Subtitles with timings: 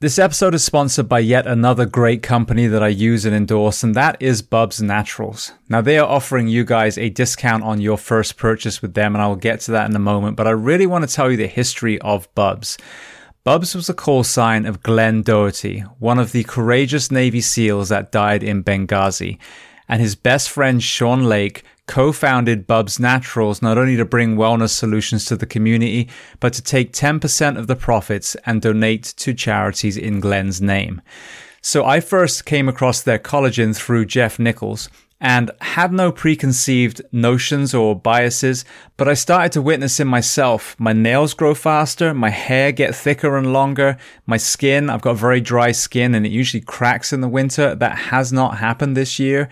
[0.00, 3.96] This episode is sponsored by yet another great company that I use and endorse, and
[3.96, 5.50] that is Bubs Naturals.
[5.68, 9.22] Now, they are offering you guys a discount on your first purchase with them, and
[9.22, 11.36] I will get to that in a moment, but I really want to tell you
[11.36, 12.78] the history of Bubs.
[13.42, 18.12] Bubs was the call sign of Glenn Doherty, one of the courageous Navy SEALs that
[18.12, 19.36] died in Benghazi,
[19.88, 25.24] and his best friend Sean Lake co-founded Bubs Naturals not only to bring wellness solutions
[25.24, 30.20] to the community, but to take 10% of the profits and donate to charities in
[30.20, 31.02] Glenn's name.
[31.60, 34.88] So I first came across their collagen through Jeff Nichols
[35.20, 38.64] and had no preconceived notions or biases,
[38.96, 40.76] but I started to witness in myself.
[40.78, 43.96] My nails grow faster, my hair get thicker and longer,
[44.26, 47.74] my skin, I've got very dry skin and it usually cracks in the winter.
[47.74, 49.48] That has not happened this year.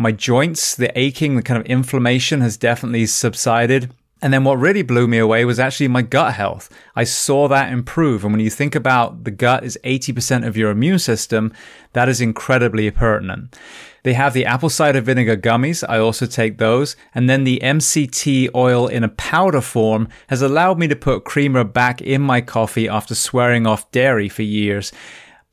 [0.00, 3.92] My joints, the aching, the kind of inflammation has definitely subsided.
[4.22, 6.70] And then what really blew me away was actually my gut health.
[6.94, 8.24] I saw that improve.
[8.24, 11.52] And when you think about the gut is 80% of your immune system,
[11.94, 13.56] that is incredibly pertinent.
[14.04, 15.84] They have the apple cider vinegar gummies.
[15.88, 16.94] I also take those.
[17.12, 21.64] And then the MCT oil in a powder form has allowed me to put creamer
[21.64, 24.92] back in my coffee after swearing off dairy for years.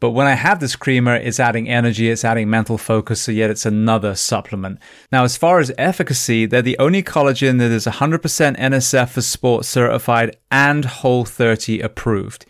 [0.05, 3.49] But when I have this creamer, it's adding energy, it's adding mental focus, so yet
[3.49, 4.77] it's another supplement.
[5.11, 8.21] Now, as far as efficacy, they're the only collagen that is 100%
[8.55, 12.45] NSF for Sport certified and Whole 30 approved.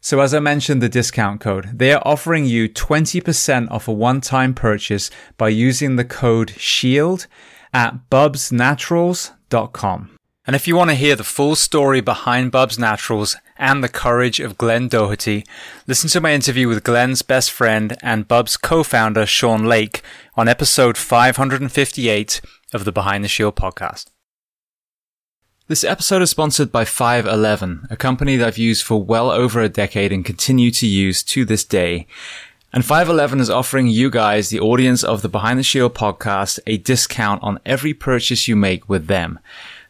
[0.00, 4.52] So as I mentioned, the discount code, they are offering you 20% off a one-time
[4.52, 7.28] purchase by using the code SHIELD
[7.72, 10.10] at bubsnaturals.com.
[10.44, 14.40] And if you want to hear the full story behind Bubs Naturals and the courage
[14.40, 15.44] of Glenn Doherty,
[15.86, 20.02] listen to my interview with Glenn's best friend and Bubs co-founder Sean Lake
[20.36, 22.40] on episode 558
[22.72, 24.06] of the Behind the Shield podcast.
[25.68, 29.68] This episode is sponsored by 511, a company that I've used for well over a
[29.68, 32.06] decade and continue to use to this day.
[32.72, 36.76] And 511 is offering you guys, the audience of the Behind the Shield podcast, a
[36.76, 39.38] discount on every purchase you make with them.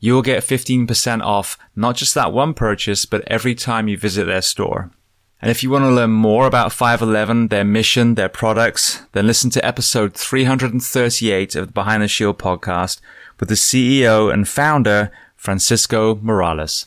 [0.00, 4.42] you'll get 15% off not just that one purchase, but every time you visit their
[4.42, 4.90] store.
[5.40, 9.50] And if you want to learn more about 511, their mission, their products, then listen
[9.50, 13.00] to episode 338 of the Behind the Shield podcast
[13.38, 16.86] with the CEO and founder, Francisco Morales.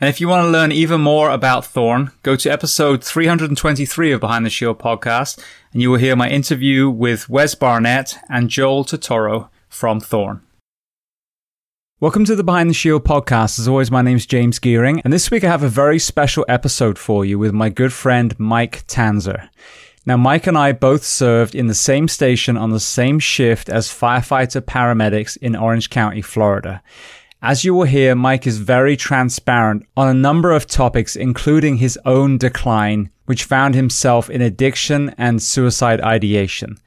[0.00, 4.20] And if you want to learn even more about Thorne, go to episode 323 of
[4.20, 5.42] Behind the Shield podcast,
[5.72, 10.42] and you will hear my interview with Wes Barnett and Joel Totoro from Thorne.
[11.98, 13.58] Welcome to the Behind the Shield podcast.
[13.58, 16.44] As always, my name is James Geering, and this week I have a very special
[16.48, 19.48] episode for you with my good friend Mike Tanzer.
[20.06, 23.88] Now, Mike and I both served in the same station on the same shift as
[23.88, 26.84] firefighter paramedics in Orange County, Florida.
[27.40, 31.96] As you will hear, Mike is very transparent on a number of topics, including his
[32.04, 36.78] own decline, which found himself in addiction and suicide ideation.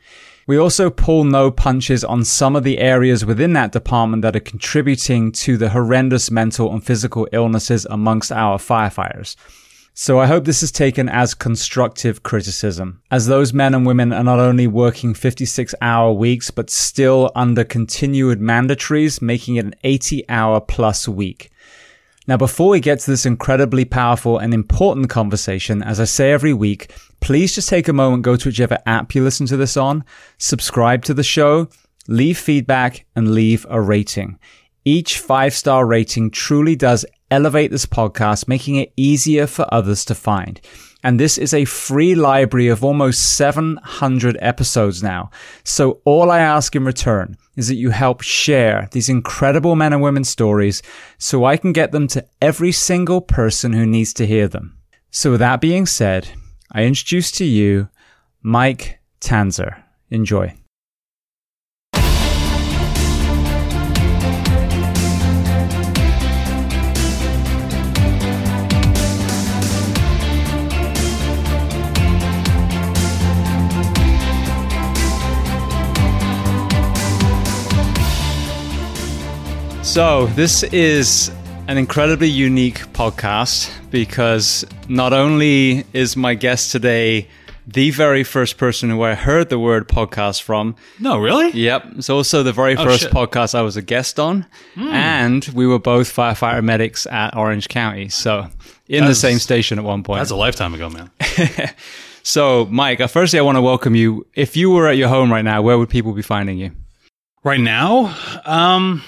[0.47, 4.41] We also pull no punches on some of the areas within that department that are
[4.41, 9.37] contributing to the horrendous mental and physical illnesses amongst our firefighters.
[9.93, 14.23] So I hope this is taken as constructive criticism, as those men and women are
[14.23, 20.23] not only working 56 hour weeks, but still under continued mandatories, making it an 80
[20.29, 21.51] hour plus week.
[22.25, 26.53] Now, before we get to this incredibly powerful and important conversation, as I say every
[26.53, 30.05] week, please just take a moment, go to whichever app you listen to this on,
[30.37, 31.67] subscribe to the show,
[32.07, 34.39] leave feedback, and leave a rating.
[34.85, 40.15] Each five star rating truly does elevate this podcast, making it easier for others to
[40.15, 40.61] find.
[41.03, 45.31] And this is a free library of almost 700 episodes now.
[45.63, 50.01] So all I ask in return is that you help share these incredible men and
[50.01, 50.83] women stories
[51.17, 54.77] so I can get them to every single person who needs to hear them.
[55.09, 56.29] So with that being said,
[56.71, 57.89] I introduce to you
[58.43, 59.83] Mike Tanzer.
[60.09, 60.60] Enjoy.
[79.91, 81.29] So, this is
[81.67, 87.27] an incredibly unique podcast because not only is my guest today
[87.67, 90.77] the very first person who I heard the word podcast from.
[90.97, 91.51] No, really?
[91.51, 91.87] Yep.
[91.97, 93.11] It's also the very Oh, first shit.
[93.11, 94.45] podcast I was a guest on.
[94.77, 98.07] And we were both firefighter medics at Orange County.
[98.07, 98.47] So,
[98.87, 100.21] in the same station at one point.
[100.21, 101.11] That's a lifetime ago, man.
[102.23, 104.27] So, Mike, uh, firstly, I want to welcome you.
[104.35, 106.71] If you were at your home right now, where would people be finding you?
[107.43, 108.15] right now,
[108.45, 109.01] um,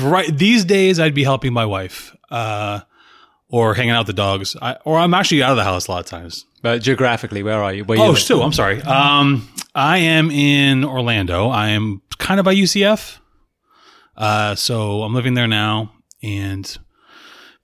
[0.00, 2.80] right these days, I'd be helping my wife, uh,
[3.48, 5.90] or hanging out with the dogs, I, or I'm actually out of the house a
[5.90, 6.46] lot of times.
[6.62, 7.84] But geographically, where are you?
[7.84, 8.80] Where are you Oh, still, I'm sorry.
[8.82, 11.48] Um, I am in Orlando.
[11.48, 13.18] I am kind of by UCF.
[14.16, 16.78] Uh, so I'm living there now and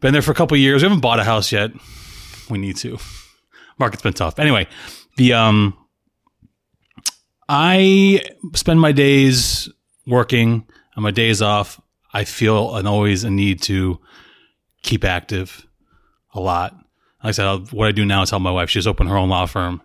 [0.01, 0.83] been there for a couple of years.
[0.83, 1.71] We haven't bought a house yet.
[2.51, 2.99] We need to.
[3.79, 4.39] Market's been tough.
[4.39, 4.67] Anyway,
[5.17, 5.77] the um,
[7.49, 8.23] I
[8.55, 9.69] spend my days
[10.07, 10.67] working
[10.97, 11.81] and my days off.
[12.13, 14.01] I feel an always a need to
[14.83, 15.67] keep active
[16.35, 16.73] a lot.
[17.23, 18.71] Like I said, I'll- what I do now is help my wife.
[18.71, 19.83] She's opened her own law firm,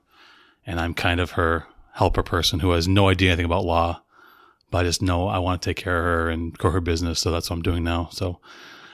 [0.66, 4.02] and I'm kind of her helper person who has no idea anything about law,
[4.72, 7.20] but I just know I want to take care of her and grow her business.
[7.20, 8.10] So that's what I'm doing now.
[8.12, 8.40] So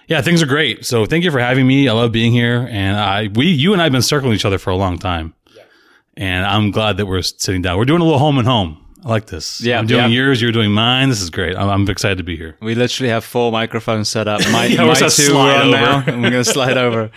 [0.07, 0.86] yeah, things are great.
[0.86, 1.88] So thank you for having me.
[1.88, 4.57] I love being here, and I we you and I have been circling each other
[4.57, 5.33] for a long time,
[6.17, 7.77] and I'm glad that we're sitting down.
[7.77, 8.83] We're doing a little home and home.
[9.06, 9.62] I like this.
[9.62, 10.08] Yeah, I'm doing yeah.
[10.08, 10.41] yours.
[10.41, 11.10] You're doing mine.
[11.10, 11.56] This is great.
[11.56, 12.58] I'm, I'm excited to be here.
[12.62, 14.41] We literally have four microphones set up.
[14.51, 17.10] My, Yeah, my two are on now, we're going to slide over.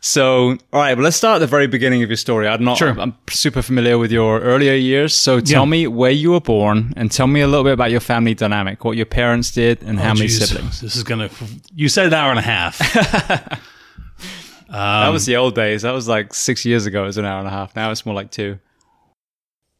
[0.00, 2.46] So, all right, well, let's start at the very beginning of your story.
[2.46, 2.90] I'm not, Sure.
[3.00, 5.16] I'm super familiar with your earlier years.
[5.16, 5.70] So tell Yeah.
[5.70, 8.84] me where you were born and tell me a little bit about your family dynamic,
[8.84, 10.48] what your parents did and how Oh, many geez.
[10.48, 10.80] siblings.
[10.80, 11.28] This is gonna.
[11.74, 12.78] You said an hour and a half.
[14.70, 15.82] that was the old days.
[15.82, 17.02] That was like six years ago.
[17.02, 17.74] It was an hour and a half.
[17.74, 18.58] Now it's more like two.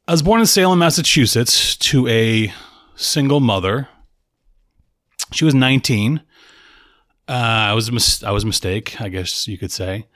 [0.09, 2.53] I was born in Salem, Massachusetts, to a
[2.95, 3.89] single mother.
[5.33, 6.23] She was 19
[7.29, 10.07] Uh, I was a mis- I was a mistake, I guess you could say.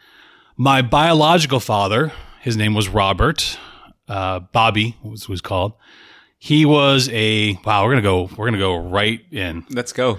[0.57, 3.59] My biological father, his name was Robert.
[4.09, 5.73] Uh, Bobby was was called.
[6.39, 7.85] He was a wow.
[7.85, 8.31] We're gonna go.
[8.37, 9.65] We're gonna go right in.
[9.71, 10.19] Let's go.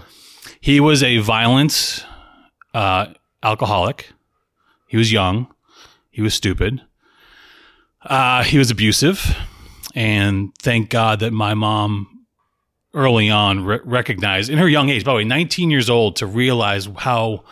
[0.60, 2.06] He was a violent
[2.74, 3.06] uh,
[3.42, 4.12] alcoholic.
[4.90, 5.48] He was young.
[6.10, 6.82] He was stupid.
[8.02, 9.34] Uh, he was abusive.
[9.94, 12.26] And thank God that my mom
[12.94, 16.26] early on re- recognized in her young age, by the way, 19 years old, to
[16.26, 17.44] realize how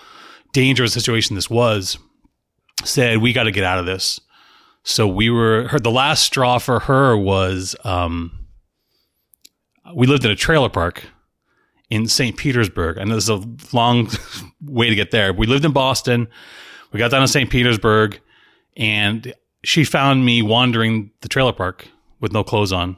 [0.53, 1.97] dangerous situation this was,
[2.83, 4.19] said, We got to get out of this.
[4.83, 8.47] So we were, her, the last straw for her was um,
[9.93, 11.03] we lived in a trailer park
[11.89, 12.37] in St.
[12.37, 12.97] Petersburg.
[12.97, 13.43] And this is a
[13.73, 14.09] long
[14.61, 15.33] way to get there.
[15.33, 16.27] We lived in Boston.
[16.91, 17.49] We got down to St.
[17.49, 18.19] Petersburg
[18.77, 21.87] and she found me wandering the trailer park
[22.19, 22.97] with no clothes on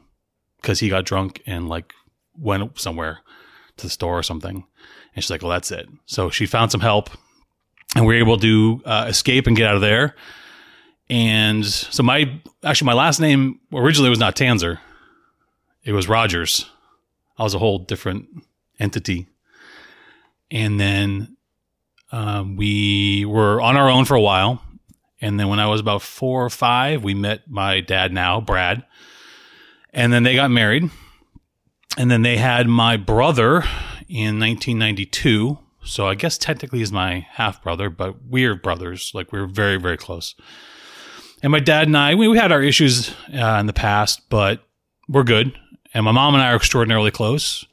[0.61, 1.93] because he got drunk and like
[2.37, 3.19] went somewhere
[3.77, 4.63] to the store or something.
[5.13, 5.87] And she's like, well, that's it.
[6.05, 7.09] So she found some help
[7.95, 10.15] and we were able to uh, escape and get out of there.
[11.09, 14.79] And so my, actually my last name originally was not Tanzer.
[15.83, 16.69] It was Rogers.
[17.37, 18.27] I was a whole different
[18.79, 19.27] entity.
[20.49, 21.35] And then
[22.11, 24.61] um, we were on our own for a while.
[25.21, 28.85] And then when I was about four or five, we met my dad now, Brad.
[29.93, 30.89] And then they got married.
[31.97, 33.63] And then they had my brother
[34.07, 35.57] in 1992.
[35.83, 39.11] So I guess technically he's my half brother, but we're brothers.
[39.13, 40.35] Like we're very, very close.
[41.43, 44.63] And my dad and I, we, we had our issues uh, in the past, but
[45.09, 45.57] we're good.
[45.93, 47.65] And my mom and I are extraordinarily close.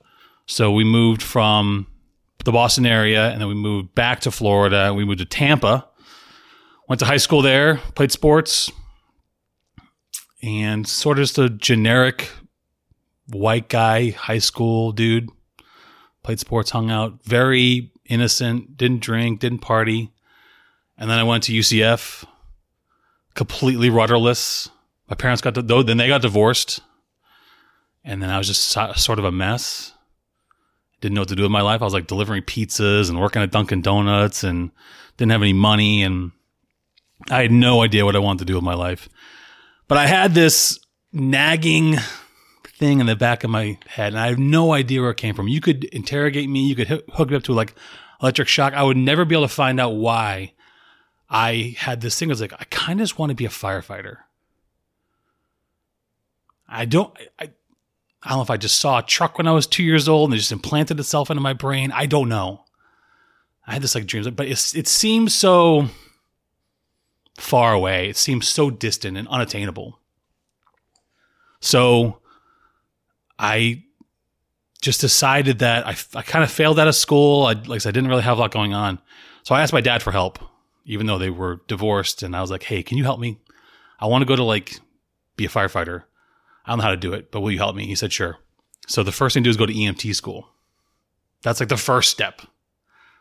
[0.46, 1.86] So we moved from
[2.44, 4.94] the Boston area and then we moved back to Florida.
[4.94, 5.86] We moved to Tampa,
[6.88, 8.72] went to high school there, played sports,
[10.42, 12.30] and sort of just a generic
[13.28, 15.28] white guy, high school dude.
[16.22, 20.12] Played sports, hung out, very innocent, didn't drink, didn't party.
[20.96, 22.24] And then I went to UCF,
[23.34, 24.68] completely rudderless.
[25.08, 26.80] My parents got though, then they got divorced.
[28.04, 29.92] And then I was just so- sort of a mess.
[31.00, 31.80] Didn't know what to do with my life.
[31.80, 34.72] I was like delivering pizzas and working at Dunkin' Donuts and
[35.16, 36.02] didn't have any money.
[36.02, 36.32] And
[37.30, 39.08] I had no idea what I wanted to do with my life.
[39.88, 40.78] But I had this
[41.12, 41.96] nagging
[42.66, 45.34] thing in the back of my head, and I have no idea where it came
[45.34, 45.48] from.
[45.48, 47.74] You could interrogate me, you could hook me up to like
[48.22, 48.74] electric shock.
[48.74, 50.52] I would never be able to find out why
[51.28, 52.28] I had this thing.
[52.28, 54.18] I was like, I kind of just want to be a firefighter.
[56.68, 57.16] I don't.
[57.38, 57.50] I,
[58.22, 60.30] I don't know if I just saw a truck when I was two years old
[60.30, 61.92] and it just implanted itself into my brain.
[61.92, 62.64] I don't know.
[63.66, 65.88] I had this like dreams, but it it seems so
[67.38, 68.08] far away.
[68.08, 70.00] It seems so distant and unattainable.
[71.60, 72.20] So
[73.38, 73.84] I
[74.80, 77.46] just decided that I, I kind of failed out of school.
[77.46, 79.00] I, like I said, I didn't really have a lot going on.
[79.42, 80.38] So I asked my dad for help,
[80.84, 82.22] even though they were divorced.
[82.22, 83.38] And I was like, hey, can you help me?
[84.00, 84.80] I want to go to like
[85.36, 86.04] be a firefighter.
[86.66, 87.86] I don't know how to do it, but will you help me?
[87.86, 88.38] He said, sure.
[88.86, 90.48] So the first thing to do is go to EMT school.
[91.42, 92.42] That's like the first step.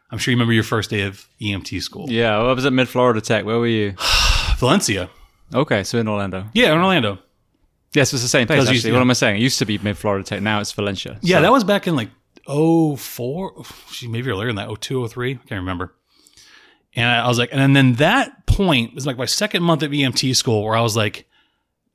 [0.10, 2.10] I'm sure you remember your first day of EMT school.
[2.10, 3.46] Yeah, I was at Mid Florida Tech.
[3.46, 3.94] Where were you?
[4.58, 5.10] Valencia.
[5.54, 6.46] Okay, so in Orlando.
[6.54, 7.20] Yeah, in Orlando.
[7.94, 8.68] Yes, it's the same place.
[8.68, 9.38] Actually, what am I saying?
[9.38, 10.42] It used to be Mid Florida Tech.
[10.42, 11.20] Now it's Valencia.
[11.22, 12.10] Yeah, that was back in like
[12.48, 15.94] 04, gee, maybe earlier than that, 02, 03, I can't remember.
[16.96, 20.36] And I was like, and then that point was like my second month at EMT
[20.36, 21.28] school where I was like,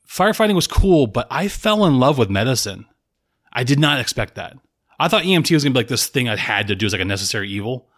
[0.09, 2.87] firefighting was cool, but I fell in love with medicine.
[3.52, 4.57] I did not expect that.
[5.00, 7.00] I thought EMT was gonna be like this thing I had to do as like
[7.00, 7.88] a necessary evil.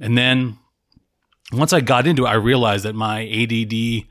[0.00, 0.58] And then
[1.52, 4.04] once I got into it, I realized that my ADD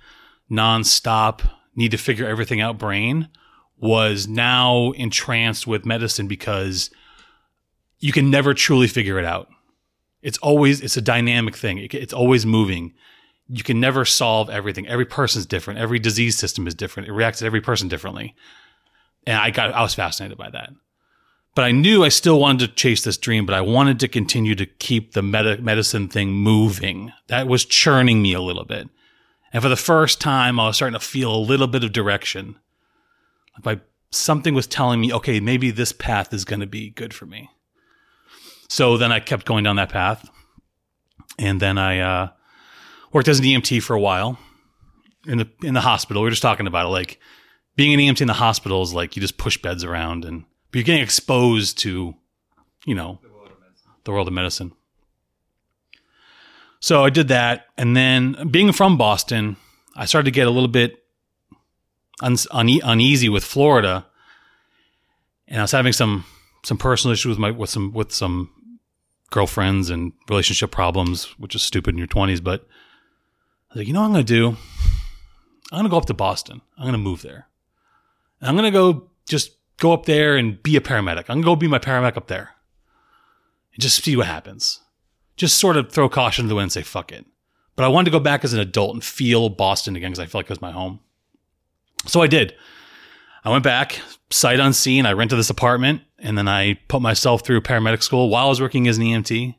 [0.52, 1.42] nonstop
[1.76, 3.30] need to figure everything out brain
[3.78, 6.90] was now entranced with medicine because
[8.00, 9.50] you can never truly figure it out.
[10.22, 11.80] It's always it's a dynamic thing.
[11.80, 12.94] It- it's always moving.
[13.50, 14.88] You can never solve everything.
[14.88, 15.80] Every person's different.
[15.80, 17.10] Every disease system is different.
[17.10, 18.36] It reacts to every person differently.
[19.28, 20.70] And I got I was fascinated by that.
[21.56, 24.56] But I knew I still wanted to chase this dream, but I wanted to continue
[24.56, 27.12] to keep the medicine thing moving.
[27.28, 28.90] That was churning me a little bit.
[29.52, 32.56] And for the first time, I was starting to feel a little bit of direction.
[33.56, 37.14] Like my, something was telling me, okay, maybe this path is going to be good
[37.14, 37.50] for me.
[38.68, 40.28] So then I kept going down that path.
[41.38, 42.30] And then I uh,
[43.12, 44.40] worked as an EMT for a while
[45.28, 46.22] in the in the hospital.
[46.22, 46.90] We were just talking about it.
[46.90, 47.20] Like
[47.76, 50.80] being an EMT in the hospital is like you just push beds around and but
[50.80, 52.16] you're getting exposed to,
[52.84, 53.20] you know,
[54.06, 54.72] the world of medicine.
[56.80, 59.56] So I did that, and then being from Boston,
[59.96, 61.06] I started to get a little bit
[62.22, 64.08] un- une- uneasy with Florida,
[65.48, 66.26] and I was having some
[66.64, 68.50] some personal issues with my with some with some
[69.30, 72.44] girlfriends and relationship problems, which is stupid in your 20s.
[72.44, 74.48] But I was like, you know what I'm going to do?
[75.72, 76.62] I'm going to go up to Boston.
[76.78, 77.48] I'm going to move there.
[78.42, 79.52] And I'm going to go just
[79.84, 81.26] go up there and be a paramedic.
[81.28, 82.52] I'm to go be my paramedic up there
[83.74, 84.80] and just see what happens.
[85.36, 87.26] Just sort of throw caution to the wind and say, fuck it.
[87.76, 90.26] But I wanted to go back as an adult and feel Boston again because I
[90.26, 91.02] felt like it was my home.
[92.06, 92.56] So I did.
[93.44, 94.00] I went back,
[94.30, 95.06] sight unseen.
[95.06, 98.62] I rented this apartment and then I put myself through paramedic school while I was
[98.62, 99.56] working as an EMT.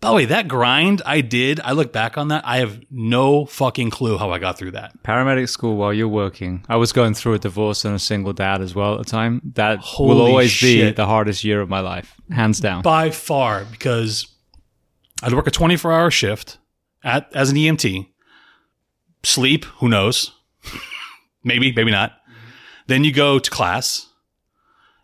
[0.00, 2.42] By the way, that grind I did, I look back on that.
[2.46, 5.02] I have no fucking clue how I got through that.
[5.02, 6.64] Paramedic school while you're working.
[6.70, 9.42] I was going through a divorce and a single dad as well at the time.
[9.56, 12.80] That Holy will always be the hardest year of my life, hands down.
[12.80, 14.26] By far, because
[15.22, 16.56] I'd work a 24 hour shift
[17.04, 18.08] at, as an EMT,
[19.22, 20.32] sleep, who knows?
[21.44, 22.12] maybe, maybe not.
[22.86, 24.06] Then you go to class.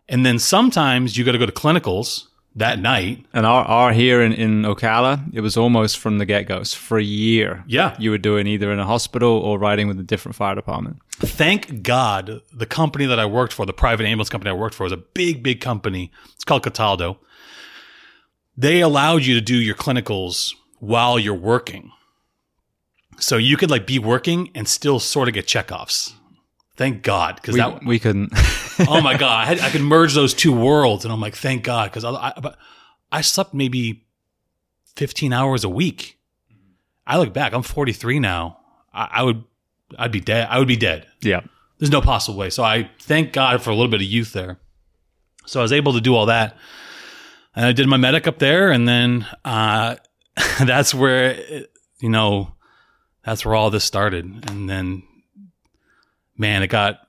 [0.09, 3.25] And then sometimes you got to go to clinicals that night.
[3.35, 6.65] And our, our here in, in Ocala, it was almost from the get go.
[6.65, 7.95] For a year, Yeah.
[7.99, 10.99] you were doing either in a hospital or riding with a different fire department.
[11.19, 14.85] Thank God the company that I worked for, the private ambulance company I worked for,
[14.85, 16.11] was a big, big company.
[16.35, 17.19] It's called Cataldo.
[18.57, 21.91] They allowed you to do your clinicals while you're working.
[23.19, 26.13] So you could like be working and still sort of get checkoffs.
[26.77, 27.43] Thank God.
[27.43, 28.33] Cause We, that, we couldn't.
[28.89, 31.05] oh my God, I, had, I could merge those two worlds.
[31.05, 31.91] And I'm like, thank God.
[31.93, 32.55] Cause I, I,
[33.11, 34.07] I slept maybe
[34.97, 36.19] 15 hours a week.
[37.07, 38.59] I look back, I'm 43 now.
[38.93, 39.45] I, I would,
[39.99, 40.49] I'd be dead.
[40.51, 41.07] I would be dead.
[41.23, 41.41] yeah.
[41.79, 42.49] There's no possible way.
[42.49, 44.59] So I thank God for a little bit of youth there.
[45.45, 46.57] So I was able to do all that.
[47.55, 48.71] And I did my medic up there.
[48.71, 49.97] And then uh,
[50.65, 52.55] that's where, it, you know,
[53.25, 54.51] that's where all this started.
[54.51, 55.03] And then,
[56.37, 57.01] man, it got,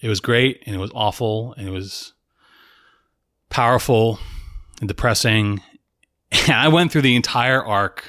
[0.00, 2.12] it was great and it was awful and it was
[3.48, 4.18] powerful
[4.80, 5.60] and depressing.
[6.30, 8.04] And I went through the entire arc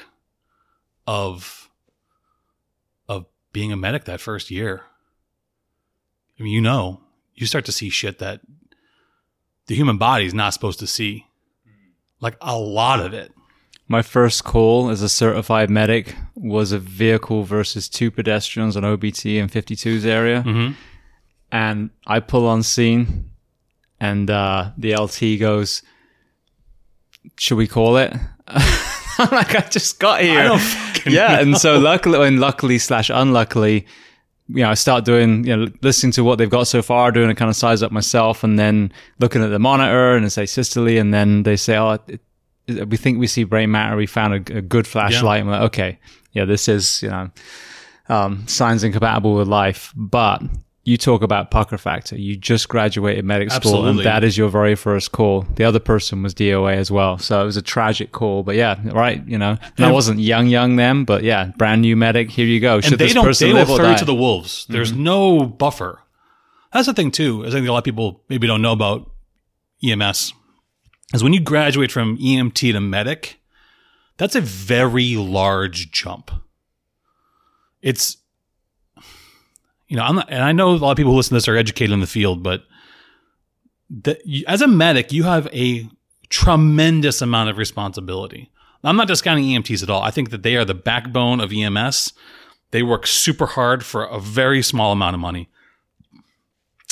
[1.06, 1.70] of,
[3.08, 4.82] of being a medic that first year.
[6.38, 7.00] I mean, you know,
[7.34, 8.40] you start to see shit that
[9.66, 11.26] the human body is not supposed to see.
[12.20, 13.32] Like a lot of it.
[13.88, 19.36] My first call as a certified medic was a vehicle versus two pedestrians on OBT
[19.36, 20.42] in 52's area.
[20.42, 20.72] Mm-hmm.
[21.52, 23.30] And I pull on scene
[24.00, 25.82] and uh, the LT goes,
[27.38, 28.12] Should we call it?
[28.48, 30.40] I'm like, I just got here.
[30.40, 31.40] I don't fucking yeah.
[31.40, 33.86] And so luckily, and luckily slash unluckily,
[34.48, 37.30] you know, I start doing, you know, listening to what they've got so far, doing
[37.30, 40.44] a kind of size up myself, and then looking at the monitor and they say
[40.44, 42.20] systole, and then they say, oh, it-
[42.68, 43.96] we think we see brain matter.
[43.96, 45.40] We found a, a good flashlight.
[45.40, 45.98] I'm like, okay,
[46.32, 47.30] yeah, this is, you know,
[48.08, 49.92] um, signs incompatible with life.
[49.96, 50.42] But
[50.86, 52.16] you talk about pucker factor.
[52.16, 53.90] You just graduated medic school, Absolutely.
[53.90, 55.42] and that is your very first call.
[55.56, 58.44] The other person was DOA as well, so it was a tragic call.
[58.44, 61.96] But yeah, right, you know, and I wasn't young, young then, but yeah, brand new
[61.96, 62.30] medic.
[62.30, 62.80] Here you go.
[62.80, 64.66] Should and they this don't person they will throw you to the wolves.
[64.68, 66.00] There's no buffer.
[66.72, 67.42] That's the thing too.
[67.42, 69.10] Is I think a lot of people maybe don't know about
[69.84, 70.32] EMS.
[71.14, 73.38] Is when you graduate from EMT to medic,
[74.16, 76.30] that's a very large jump.
[77.80, 78.18] It's
[79.88, 81.48] you know, I'm not, and I know a lot of people who listen to this
[81.48, 82.64] are educated in the field, but
[83.88, 85.88] the, as a medic, you have a
[86.28, 88.50] tremendous amount of responsibility.
[88.82, 90.02] I'm not discounting EMTs at all.
[90.02, 92.12] I think that they are the backbone of EMS.
[92.70, 95.48] They work super hard for a very small amount of money.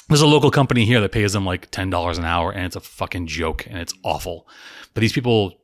[0.08, 2.80] There's a local company here that pays them like $10 an hour and it's a
[2.80, 4.46] fucking joke and it's awful.
[4.92, 5.54] But these people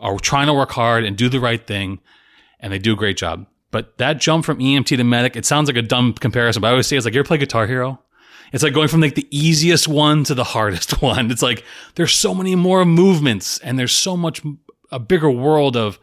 [0.00, 2.00] are trying to work hard and do the right thing
[2.60, 3.46] and they do a great job.
[3.70, 6.70] But that jump from EMT to medic, it sounds like a dumb comparison, but I
[6.70, 8.00] always say it's like you ever play Guitar Hero?
[8.52, 11.30] It's like going from like the easiest one to the hardest one.
[11.30, 14.42] It's like there's so many more movements and there's so much
[14.90, 15.98] a bigger world of,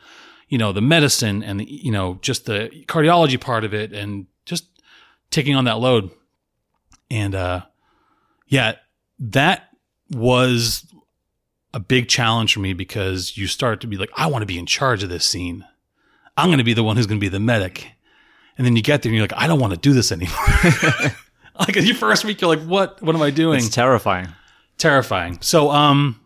[0.49, 4.27] you know, the medicine and the, you know, just the cardiology part of it and
[4.45, 4.65] just
[5.31, 6.11] taking on that load.
[7.09, 7.61] And, uh,
[8.53, 8.75] yeah,
[9.17, 9.67] that
[10.11, 10.85] was
[11.73, 14.59] a big challenge for me because you start to be like, I want to be
[14.59, 15.65] in charge of this scene.
[16.37, 17.87] I'm going to be the one who's going to be the medic.
[18.55, 20.37] And then you get there and you're like, I don't want to do this anymore.
[21.59, 23.57] like your first week, you're like, what, what am I doing?
[23.57, 24.27] It's terrifying.
[24.77, 25.39] terrifying.
[25.41, 26.21] So, um,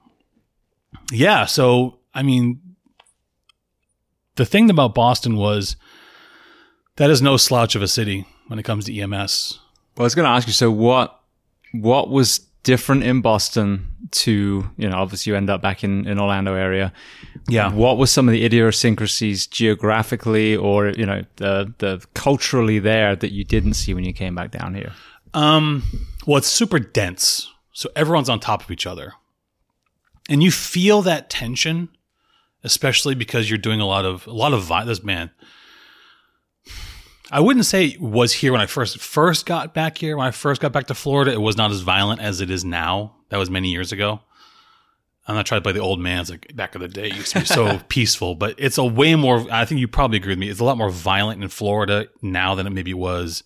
[1.13, 1.45] yeah.
[1.45, 2.59] So, I mean,
[4.35, 5.77] the thing about Boston was
[6.97, 9.59] that is no slouch of a city when it comes to EMS.
[9.95, 10.53] Well, I was going to ask you.
[10.53, 11.17] So, what
[11.71, 14.97] what was different in Boston to you know?
[14.97, 16.93] Obviously, you end up back in in Orlando area.
[17.47, 17.71] Yeah.
[17.71, 23.31] What were some of the idiosyncrasies geographically, or you know, the the culturally there that
[23.31, 24.93] you didn't see when you came back down here?
[25.33, 25.83] Um,
[26.25, 27.51] well, it's super dense.
[27.73, 29.13] So everyone's on top of each other.
[30.29, 31.89] And you feel that tension
[32.63, 35.03] especially because you're doing a lot of a lot of violence.
[35.03, 35.31] Man,
[37.31, 40.17] I wouldn't say it was here when I first first got back here.
[40.17, 42.63] When I first got back to Florida, it was not as violent as it is
[42.63, 43.15] now.
[43.29, 44.21] That was many years ago.
[45.27, 46.21] I'm not trying to play the old man.
[46.21, 48.85] It's like back in the day, it used to be so peaceful, but it's a
[48.85, 49.45] way more.
[49.51, 50.49] I think you probably agree with me.
[50.49, 53.43] It's a lot more violent in Florida now than it maybe was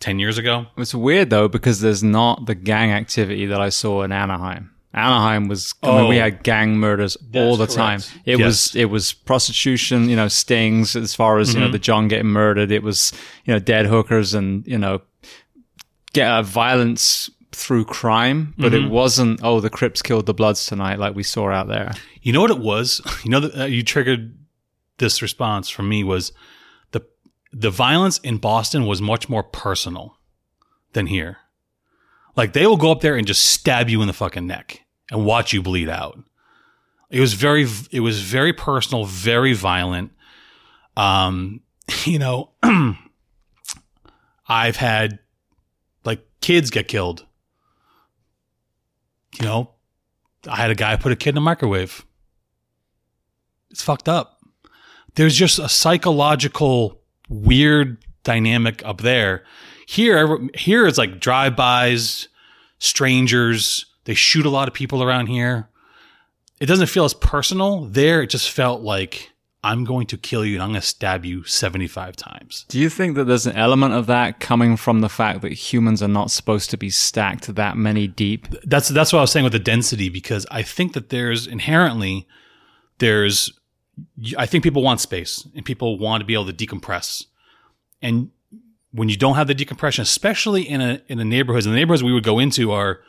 [0.00, 0.66] ten years ago.
[0.76, 4.74] It's weird though because there's not the gang activity that I saw in Anaheim.
[4.92, 6.22] Anaheim was I mean, we Oh.
[6.22, 8.00] had gang murders all the time.
[8.24, 8.46] It Yes.
[8.46, 12.26] was it was prostitution, you know, stings as far as you know the John getting
[12.26, 12.70] murdered.
[12.72, 13.12] It was
[13.44, 15.00] you know dead hookers and you know
[16.12, 20.98] get uh, violence through crime, but it wasn't oh the Crips killed the Bloods tonight
[20.98, 21.92] like we saw out there.
[22.22, 23.00] You know what it was?
[23.24, 24.36] You know that uh, you triggered
[24.98, 26.32] this response from me was
[26.90, 27.02] the
[27.52, 30.16] the violence in Boston was much more personal
[30.94, 31.38] than here.
[32.36, 35.24] Like they will go up there and just stab you in the fucking neck and
[35.24, 36.18] watch you bleed out.
[37.10, 40.12] It was very it was very personal, very violent.
[40.96, 41.60] Um,
[42.04, 42.50] you know,
[44.48, 45.18] I've had
[46.04, 47.26] like kids get killed.
[49.38, 49.70] You know,
[50.48, 52.04] I had a guy put a kid in a microwave.
[53.70, 54.40] It's fucked up.
[55.14, 59.44] There's just a psychological weird dynamic up there.
[59.90, 62.28] Here, here it's like drive-bys,
[62.78, 63.86] strangers.
[64.04, 65.68] They shoot a lot of people around here.
[66.60, 67.86] It doesn't feel as personal.
[67.86, 69.32] There, it just felt like
[69.64, 72.66] I'm going to kill you and I'm going to stab you 75 times.
[72.68, 76.04] Do you think that there's an element of that coming from the fact that humans
[76.04, 78.46] are not supposed to be stacked that many deep?
[78.62, 82.28] that's that's what I was saying with the density because I think that there's inherently
[82.98, 83.58] there's
[84.38, 87.24] I think people want space and people want to be able to decompress.
[88.00, 88.30] And
[88.92, 92.02] when you don't have the decompression, especially in a in a neighborhoods, and the neighborhoods
[92.02, 93.00] we would go into are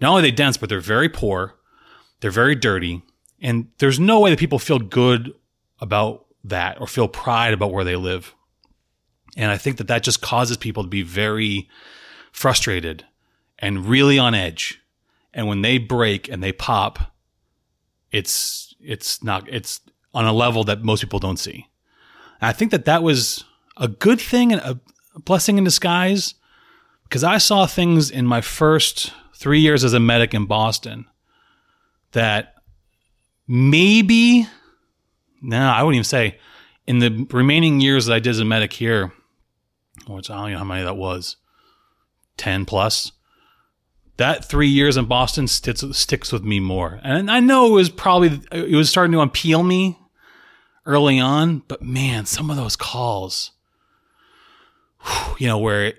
[0.00, 1.54] not only they dense, but they're very poor,
[2.20, 3.02] they're very dirty,
[3.40, 5.34] and there's no way that people feel good
[5.80, 8.34] about that or feel pride about where they live.
[9.36, 11.68] And I think that that just causes people to be very
[12.32, 13.04] frustrated
[13.58, 14.80] and really on edge.
[15.34, 17.12] And when they break and they pop,
[18.10, 19.80] it's it's not it's
[20.14, 21.68] on a level that most people don't see.
[22.40, 23.44] And I think that that was
[23.76, 24.80] a good thing and a
[25.24, 26.34] blessing in disguise
[27.04, 31.06] because I saw things in my first 3 years as a medic in Boston
[32.12, 32.54] that
[33.46, 34.46] maybe
[35.42, 36.38] no, I wouldn't even say
[36.86, 39.12] in the remaining years that I did as a medic here,
[40.08, 41.36] which I don't know how many that was,
[42.38, 43.12] 10 plus
[44.16, 47.00] that three years in Boston sticks, sticks with me more.
[47.02, 49.98] And I know it was probably, it was starting to unpeel me
[50.86, 53.52] early on, but man, some of those calls,
[55.38, 55.94] you know, where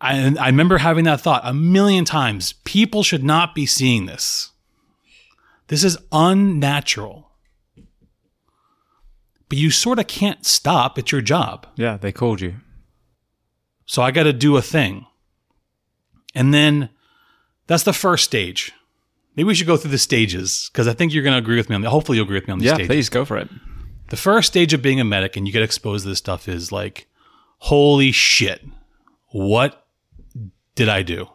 [0.00, 4.50] I, I remember having that thought a million times people should not be seeing this.
[5.68, 7.30] This is unnatural.
[9.48, 10.98] But you sort of can't stop.
[10.98, 11.66] It's your job.
[11.76, 12.56] Yeah, they called you.
[13.86, 15.06] So I got to do a thing.
[16.34, 16.90] And then
[17.66, 18.72] that's the first stage.
[19.36, 21.68] Maybe we should go through the stages because I think you're going to agree with
[21.70, 21.88] me on the.
[21.90, 22.88] Hopefully, you'll agree with me on the Yeah, stages.
[22.88, 23.48] please go for it.
[24.10, 26.70] The first stage of being a medic and you get exposed to this stuff is
[26.72, 27.06] like,
[27.58, 28.64] holy shit,
[29.28, 29.86] what
[30.74, 31.28] did I do?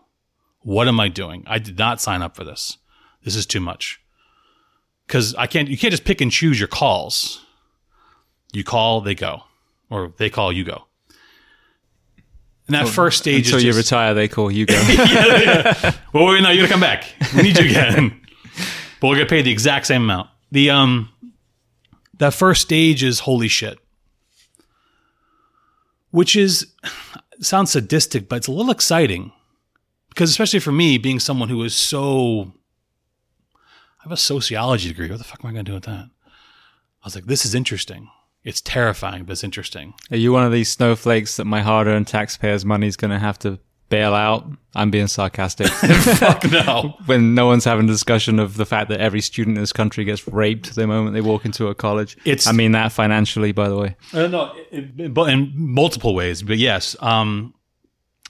[0.62, 1.44] What am I doing?
[1.46, 2.78] I did not sign up for this.
[3.24, 4.02] This is too much.
[5.08, 5.68] Because I can't.
[5.68, 7.46] You can't just pick and choose your calls.
[8.54, 9.44] You call, they go,
[9.90, 10.86] or they call, you go.
[12.68, 14.76] And that first stage Until is you retire, they call you go.
[16.14, 17.14] well, wait, no, you're gonna come back.
[17.36, 18.22] We need you again,
[19.02, 20.30] but we'll get paid the exact same amount.
[20.52, 21.10] The um,
[22.20, 23.78] that first stage is holy shit,
[26.14, 26.68] which is
[27.42, 29.34] sounds sadistic, but it's a little exciting
[30.10, 32.54] because, especially for me, being someone who is so,
[34.00, 35.10] I have a sociology degree.
[35.10, 36.06] What the fuck am I gonna do with that?
[36.06, 38.10] I was like, this is interesting.
[38.44, 39.96] It's terrifying, but it's interesting.
[40.12, 43.40] Are you one of these snowflakes that my hard-earned taxpayers' money is going to have
[43.40, 43.58] to
[43.94, 44.50] bail out?
[44.76, 45.68] I'm being sarcastic.
[46.18, 46.96] Fuck no.
[47.06, 50.04] when no one's having a discussion of the fact that every student in this country
[50.04, 52.18] gets raped the moment they walk into a college.
[52.26, 53.96] It's- I mean that financially, by the way.
[54.12, 54.56] Uh, no,
[55.10, 56.42] but in multiple ways.
[56.42, 56.96] But yes.
[57.02, 57.54] Um,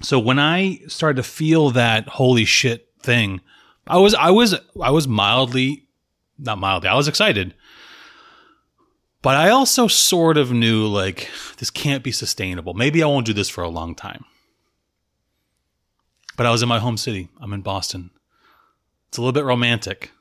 [0.01, 3.39] so when I started to feel that holy shit thing,
[3.87, 5.85] I was, I was, I was mildly,
[6.37, 7.53] not mildly, I was excited.
[9.21, 12.73] But I also sort of knew like this can't be sustainable.
[12.73, 14.25] Maybe I won't do this for a long time.
[16.35, 17.29] But I was in my home city.
[17.39, 18.11] I'm in Boston.
[19.07, 20.11] It's a little bit romantic.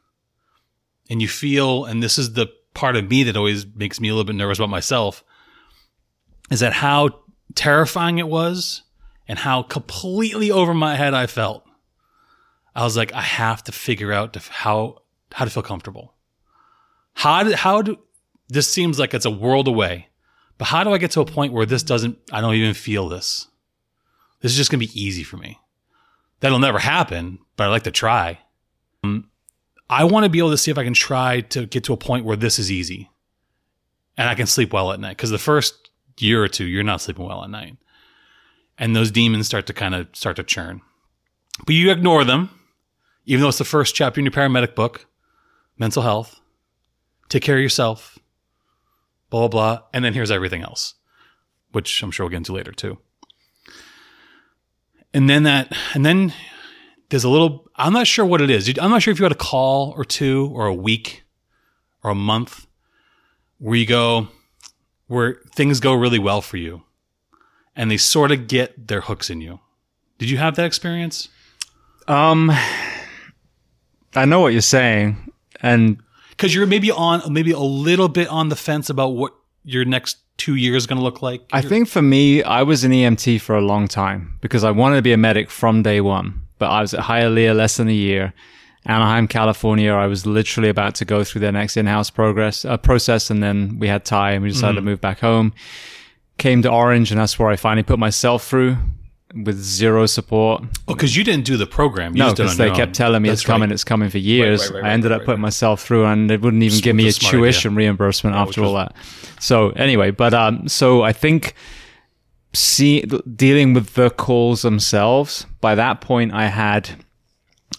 [1.09, 4.13] And you feel, and this is the part of me that always makes me a
[4.13, 5.25] little bit nervous about myself,
[6.51, 7.21] is that how
[7.55, 8.83] terrifying it was
[9.27, 11.65] and how completely over my head I felt.
[12.75, 16.15] I was like, I have to figure out how how to feel comfortable.
[17.15, 17.99] How do, how do
[18.53, 20.09] this seems like it's a world away.
[20.59, 23.09] But how do I get to a point where this doesn't, I don't even feel
[23.09, 23.49] this?
[24.41, 25.59] This is just going to be easy for me.
[26.43, 28.41] That'll never happen, but I like to try.
[29.05, 29.31] Um,
[29.89, 31.97] I want to be able to see if I can try to get to a
[31.97, 33.11] point where this is easy
[34.17, 35.17] and I can sleep well at night.
[35.17, 37.77] Because the first year or two, you're not sleeping well at night.
[38.77, 40.81] And those demons start to kind of start to churn.
[41.65, 42.51] But you ignore them,
[43.25, 45.07] even though it's the first chapter in your paramedic book
[45.79, 46.41] mental health,
[47.29, 48.19] take care of yourself,
[49.31, 49.87] blah, blah, blah.
[49.95, 50.95] And then here's everything else,
[51.71, 52.99] which I'm sure we'll get into later too.
[55.15, 56.33] And then that, and then
[57.11, 58.69] there's a little, I'm not sure what it is.
[58.79, 61.25] I'm not sure if you had a call or two or a week
[62.03, 62.67] or a month
[63.59, 64.29] where you go,
[65.07, 66.83] where things go really well for you
[67.77, 69.61] and they sort of get their hooks in you.
[70.19, 71.29] Did you have that experience?
[72.09, 72.51] Um,
[74.15, 78.49] I know what you're saying, and because you're maybe on maybe a little bit on
[78.49, 81.43] the fence about what your next two years going to look like.
[81.53, 84.97] I think for me, I was an EMT for a long time because I wanted
[84.97, 86.43] to be a medic from day one.
[86.59, 88.33] But I was at Hialeah less than a year.
[88.87, 89.93] Anaheim, California.
[89.93, 93.79] I was literally about to go through their next in-house progress uh, process, and then
[93.79, 94.87] we had Ty, and we decided mm-hmm.
[94.87, 95.53] to move back home.
[96.39, 98.77] Came to Orange, and that's where I finally put myself through
[99.35, 100.65] with zero support.
[100.89, 102.15] Oh, because you didn't do the program.
[102.15, 103.75] You no, because they kept telling me That's it's coming, right.
[103.75, 104.71] it's coming for years.
[104.71, 107.13] Right, right, I ended up putting myself through, and they wouldn't even give me a
[107.13, 107.79] tuition idea.
[107.79, 108.95] reimbursement after all that.
[109.41, 111.55] So anyway, but um, so I think
[112.53, 115.47] see dealing with the calls themselves.
[115.61, 116.91] By that point, I had,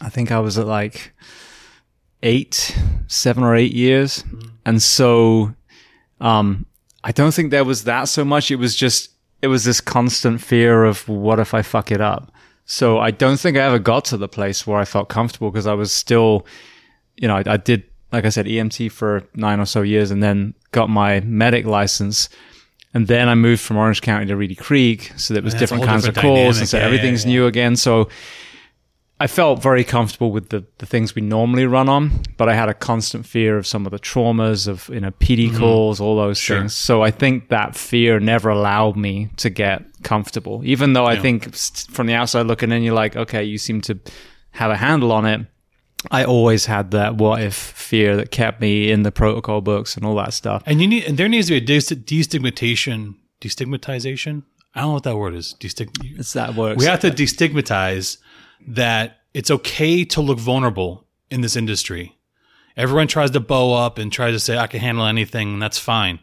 [0.02, 1.14] I think I was at like
[2.24, 4.50] eight, seven or eight years, mm.
[4.66, 5.54] and so
[6.20, 6.66] um,
[7.04, 8.50] I don't think there was that so much.
[8.50, 9.13] It was just
[9.44, 12.32] it was this constant fear of what if I fuck it up.
[12.64, 15.68] So I don't think I ever got to the place where I felt comfortable because
[15.68, 16.46] I was still,
[17.18, 20.24] you know, I, I, did, like I said, EMT for nine or so years and
[20.24, 22.30] then got my medic license.
[22.94, 25.12] And then I moved from Orange County to Reedy Creek.
[25.18, 27.40] So there was different kinds different of calls and so yeah, everything's yeah, yeah.
[27.40, 27.76] new again.
[27.76, 28.08] So
[29.24, 32.68] I felt very comfortable with the, the things we normally run on, but I had
[32.68, 35.60] a constant fear of some of the traumas of, you know, PD mm-hmm.
[35.60, 36.60] calls, all those sure.
[36.60, 36.76] things.
[36.76, 41.56] So I think that fear never allowed me to get comfortable, even though I think
[41.56, 43.98] from the outside looking in, you're like, okay, you seem to
[44.52, 45.48] have a handle on it.
[46.12, 50.06] I always had that what if fear that kept me in the protocol books and
[50.06, 50.64] all that stuff.
[50.66, 54.44] And you need, and there needs to be a destigmatization, destigmatization.
[54.76, 55.56] I don't know what that word is.
[55.62, 56.78] Destig- it's that word.
[56.78, 58.18] We have to destigmatize
[58.68, 62.18] that it's okay to look vulnerable in this industry.
[62.76, 65.78] Everyone tries to bow up and tries to say, I can handle anything, and that's
[65.78, 66.20] fine.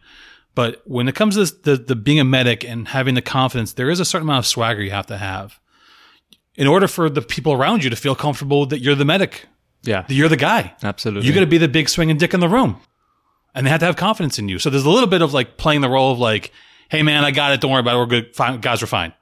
[0.55, 3.74] But when it comes to this, the, the being a medic and having the confidence,
[3.74, 5.61] there is a certain amount of swagger you have to have
[6.57, 9.46] in order for the people around you to feel comfortable that you're the medic.
[9.83, 10.03] Yeah.
[10.03, 10.74] That you're the guy.
[10.83, 11.26] Absolutely.
[11.26, 12.81] You got to be the big swinging dick in the room.
[13.55, 14.59] And they have to have confidence in you.
[14.59, 16.53] So there's a little bit of like playing the role of like,
[16.88, 17.61] hey man, I got it.
[17.61, 17.98] Don't worry about it.
[17.98, 18.37] We're good.
[18.37, 18.61] Fine.
[18.61, 19.12] Guys, we're fine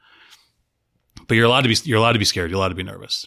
[1.28, 2.50] but you're allowed to be you're allowed to be scared.
[2.50, 3.26] You're allowed to be nervous.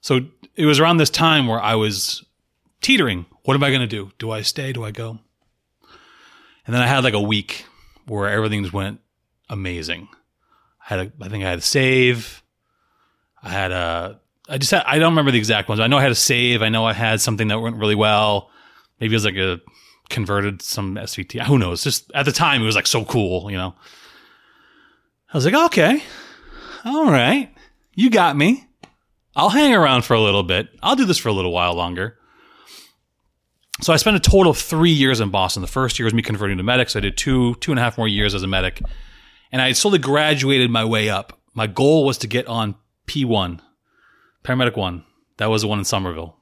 [0.00, 0.20] So
[0.54, 2.24] it was around this time where I was
[2.80, 3.26] teetering.
[3.42, 4.12] What am I going to do?
[4.18, 4.72] Do I stay?
[4.72, 5.18] Do I go?
[6.66, 7.66] And then I had like a week
[8.06, 9.00] where everything just went
[9.48, 10.08] amazing.
[10.88, 12.42] I had a, I think I had a save.
[13.42, 15.80] I had a, I just had, I don't remember the exact ones.
[15.80, 16.62] I know I had a save.
[16.62, 18.50] I know I had something that went really well.
[19.00, 19.60] Maybe it was like a
[20.08, 21.44] converted some SVT.
[21.46, 21.82] Who knows?
[21.82, 23.74] Just at the time, it was like so cool, you know?
[25.32, 26.02] I was like, okay,
[26.86, 27.52] all right,
[27.94, 28.68] you got me.
[29.34, 30.68] I'll hang around for a little bit.
[30.82, 32.16] I'll do this for a little while longer.
[33.82, 35.60] So I spent a total of three years in Boston.
[35.60, 36.88] The first year was me converting to medic.
[36.88, 38.80] So I did two, two and a half more years as a medic.
[39.52, 41.38] And I slowly graduated my way up.
[41.54, 43.60] My goal was to get on P1,
[44.44, 45.04] paramedic one.
[45.38, 46.36] That was the one in Somerville.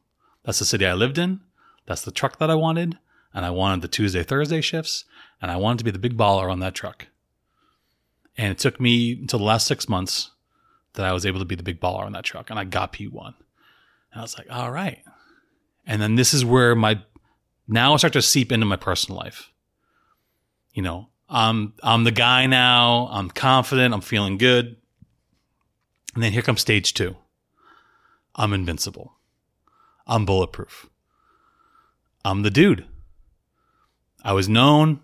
[0.45, 1.41] That's the city I lived in.
[1.87, 2.99] That's the truck that I wanted.
[3.33, 5.05] And I wanted the Tuesday, Thursday shifts.
[5.43, 7.07] And I wanted to be the big baller on that truck.
[8.37, 10.31] And it took me until the last six months
[10.95, 12.93] that I was able to be the big baller on that truck, and I got
[12.93, 13.27] P1.
[13.27, 15.03] And I was like, all right.
[15.87, 17.03] And then this is where my
[17.67, 19.51] now I start to seep into my personal life.
[20.73, 23.09] You know, I'm I'm the guy now.
[23.11, 23.95] I'm confident.
[23.95, 24.77] I'm feeling good.
[26.15, 27.17] And then here comes stage two.
[28.35, 29.15] I'm invincible.
[30.07, 30.89] I'm bulletproof.
[32.25, 32.87] I'm the dude.
[34.23, 35.01] I was known.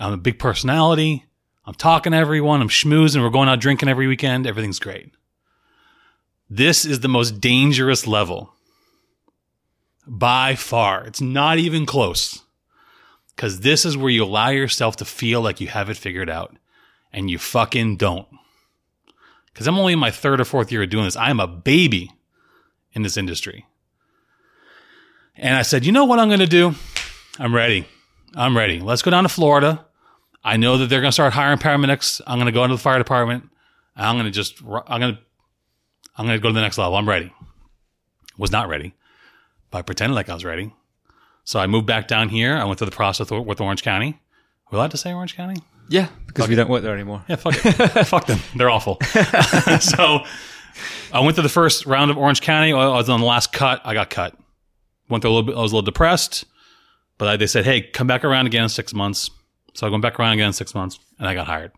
[0.00, 1.24] I'm a big personality.
[1.66, 2.60] I'm talking to everyone.
[2.60, 3.22] I'm schmoozing.
[3.22, 4.46] We're going out drinking every weekend.
[4.46, 5.12] Everything's great.
[6.48, 8.52] This is the most dangerous level
[10.06, 11.04] by far.
[11.04, 12.42] It's not even close.
[13.34, 16.56] Because this is where you allow yourself to feel like you have it figured out
[17.12, 18.28] and you fucking don't.
[19.46, 21.16] Because I'm only in my third or fourth year of doing this.
[21.16, 22.12] I am a baby
[22.92, 23.66] in this industry.
[25.36, 26.74] And I said, you know what I'm going to do?
[27.38, 27.86] I'm ready.
[28.36, 28.78] I'm ready.
[28.78, 29.84] Let's go down to Florida.
[30.44, 32.20] I know that they're going to start hiring paramedics.
[32.26, 33.48] I'm going to go into the fire department.
[33.96, 35.20] I'm going to just, I'm going to,
[36.16, 36.96] I'm going to go to the next level.
[36.96, 37.32] I'm ready.
[38.36, 38.94] Was not ready,
[39.70, 40.72] but I pretended like I was ready.
[41.44, 42.56] So I moved back down here.
[42.56, 44.20] I went through the process with, with Orange County.
[44.70, 45.60] We're allowed to say Orange County?
[45.88, 47.22] Yeah, because we don't work there anymore.
[47.28, 48.06] Yeah, fuck it.
[48.06, 48.40] fuck them.
[48.56, 48.98] They're awful.
[49.80, 50.24] so
[51.12, 52.72] I went through the first round of Orange County.
[52.72, 53.82] I was on the last cut.
[53.84, 54.36] I got cut.
[55.08, 55.56] Went through a little bit.
[55.56, 56.46] I was a little depressed,
[57.18, 59.30] but I, they said, "Hey, come back around again in six months."
[59.74, 61.72] So I went back around again in six months, and I got hired.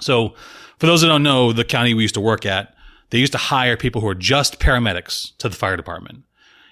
[0.00, 0.34] So,
[0.78, 2.74] for those that don't know, the county we used to work at,
[3.10, 6.24] they used to hire people who are just paramedics to the fire department,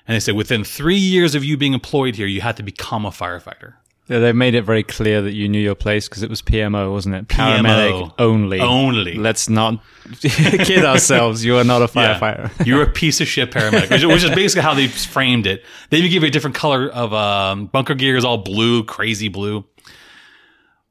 [0.07, 3.05] and they said within three years of you being employed here, you had to become
[3.05, 3.75] a firefighter.
[4.09, 6.91] Yeah, they made it very clear that you knew your place because it was PMO,
[6.91, 7.29] wasn't it?
[7.29, 8.15] Paramedic PMO.
[8.19, 8.59] only.
[8.59, 9.17] Only.
[9.17, 9.81] Let's not
[10.21, 11.45] kid ourselves.
[11.45, 12.19] You are not a Yeah.
[12.19, 12.67] firefighter.
[12.67, 15.63] You're a piece of shit paramedic, which, which is basically how they framed it.
[15.91, 19.29] They even give you a different color of um, bunker gear is all blue, crazy
[19.29, 19.67] blue.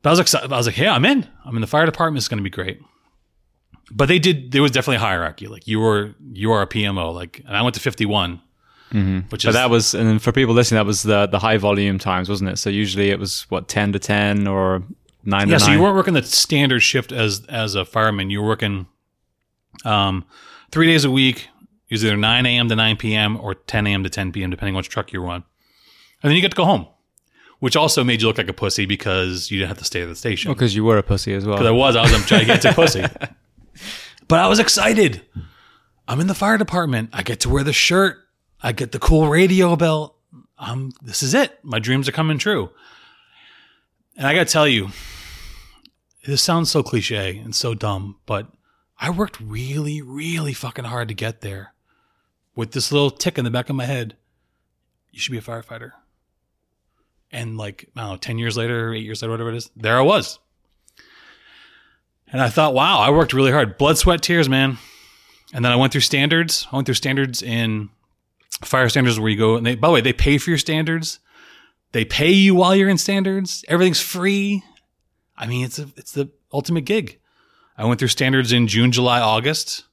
[0.04, 0.54] But I was excited.
[0.54, 1.28] I was like, yeah, I'm in.
[1.44, 2.20] I'm in the fire department.
[2.20, 2.80] It's going to be great.
[3.92, 4.52] But they did.
[4.52, 5.48] There was definitely a hierarchy.
[5.48, 7.14] Like you were, you are a PMO.
[7.14, 8.44] Like, and I went to 51, which is
[9.04, 9.20] Mm-hmm.
[9.30, 12.50] But that was, and for people listening, that was the the high volume times, wasn't
[12.50, 12.58] it?
[12.58, 14.84] So usually it was what ten to ten or
[15.24, 15.56] nine yeah.
[15.56, 15.78] to So nine.
[15.78, 18.30] you weren't working the standard shift as as a fireman.
[18.30, 18.88] You were working
[19.86, 20.26] um,
[20.72, 21.48] three days a week.
[21.90, 22.68] It was either 9 a.m.
[22.68, 23.38] to 9 p.m.
[23.38, 24.04] or 10 a.m.
[24.04, 24.50] to 10 p.m.
[24.50, 25.44] depending on which truck you were on.
[26.22, 26.86] And then you get to go home,
[27.60, 30.10] which also made you look like a pussy because you didn't have to stay at
[30.10, 30.52] the station.
[30.52, 31.56] because you were a pussy as well.
[31.56, 33.04] Because I was, I was trying to get to a gigantic pussy.
[34.28, 35.22] But I was excited.
[36.08, 37.10] I'm in the fire department.
[37.14, 38.18] I get to wear the shirt.
[38.62, 40.16] I get the cool radio belt.
[40.58, 41.60] Um, this is it.
[41.64, 42.70] My dreams are coming true.
[44.16, 44.90] And I got to tell you,
[46.26, 48.52] this sounds so cliche and so dumb, but
[49.00, 51.74] I worked really, really fucking hard to get there
[52.56, 54.18] with this little tick in the back of my head.
[55.12, 55.92] You should be a firefighter.
[57.32, 59.98] And like, I don't know, 10 years later, eight years later, whatever it is, there
[59.98, 60.40] I was.
[62.32, 63.78] And I thought, wow, I worked really hard.
[63.78, 64.78] Blood, sweat, tears, man.
[65.54, 66.68] And then I went through standards.
[66.72, 67.90] I went through standards in
[68.64, 71.20] fire standards where you go and they, by the way, they pay for your standards.
[71.94, 73.64] They pay you while you're in standards.
[73.68, 74.64] Everything's free.
[75.38, 77.20] I mean, it's a, it's the ultimate gig.
[77.78, 79.86] I went through standards in June, July, August.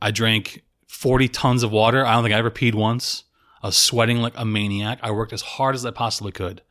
[0.00, 2.04] I drank 40 tons of water.
[2.06, 3.24] I don't think I ever peed once.
[3.62, 4.98] I was sweating like a maniac.
[5.02, 6.62] I worked as hard as I possibly could.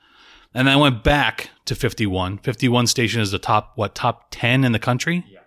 [0.54, 2.38] And then I went back to 51.
[2.39, 5.26] 51 station is the top, what, top 10 in the country?
[5.28, 5.39] Yeah.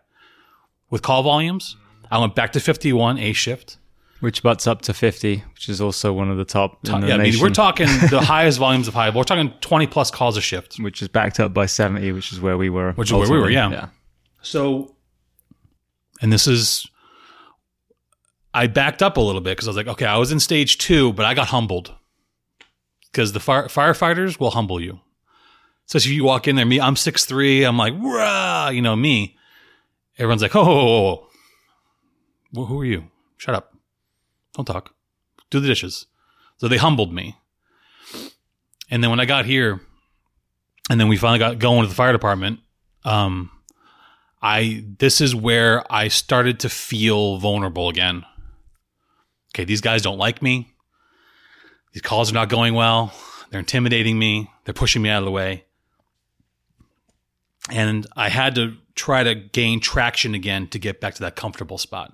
[0.90, 1.76] With call volumes.
[1.76, 2.14] Mm-hmm.
[2.14, 3.78] I went back to 51, A shift.
[4.20, 6.78] which butts up to fifty, which is also one of the top.
[6.88, 9.10] in the yeah, I mean, we're talking the highest volumes of high.
[9.10, 10.76] We're talking 20 plus calls a shift.
[10.80, 12.92] which is backed up by seventy, which is where we were.
[12.92, 13.76] Which is where we were, ultimately.
[13.76, 13.88] yeah.
[14.42, 14.94] So,
[16.22, 16.86] and this is,
[18.54, 20.78] I backed up a little bit because I was like, okay, I was in stage
[20.78, 21.92] two, but I got humbled
[23.16, 25.00] because the fire, firefighters will humble you.
[25.86, 29.38] So if you walk in there, me, I'm 6'3", I'm like, rah, you know, me.
[30.18, 31.26] Everyone's like, oh,
[32.54, 33.04] oh, who are you?
[33.38, 33.74] Shut up.
[34.52, 34.94] Don't talk.
[35.48, 36.04] Do the dishes.
[36.58, 37.38] So they humbled me.
[38.90, 39.80] And then when I got here,
[40.90, 42.60] and then we finally got going to the fire department,
[43.04, 43.50] um,
[44.42, 48.24] I this is where I started to feel vulnerable again.
[49.54, 50.75] Okay, these guys don't like me.
[51.96, 53.10] These calls are not going well.
[53.48, 54.50] They're intimidating me.
[54.66, 55.64] They're pushing me out of the way.
[57.70, 61.78] And I had to try to gain traction again to get back to that comfortable
[61.78, 62.12] spot.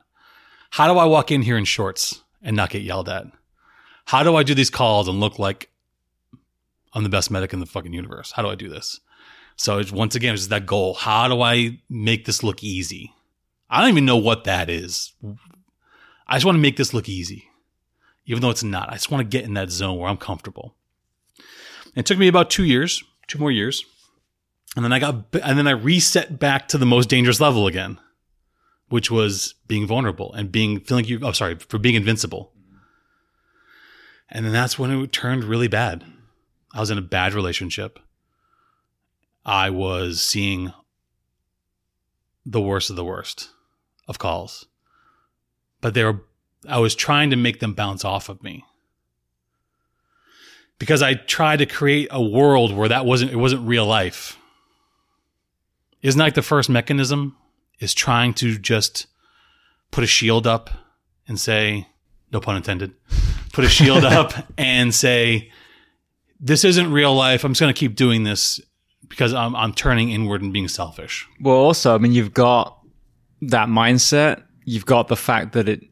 [0.70, 3.26] How do I walk in here in shorts and not get yelled at?
[4.04, 5.68] How do I do these calls and look like
[6.92, 8.30] I'm the best medic in the fucking universe?
[8.30, 9.00] How do I do this?
[9.56, 10.94] So it's, once again, it's that goal.
[10.94, 13.12] How do I make this look easy?
[13.68, 15.12] I don't even know what that is.
[16.28, 17.48] I just want to make this look easy,
[18.26, 18.88] even though it's not.
[18.88, 20.74] I just want to get in that zone where I'm comfortable.
[21.94, 23.84] It took me about two years, two more years,
[24.76, 27.98] and then I got, and then I reset back to the most dangerous level again,
[28.88, 31.20] which was being vulnerable and being feeling you.
[31.22, 32.52] Oh, sorry, for being invincible.
[34.30, 36.04] And then that's when it turned really bad.
[36.72, 37.98] I was in a bad relationship.
[39.44, 40.72] I was seeing
[42.46, 43.50] the worst of the worst
[44.08, 44.66] of calls.
[45.80, 46.22] But they were
[46.68, 48.64] I was trying to make them bounce off of me.
[50.78, 54.36] Because I tried to create a world where that wasn't it wasn't real life.
[56.02, 57.36] Isn't like the first mechanism
[57.78, 59.06] is trying to just
[59.92, 60.70] put a shield up
[61.28, 61.86] and say,
[62.32, 62.94] no pun intended,
[63.52, 65.52] put a shield up and say,
[66.40, 67.44] this isn't real life.
[67.44, 68.60] I'm just going to keep doing this
[69.08, 71.28] because I'm, I'm turning inward and being selfish.
[71.40, 72.78] Well, also, I mean, you've got
[73.42, 74.42] that mindset.
[74.64, 75.82] You've got the fact that it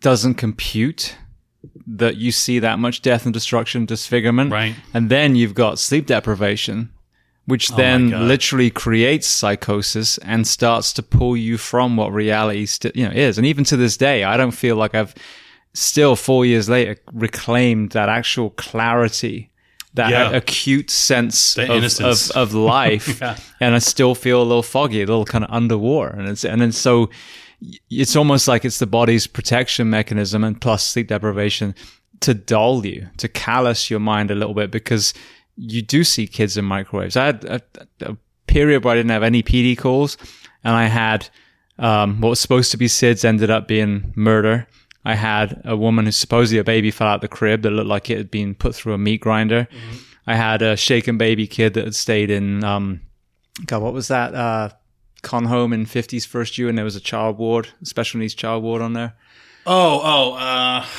[0.00, 1.16] doesn't compute
[1.86, 4.52] that you see that much death and destruction, disfigurement.
[4.52, 4.74] Right.
[4.94, 6.90] And then you've got sleep deprivation,
[7.46, 13.06] which then literally creates psychosis and starts to pull you from what reality st- you
[13.08, 13.38] know is.
[13.38, 15.14] And even to this day, I don't feel like I've
[15.74, 19.50] still four years later reclaimed that actual clarity.
[19.94, 20.30] That Yeah.
[20.30, 21.70] acute sense of,
[22.00, 23.36] of, of life, Yeah.
[23.58, 26.60] and I still feel a little foggy, a little kind of underwater, and it's and
[26.60, 27.08] then so
[27.90, 31.74] it's almost like it's the body's protection mechanism and plus sleep deprivation
[32.20, 35.14] to dull you, to callous your mind a little bit because
[35.56, 37.16] you do see kids in microwaves.
[37.16, 37.62] I had a,
[38.00, 40.16] a period where I didn't have any PD calls
[40.64, 41.28] and I had
[41.78, 44.66] um, what was supposed to be SIDS ended up being murder.
[45.04, 48.10] I had a woman who supposedly a baby fell out the crib that looked like
[48.10, 49.68] it had been put through a meat grinder.
[50.26, 53.00] I had a shaken baby kid that had stayed in, um,
[53.64, 54.34] God, what was that?
[54.34, 54.70] Uh,
[55.22, 58.62] con home in 50s first year and there was a child ward, special needs child
[58.62, 59.14] ward on there.
[59.66, 60.84] Oh, oh, uh,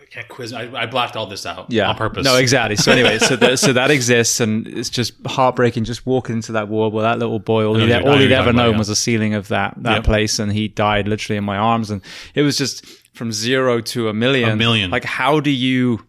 [0.00, 0.52] I can't quiz.
[0.52, 1.88] I, I blacked all this out Yeah.
[1.90, 2.24] on purpose.
[2.24, 2.76] No, exactly.
[2.76, 6.68] So anyway, so that, so that exists and it's just heartbreaking just walking into that
[6.68, 8.78] ward where that little boy, all, he'd, all he'd ever known yeah.
[8.78, 10.04] was the ceiling of that, that Yep.
[10.04, 12.00] place and he died literally in my arms and
[12.34, 12.84] it was just
[13.14, 14.48] from zero to a million.
[14.50, 14.90] A million.
[14.90, 16.06] Like how do you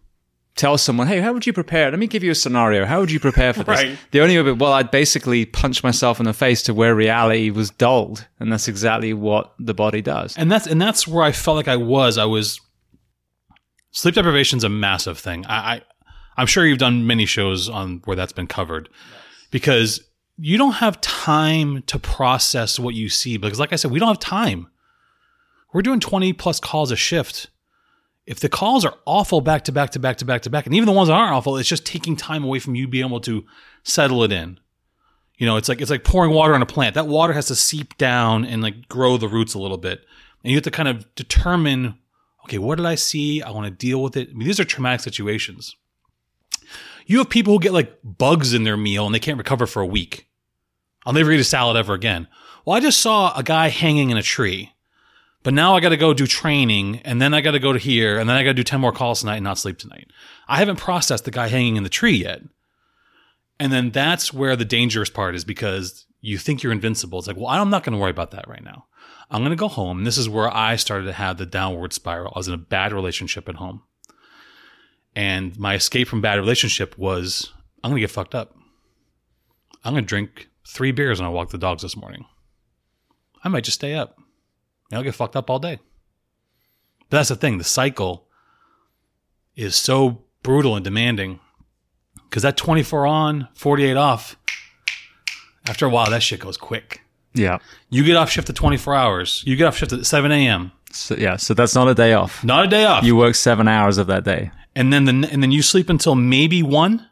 [0.60, 1.90] tell someone, hey, how would you prepare?
[1.90, 2.84] Let me give you a scenario.
[2.84, 3.68] How would you prepare for this?
[3.82, 3.98] Right.
[4.10, 7.70] The only way, well, I'd basically punch myself in the face to where reality was
[7.70, 8.26] dulled.
[8.38, 10.36] And that's exactly what the body does.
[10.36, 12.18] and that's and that's where I felt like I was.
[12.18, 12.60] I was
[13.90, 15.46] sleep deprivation is a massive thing.
[15.46, 15.82] I, I
[16.36, 18.88] I'm sure you've done many shows on where that's been covered
[19.50, 20.02] because
[20.36, 23.36] you don't have time to process what you see.
[23.36, 24.68] Because, like I said, we don't have time.
[25.72, 27.48] We're doing 20 plus calls a shift.
[28.26, 30.74] If the calls are awful back to back to back to back to back, and
[30.74, 33.20] even the ones that aren't awful, it's just taking time away from you being able
[33.20, 33.44] to
[33.82, 34.60] settle it in.
[35.36, 36.94] You know, it's like it's like pouring water on a plant.
[36.94, 40.04] That water has to seep down and like grow the roots a little bit.
[40.44, 41.98] And you have to kind of determine,
[42.44, 43.42] okay, what did I see?
[43.42, 44.28] I want to deal with it.
[44.30, 45.76] I mean, these are traumatic situations.
[47.06, 49.80] You have people who get like bugs in their meal and they can't recover for
[49.80, 50.28] a week.
[51.04, 52.28] I'll never eat a salad ever again.
[52.64, 54.74] Well, I just saw a guy hanging in a tree,
[55.42, 57.78] but now I got to go do training and then I got to go to
[57.78, 60.10] here and then I got to do 10 more calls tonight and not sleep tonight.
[60.48, 62.42] I haven't processed the guy hanging in the tree yet.
[63.58, 67.18] And then that's where the dangerous part is because you think you're invincible.
[67.18, 68.86] It's like, well, I'm not going to worry about that right now.
[69.30, 69.98] I'm going to go home.
[69.98, 72.32] And this is where I started to have the downward spiral.
[72.34, 73.82] I was in a bad relationship at home.
[75.14, 78.54] And my escape from bad relationship was I'm going to get fucked up.
[79.84, 82.26] I'm going to drink three beers when I walk the dogs this morning.
[83.42, 84.19] I might just stay up.
[84.92, 85.78] I'll get fucked up all day.
[87.08, 87.58] But that's the thing.
[87.58, 88.26] The cycle
[89.56, 91.40] is so brutal and demanding
[92.28, 94.36] because that 24 on, 48 off,
[95.68, 97.02] after a while, that shit goes quick.
[97.34, 97.58] Yeah.
[97.90, 99.42] You get off shift at 24 hours.
[99.46, 100.72] You get off shift at 7 a.m.
[100.92, 101.36] So, yeah.
[101.36, 102.42] So that's not a day off.
[102.42, 103.04] Not a day off.
[103.04, 104.50] You work seven hours of that day.
[104.74, 107.06] and then the, and then you sleep until maybe one,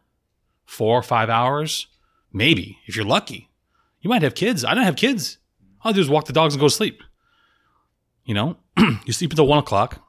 [0.64, 1.86] four or five hours,
[2.32, 3.50] maybe if you're lucky.
[4.00, 4.64] You might have kids.
[4.64, 5.38] I don't have kids.
[5.84, 7.02] All I do is walk the dogs and go to sleep.
[8.28, 8.56] You know,
[9.06, 10.04] you sleep until one o'clock,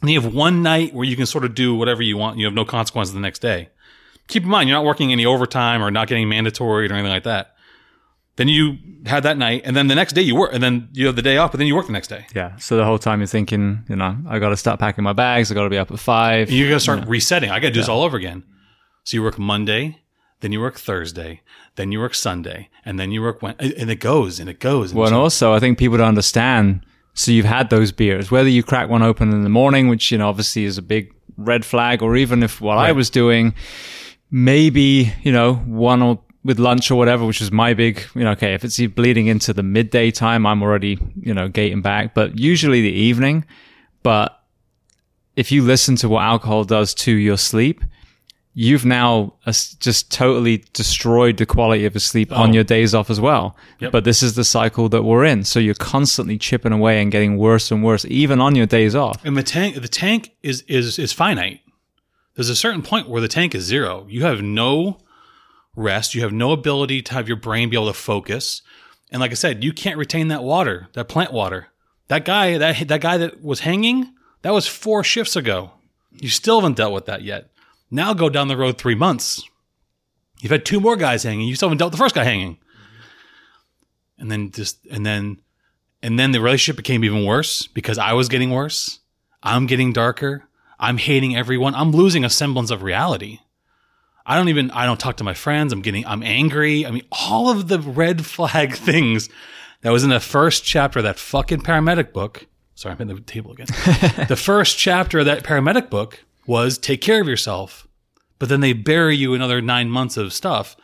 [0.00, 2.38] and you have one night where you can sort of do whatever you want.
[2.38, 3.68] You have no consequences the next day.
[4.26, 7.24] Keep in mind, you're not working any overtime or not getting mandatory or anything like
[7.24, 7.54] that.
[8.36, 11.06] Then you had that night, and then the next day you work, and then you
[11.06, 12.24] have the day off, but then you work the next day.
[12.34, 12.56] Yeah.
[12.56, 15.52] So the whole time you're thinking, you know, I got to start packing my bags.
[15.52, 16.50] I got to be up at five.
[16.50, 17.50] You got to start resetting.
[17.50, 18.44] I got to do this all over again.
[19.04, 19.98] So you work Monday,
[20.40, 21.42] then you work Thursday,
[21.76, 24.92] then you work Sunday, and then you work Wed- and it goes and it goes.
[24.92, 26.86] And Well, and also, I think people don't understand.
[27.14, 30.18] So you've had those beers, whether you crack one open in the morning, which you
[30.18, 33.54] know obviously is a big red flag, or even if what I was doing,
[34.30, 38.32] maybe you know one or with lunch or whatever, which is my big, you know,
[38.32, 42.38] okay, if it's bleeding into the midday time, I'm already you know gating back, but
[42.38, 43.44] usually the evening.
[44.02, 44.40] But
[45.36, 47.82] if you listen to what alcohol does to your sleep,
[48.54, 52.52] you've now uh, just totally destroyed the quality of your sleep on Oh.
[52.52, 53.56] your days off as well.
[53.80, 53.92] Yep.
[53.92, 55.44] But this is the cycle that we're in.
[55.44, 59.24] So you're constantly chipping away and getting worse and worse, even on your days off.
[59.24, 61.60] and the tank the tank is is is finite.
[62.34, 64.06] There's a certain point where the tank is zero.
[64.08, 64.98] You have no
[65.76, 66.14] rest.
[66.14, 68.62] You have no ability to have your brain be able to focus.
[69.10, 71.68] And like I said, you can't retain that water, that plant water.
[72.08, 75.72] That guy, that that guy that was hanging, that was four shifts ago.
[76.10, 77.50] You still haven't dealt with that yet.
[77.92, 79.46] Now go down the road three months.
[80.40, 81.46] You've had two more guys hanging.
[81.46, 82.58] You still haven't dealt with the first guy hanging.
[84.18, 85.42] And then just and then
[86.02, 89.00] and then the relationship became even worse because I was getting worse.
[89.42, 90.44] I'm getting darker.
[90.80, 91.74] I'm hating everyone.
[91.74, 93.40] I'm losing a semblance of reality.
[94.24, 95.70] I don't even I don't talk to my friends.
[95.70, 96.86] I'm getting I'm angry.
[96.86, 99.28] I mean, all of the red flag things
[99.82, 102.46] that was in the first chapter of that fucking paramedic book.
[102.74, 103.66] Sorry, I'm hitting the table again.
[104.28, 107.86] the first chapter of that paramedic book was take care of yourself,
[108.38, 110.76] but then they bury you another nine months of stuff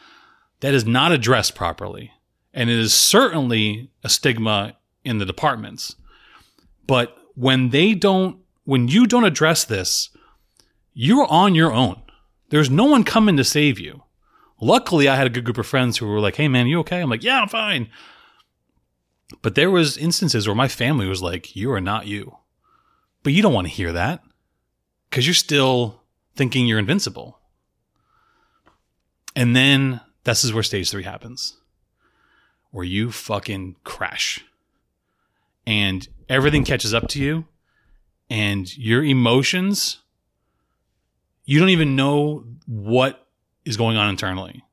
[0.60, 2.12] that is not addressed properly.
[2.54, 5.96] And it is certainly a stigma in the departments.
[6.86, 10.10] But when they don't, when you don't address this,
[10.94, 12.02] you're on your own.
[12.50, 14.02] There's no one coming to save you.
[14.60, 17.00] Luckily, I had a good group of friends who were like, "Hey, man, you okay?"
[17.00, 17.88] I'm like, "Yeah, I'm fine."
[19.42, 22.38] But there was instances where my family was like, "You are not you,"
[23.22, 24.22] but you don't want to hear that
[25.08, 26.02] because you're still
[26.36, 27.38] thinking you're invincible.
[29.34, 31.56] And then this is where stage three happens,
[32.70, 34.44] where you fucking crash,
[35.66, 37.46] and everything catches up to you,
[38.30, 39.98] and your emotions.
[41.44, 43.26] You don't even know what
[43.64, 44.64] is going on internally.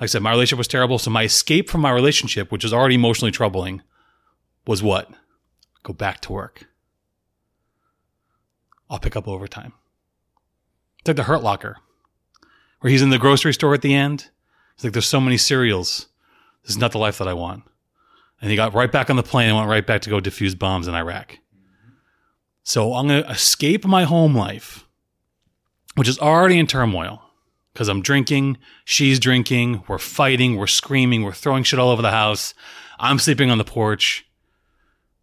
[0.00, 0.98] Like I said, my relationship was terrible.
[0.98, 3.82] So my escape from my relationship, which was already emotionally troubling,
[4.66, 5.10] was what?
[5.82, 6.66] Go back to work.
[8.88, 9.72] I'll pick up overtime.
[11.00, 11.76] It's like the Hurt Locker,
[12.80, 14.30] where he's in the grocery store at the end.
[14.76, 16.06] He's like, there's so many cereals.
[16.62, 17.64] This is not the life that I want.
[18.40, 20.58] And he got right back on the plane and went right back to go defuse
[20.58, 21.38] bombs in Iraq.
[22.62, 24.86] So I'm going to escape my home life,
[25.94, 27.22] which is already in turmoil
[27.72, 32.10] because I'm drinking, she's drinking, we're fighting, we're screaming, we're throwing shit all over the
[32.10, 32.54] house.
[32.98, 34.26] I'm sleeping on the porch.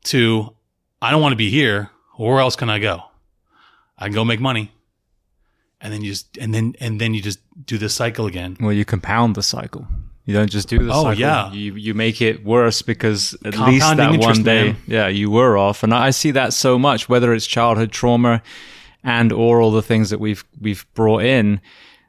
[0.05, 0.55] To,
[1.01, 1.89] I don't want to be here.
[2.15, 3.03] Where else can I go?
[4.03, 4.71] I can go make money.
[5.81, 8.55] And then you just, and then, and then you just do this cycle again.
[8.59, 9.85] Well, you compound the cycle.
[10.25, 11.19] You don't just do the Oh, cycle.
[11.19, 11.51] yeah.
[11.51, 14.77] You you make it worse because at least that one day, man.
[14.87, 15.83] yeah, you were off.
[15.83, 18.41] And I see that so much, whether it's childhood trauma
[19.03, 21.59] and or all the things that we've we've brought in.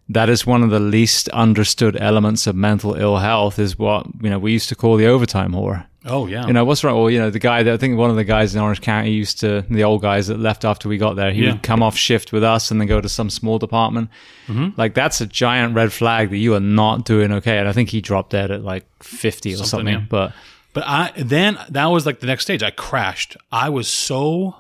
[0.09, 4.31] That is one of the least understood elements of mental ill health is what, you
[4.31, 5.87] know, we used to call the overtime whore.
[6.07, 6.47] Oh, yeah.
[6.47, 6.99] You know, what's wrong?
[7.01, 9.11] Well, you know, the guy that I think one of the guys in Orange County
[9.13, 11.53] used to, the old guys that left after we got there, he Yeah.
[11.53, 14.11] would come off shift with us and then go to some small department.
[14.47, 14.79] Mm-hmm.
[14.79, 17.57] Like, that's a giant red flag that you are not doing okay.
[17.59, 19.67] And I think he dropped dead at like 50 or something.
[19.67, 20.07] Something, yeah.
[20.11, 20.33] But
[20.75, 22.63] But I then that was like the next stage.
[22.63, 23.37] I crashed.
[23.51, 24.57] I was so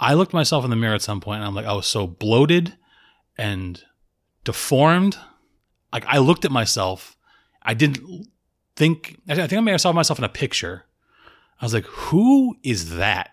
[0.00, 2.06] I looked myself in the mirror at some point and I'm like, I was so
[2.06, 2.72] bloated
[3.36, 3.82] and
[4.44, 5.16] deformed.
[5.92, 7.16] Like I looked at myself.
[7.62, 8.26] I didn't
[8.76, 10.84] think I think I may have saw myself in a picture.
[11.60, 13.30] I was like, who is that?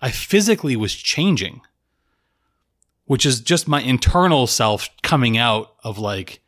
[0.00, 1.60] I physically was changing.
[3.06, 6.40] Which is just my internal self coming out of like,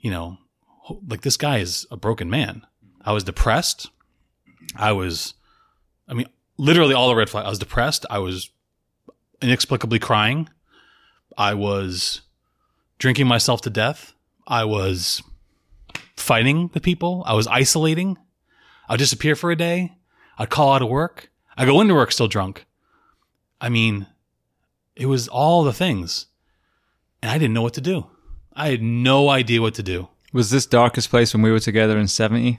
[0.00, 0.38] you know,
[1.06, 2.66] like this guy is a broken man.
[3.04, 3.88] I was depressed.
[4.76, 5.34] I was,
[6.08, 7.46] I mean, literally all the red flags.
[7.46, 8.04] I was depressed.
[8.10, 8.50] I was
[9.40, 10.48] inexplicably crying.
[11.36, 12.22] I was
[12.98, 14.12] drinking myself to death.
[14.46, 15.22] I was
[16.18, 17.22] fighting with people.
[17.26, 18.16] I was isolating.
[18.88, 19.96] I'd disappear for a day.
[20.38, 21.30] I'd call out of work.
[21.56, 22.66] I go into work still drunk.
[23.60, 24.06] I mean,
[24.94, 26.26] it was all the things.
[27.20, 28.06] And I didn't know what to do.
[28.54, 30.08] I had no idea what to do.
[30.32, 32.58] was this darkest place when we were together in 70?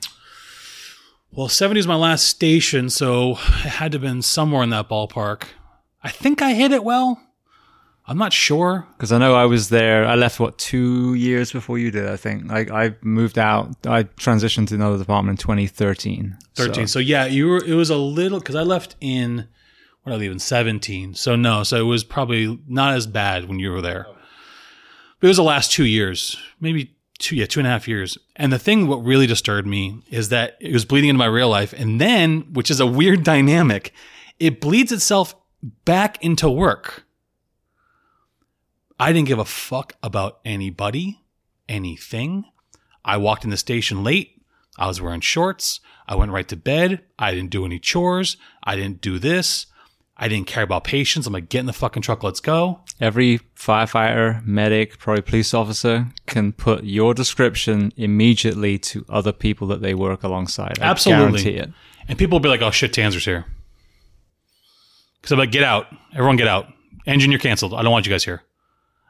[1.32, 3.38] Well, 70 is my last station, so it
[3.78, 5.44] had to have been somewhere in that ballpark.
[6.04, 7.22] I think I hit it well.
[8.10, 8.88] I'm not sure.
[8.98, 10.06] Because I know I was there.
[10.06, 12.08] I left what two years before you did.
[12.10, 12.50] I think.
[12.50, 13.76] Like I moved out.
[13.86, 16.36] I transitioned to another department in 2013.
[16.56, 16.88] 13.
[16.88, 19.48] So, So, yeah, you were it was a little cuz I left in
[20.04, 21.14] what I leave in 17.
[21.14, 24.08] So no, so it was probably not as bad when you were there.
[25.20, 28.18] But it was the last 2 years, maybe two yeah, two and a half years.
[28.36, 31.50] And the thing what really disturbed me is that it was bleeding into my real
[31.50, 33.94] life and then, which is a weird dynamic,
[34.40, 35.36] it bleeds itself
[35.86, 37.04] back into work.
[39.00, 41.22] I didn't give a fuck about anybody,
[41.70, 42.46] anything.
[43.06, 44.42] I walked in the station late.
[44.78, 45.80] I was wearing shorts.
[46.08, 47.02] I went right to bed.
[47.18, 48.36] I didn't do any chores.
[48.64, 49.68] I didn't do this.
[50.18, 51.28] I didn't care about patients.
[51.28, 52.24] I'm like, get in the fucking truck.
[52.24, 52.82] Let's go.
[53.00, 59.82] every firefighter, medic, probably police officer can put your description immediately to other people that
[59.82, 60.78] they work alongside.
[60.82, 61.42] I Absolutely.
[61.44, 61.72] guarantee it.
[62.10, 63.46] And people will be like, oh shit, Tanzer's here.
[65.22, 65.88] Cause I'm like, get out.
[66.14, 66.68] Everyone get out.
[67.06, 67.74] Engine, you're canceled.
[67.74, 68.44] I don't want you guys here.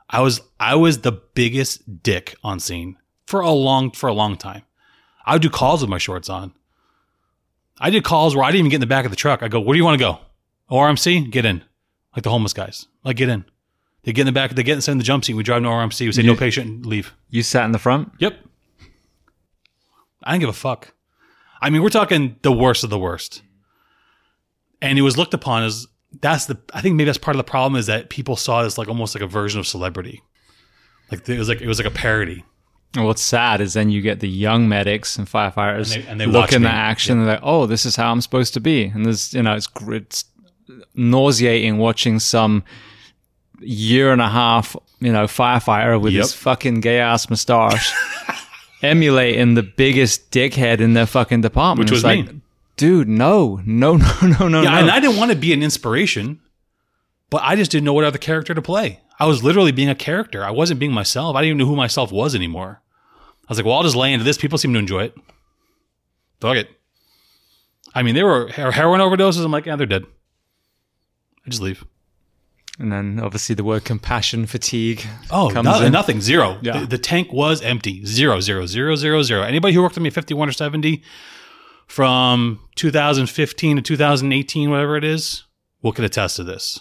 [0.09, 2.97] I was, I was the biggest dick on scene
[3.27, 4.63] for a long, for a long time.
[5.25, 6.53] I would do calls with my shorts on.
[7.79, 9.43] I did calls where I didn't even get in the back of the truck.
[9.43, 10.19] I go, where do you want to go?
[10.71, 11.29] ORMC?
[11.29, 11.63] Get in.
[12.15, 12.87] Like the homeless guys.
[13.03, 13.45] Like, get in.
[14.03, 15.33] They get in the back, they get in, the jump seat.
[15.33, 16.05] We drive to ORMC.
[16.05, 17.13] We say, no patient, leave.
[17.29, 18.11] You sat in the front.
[18.19, 18.33] Yep.
[20.23, 20.93] I didn't give a fuck.
[21.61, 23.41] I mean, we're talking the worst of the worst.
[24.81, 25.87] And it was looked upon as
[26.21, 28.65] that's the I think maybe that's part of the problem is that people saw it
[28.65, 30.21] as like almost like a version of celebrity.
[31.11, 32.43] Like it was like it was like a parody.
[32.95, 36.19] And what's sad is then you get the young medics and firefighters And they- and
[36.21, 38.59] they look in the action and they're like, oh, this is how I'm supposed to
[38.59, 38.85] be.
[38.85, 40.25] And there's, you know, it's, it's
[40.95, 42.63] nauseating watching some
[43.59, 46.21] year and a half, you know, firefighter with Yep.
[46.23, 47.93] his fucking gay ass mustache
[48.81, 51.85] emulating the biggest dickhead in their fucking department.
[51.91, 52.41] Which It's was like, me.
[52.79, 54.77] Dude, no, no, no, no, no, Yeah, no.
[54.77, 56.39] and I didn't want to be an inspiration,
[57.29, 59.01] but I just didn't know what other character to play.
[59.19, 60.43] I was literally being a character.
[60.45, 61.35] I wasn't being myself.
[61.35, 62.81] I didn't even know who myself was anymore.
[63.15, 64.37] I was like, well, I'll just lay into this.
[64.37, 65.15] People seem to enjoy it.
[66.39, 66.69] Fuck it.
[67.93, 69.43] I mean, they were heroin overdoses.
[69.43, 70.05] I'm like, yeah, they're dead.
[71.45, 71.83] I just leave.
[72.79, 75.91] and then obviously the word compassion fatigue Oh, comes no- in.
[75.91, 76.21] nothing.
[76.21, 76.57] Zero.
[76.61, 76.79] Yeah.
[76.79, 78.05] The, the tank was empty.
[78.05, 79.41] Zero, zero, zero, zero, zero.
[79.43, 81.03] Anybody who worked with me 51 or 70
[81.89, 85.43] from 2015 to 2018, whatever it is,
[85.81, 86.79] will can attest to this.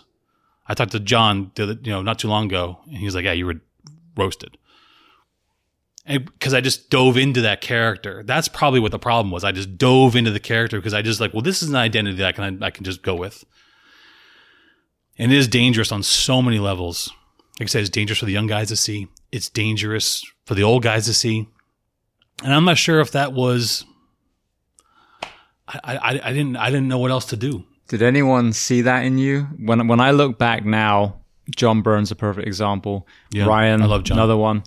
[0.67, 3.33] I talked to John, you know, not too long ago, and he was like, "Yeah,
[3.33, 3.61] you were
[4.17, 4.57] roasted."
[6.07, 8.23] Because I just dove into that character.
[8.23, 9.45] That's probably what the problem was.
[9.45, 12.17] I just dove into the character because I just like, well, this is an identity
[12.17, 13.45] that I can I can just go with.
[15.19, 17.11] And it is dangerous on so many levels
[17.59, 19.09] like I said, it's dangerous for the young guys to see.
[19.33, 21.49] It's dangerous for the old guys to see.
[22.45, 23.85] And I'm not sure if that was.
[25.69, 27.65] I, I, I didn't I didn't know what else to do.
[27.89, 29.43] Did anyone see that in you?
[29.59, 31.17] When when I look back now,
[31.55, 33.07] John Burns a perfect example.
[33.31, 34.19] Yeah, Ryan, I love John.
[34.19, 34.63] another one.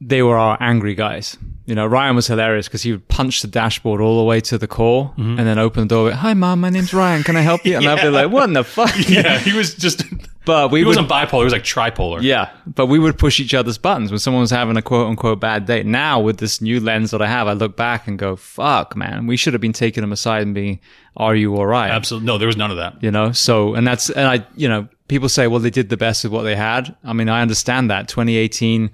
[0.00, 1.36] They were our angry guys.
[1.66, 4.56] You know, Ryan was hilarious because he would punch the dashboard all the way to
[4.56, 5.38] the core Mm-hmm.
[5.38, 6.10] and then open the door.
[6.12, 7.24] Hi, mom, my name's Ryan.
[7.24, 7.76] Can I help you?
[7.76, 10.04] And I'd be like, "What in the fuck?" Yeah, he was just.
[10.48, 11.40] But we He would, wasn't bipolar.
[11.40, 12.22] He was like tripolar.
[12.22, 15.38] yeah, but we would push each other's buttons when someone was having a quote unquote
[15.40, 15.82] bad day.
[15.82, 19.26] Now with this new lens that I have, I look back and go, "Fuck, man,
[19.26, 20.80] we should have been taking them aside and being,
[21.16, 22.26] are you all right?" Absolutely.
[22.26, 23.02] No, there was none of that.
[23.02, 25.96] you know so and that's and i you know people say well they did the
[25.96, 28.90] best with what they had i mean i understand that 2018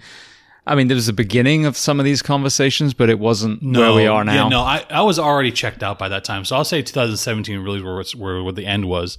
[0.66, 3.92] i mean there was the beginning of some of these conversations but it wasn't where
[3.92, 6.44] we are now Yeah, no, I, I was already checked out by that time.
[6.44, 9.18] So I'll say 2017 really where, it's- where, where the end was.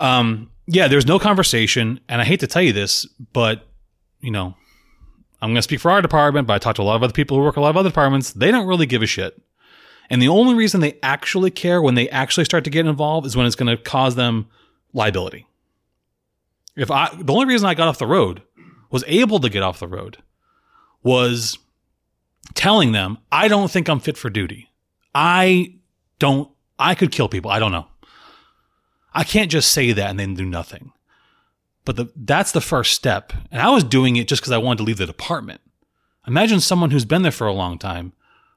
[0.00, 2.00] Um, yeah, there's no conversation.
[2.08, 3.66] And I hate to tell you this, but,
[4.20, 4.54] you know,
[5.40, 7.12] I'm going to speak for our department, but I talked to a lot of other
[7.12, 8.32] people who work a lot of other departments.
[8.32, 9.40] They don't really give a shit.
[10.08, 13.36] And the only reason they actually care when they actually start to get involved is
[13.36, 14.46] when it's going to cause them
[14.92, 15.46] liability.
[16.76, 18.42] If I, the only reason I got off the road
[18.90, 20.18] was able to get off the road
[21.02, 21.58] was
[22.54, 24.70] telling them, I don't think I'm fit for duty.
[25.14, 25.76] I
[26.18, 27.50] don't, I could kill people.
[27.50, 27.86] I don't know.
[29.14, 30.92] I can't just say that and then do nothing.
[31.84, 33.32] But the, that's the first step.
[33.50, 35.60] And I was doing it just because I wanted to leave the department.
[36.26, 38.12] Imagine someone who's been there for a long time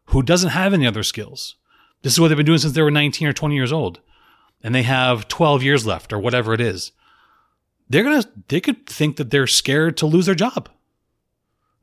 [0.06, 1.56] who doesn't have any other skills.
[2.04, 4.00] This is what they've been doing since they were 19 or 20 years old.
[4.62, 6.92] And they have 12 years left or whatever it is.
[7.90, 10.70] They're going to, they could think that they're scared to lose their job.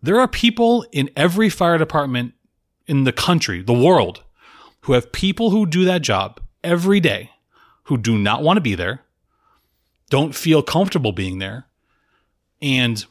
[0.02, 2.34] There are people in every fire department
[2.86, 4.22] in the country, the world,
[4.82, 7.30] who have people who do that job every day
[7.84, 9.00] who do not want to be there,
[10.10, 11.66] don't feel comfortable being there,
[12.60, 13.04] and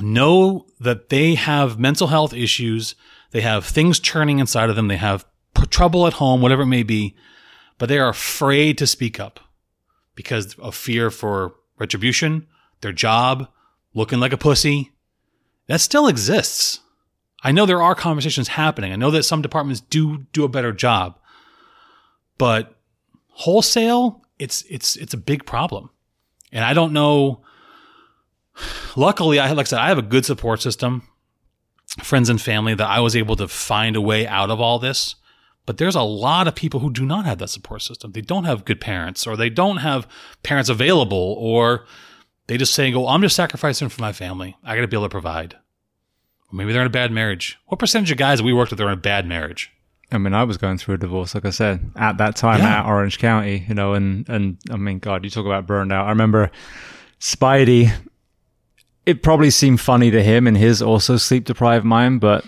[0.00, 2.94] know that they have mental health issues,
[3.30, 5.26] they have things churning inside of them, they have
[5.70, 7.16] trouble at home, whatever it may be,
[7.78, 9.40] but they are afraid to speak up
[10.14, 12.46] because of fear for retribution,
[12.82, 13.48] their job,
[13.94, 14.92] looking like a pussy.
[15.66, 16.80] That still exists.
[17.42, 18.92] I know there are conversations happening.
[18.92, 21.18] I know that some departments do do a better job,
[22.38, 22.79] but
[23.30, 25.90] wholesale, it's it's it's a big problem,
[26.52, 27.42] and I don't know.
[28.96, 31.08] Luckily, I like I said, I have a good support system,
[32.02, 35.16] friends and family that I was able to find a way out of all this.
[35.66, 38.12] But there's a lot of people who do not have that support system.
[38.12, 40.08] They don't have good parents, or they don't have
[40.42, 41.86] parents available, or
[42.46, 44.56] they just say, "Go, I'm just sacrificing for my family.
[44.64, 45.54] I got to be able to provide."
[46.52, 47.58] Or maybe they're in a bad marriage.
[47.66, 49.70] What percentage of guys we worked with are in a bad marriage?
[50.12, 52.80] I mean, I was going through a divorce, like I said, at that time Yeah.
[52.80, 56.06] at Orange County, you know, and, and I mean, God, you talk about burned out.
[56.06, 56.50] I remember
[57.20, 57.92] Spidey,
[59.06, 62.44] it probably seemed funny to him in his also sleep deprived mind, but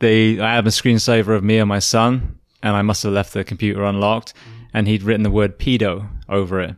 [0.00, 3.32] they, I have a screensaver of me and my son, and I must have left
[3.34, 4.34] the computer unlocked,
[4.74, 6.74] and he'd written the word pedo over it.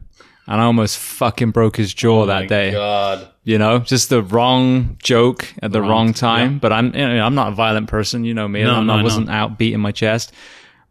[0.51, 3.29] And I almost fucking broke his jaw oh that day God.
[3.45, 6.59] you know, just the wrong joke at the Wrong- wrong, time.
[6.59, 8.63] But I'm, you know, I'm not a violent person, you know me.
[8.65, 10.33] No, I'm- no, I I wasn't out beating my chest.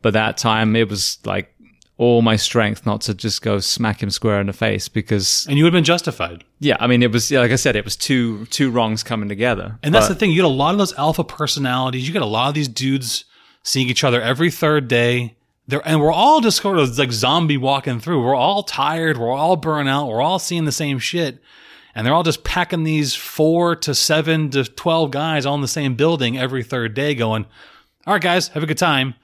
[0.04, 1.52] But that time, it was like
[1.98, 5.58] all my strength not to just go smack him square in the face because, And
[5.58, 6.44] you would have been justified.
[6.60, 9.28] yeah, I mean, it was yeah, like I said, it was two two wrongs coming
[9.28, 9.80] together.
[9.82, 10.30] And that's the thing.
[10.30, 12.06] You get a lot of those alpha personalities.
[12.08, 13.26] You get a lot of these dudes
[13.64, 15.37] seeing each other every third day.
[15.84, 18.24] And we're all just sort of like zombie walking through.
[18.24, 19.18] We're all tired.
[19.18, 20.08] We're all burnt out.
[20.08, 21.40] We're all seeing the same shit.
[21.94, 25.68] and they're all just packing these four to seven to 12 guys all in the
[25.68, 27.46] same building every third day going,
[28.06, 29.16] all right, guys, have a good time.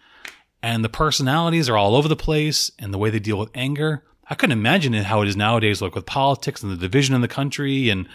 [0.61, 4.03] And the personalities are all over the place and the way they deal with anger.
[4.29, 7.27] I couldn't imagine how it is nowadays, like with politics and the division in the
[7.27, 8.07] country and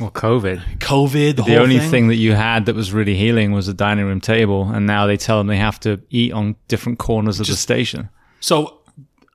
[0.00, 0.78] Well, COVID.
[0.78, 1.36] COVID.
[1.36, 1.90] The, The only thing.
[1.90, 5.06] thing that you had that was really healing was a dining room table, and now
[5.06, 8.08] they tell them they have to eat on different corners of the station.
[8.40, 8.80] So,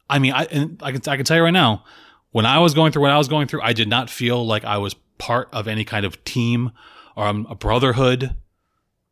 [0.10, 1.84] I mean, I and I can I can tell you right now,
[2.32, 4.66] when I was going through what I was going through, I did not feel like
[4.66, 6.72] I was part of any kind of team
[7.16, 8.36] or um, a brotherhood.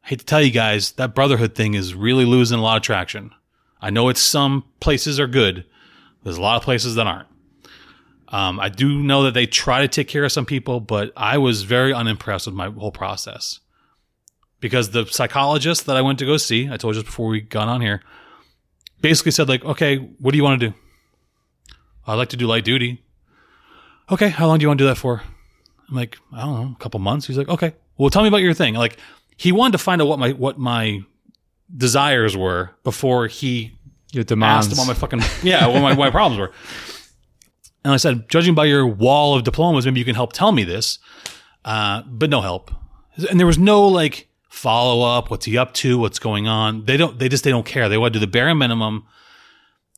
[0.04, 2.84] I hate to tell you guys, that brotherhood thing is really losing a lot of
[2.84, 3.32] traction.
[3.82, 5.66] I know it's some places are good.
[6.24, 7.28] There's a lot of places that aren't.
[8.34, 11.38] Um, I do know that they try to take care of some people, but I
[11.38, 13.60] was very unimpressed with my whole process
[14.60, 17.42] because the psychologist that I went to go see, I told you just before we
[17.42, 18.02] got on here,
[19.02, 20.74] basically said like, okay, what do you want to do?
[22.08, 23.04] I'd like to do light duty.
[24.12, 25.22] Okay, how long do you want to do that for?
[25.88, 27.28] I'm like, I don't know, a couple months.
[27.28, 28.74] He's like, okay, well, tell me about your thing.
[28.74, 28.98] Like,
[29.38, 31.02] he wanted to find out what my what my
[31.76, 33.74] desires were before he
[34.12, 34.68] Your demands.
[34.68, 36.52] asked him what my fucking yeah, what my, what my problems were.
[37.84, 40.64] And I said, judging by your wall of diplomas, maybe you can help tell me
[40.64, 41.00] this,
[41.66, 42.72] uh, but no help.
[43.30, 45.30] And there was no like follow up.
[45.30, 45.98] What's he up to?
[45.98, 46.86] What's going on?
[46.86, 47.20] They don't.
[47.20, 47.90] They just they don't care.
[47.90, 49.06] They want to do the bare minimum.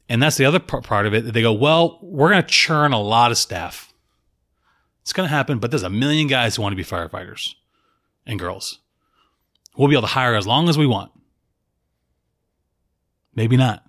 [0.10, 1.34] And that's the other part of it.
[1.34, 3.92] They go, well, we're going to churn a lot of staff.
[5.02, 7.54] It's going to happen, but there's a million guys who want to be firefighters
[8.26, 8.80] and girls.
[9.78, 11.12] We'll be able to hire as long as we want.
[13.36, 13.85] Maybe not.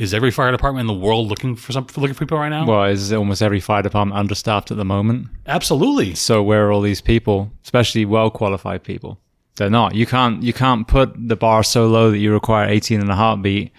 [0.00, 2.64] Is every fire department in the world looking for some looking for people right now?
[2.64, 5.28] well, is almost every fire department understaffed at the moment?
[5.46, 6.14] Absolutely.
[6.14, 9.20] So where are all these people, especially well qualified people?
[9.56, 9.94] They're not.
[9.94, 13.14] You can't you can't put the bar so low that you require 18 and a
[13.14, 13.72] heartbeat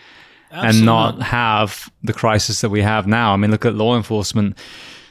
[0.51, 3.33] and not have the crisis that we have now.
[3.33, 4.59] I mean, look at law enforcement.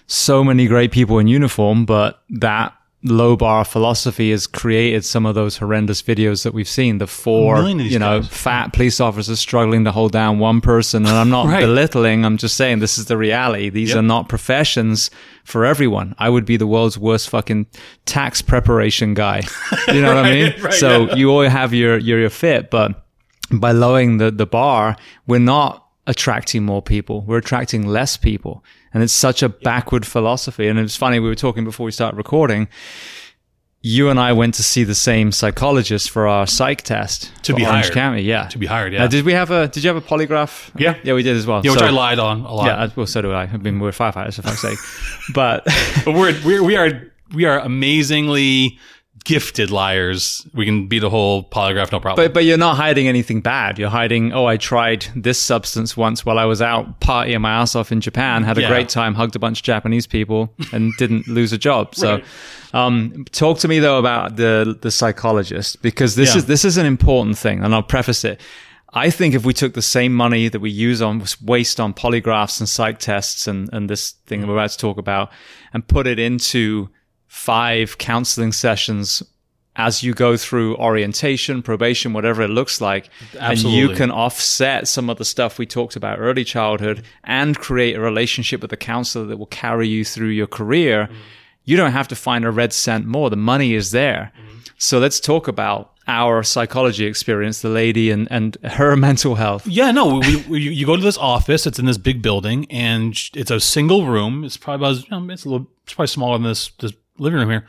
[0.07, 2.73] So many great people in uniform, but that
[3.03, 6.99] low bar philosophy has created some of those horrendous videos that we've seen.
[6.99, 8.29] The four, you know, guys.
[8.29, 11.07] fat police officers struggling to hold down one person.
[11.07, 11.61] And I'm not Right.
[11.61, 12.27] belittling.
[12.27, 13.71] I'm just saying this is the reality.
[13.71, 13.99] These Yep.
[13.99, 15.11] are not professions
[15.45, 16.15] for everyone.
[16.19, 17.67] I would be the world's worst fucking
[18.05, 19.45] tax preparation guy.
[19.89, 20.45] You know what I mean?
[20.53, 21.15] Right, right, so yeah.
[21.15, 23.07] you all have your, your, your fit, but
[23.51, 24.97] by lowering the, the bar,
[25.27, 27.23] we're not attracting more people.
[27.23, 28.63] We're attracting less people.
[28.93, 30.67] And it's such a backward philosophy.
[30.69, 32.69] And it's funny, we were talking before we started recording.
[33.83, 37.65] You and I went to see the same psychologist for our psych test To be
[37.65, 37.95] Orange hired.
[37.95, 38.23] County.
[38.23, 38.47] Yeah.
[38.49, 38.93] to be hired.
[38.93, 39.07] Now, Yeah.
[39.09, 40.71] did we have a, did you have a polygraph?
[40.77, 40.97] Yeah.
[41.03, 41.63] Yeah, we did as well.
[41.65, 42.67] yeah, which So- I lied on a lot.
[42.67, 43.45] Yeah, well, so do I.
[43.45, 44.79] I mean, we're firefighters, for fuck's sake.
[45.35, 45.65] But
[46.05, 48.79] But we're, we're we are we are amazingly
[49.25, 50.47] gifted liars.
[50.55, 52.17] We can beat a whole polygraph, no problem.
[52.25, 53.79] But but you're not hiding anything bad.
[53.79, 54.33] You're hiding.
[54.33, 58.01] Oh, I tried this substance once while I was out partying my ass off in
[58.01, 58.43] Japan.
[58.45, 58.69] Had a Yeah.
[58.69, 59.15] great time.
[59.15, 61.95] Hugged a bunch of Japanese people and didn't lose a job.
[61.95, 62.25] So, Right.
[62.75, 66.39] um, talk to me though about the the psychologist because this Yeah.
[66.39, 68.41] is this is an important thing, and I'll preface it.
[68.93, 72.59] I think if we took the same money that we use on waste on polygraphs
[72.59, 75.31] and psych tests and, and this thing we're about to talk about
[75.73, 76.89] and put it into
[77.31, 79.23] five counseling sessions
[79.77, 83.09] as you go through orientation, probation, whatever it looks like,
[83.39, 87.95] and you can offset some of the stuff we talked about early childhood and create
[87.95, 91.09] a relationship with a counselor that will carry you through your career,
[91.65, 93.31] you don't have to find a red cent more.
[93.31, 94.33] The money is there.
[94.77, 99.69] So let's talk about our psychology experience, the lady and, and her mental health.
[99.69, 100.19] Yeah, no.
[100.19, 101.65] We, we you go to this office.
[101.65, 104.43] It's in this big building, and it's a single room.
[104.43, 107.67] It's probably about it's a little it's probably smaller than this this living room here.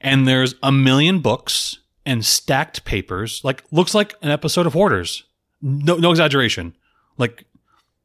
[0.00, 3.40] And there's a million books and stacked papers.
[3.44, 5.24] Like looks like an episode of Hoarders.
[5.62, 6.76] No no exaggeration.
[7.18, 7.44] Like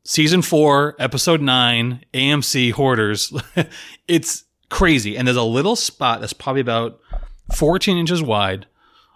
[0.03, 3.33] season four, episode nine, AMC Hoarders.
[4.07, 5.17] it's crazy.
[5.17, 6.99] And there's a little spot that's probably about
[7.55, 8.65] 14 inches wide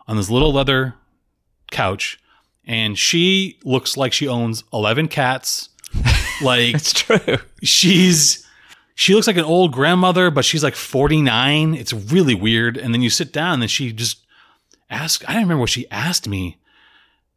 [0.07, 0.95] on this little leather
[1.71, 2.19] couch
[2.65, 5.69] and she looks like she owns 11 cats
[6.41, 7.37] like It's true.
[7.63, 8.45] she's
[9.01, 12.75] she looks like an old grandmother but she's like 49 it's really weird.
[12.75, 14.25] And then you sit down and she just
[14.89, 16.57] ask i don't remember what she asked me.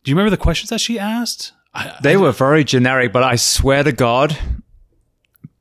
[0.03, 1.53] Do you remember the questions that she asked?
[1.73, 4.37] I, They were very generic, but I swear to God,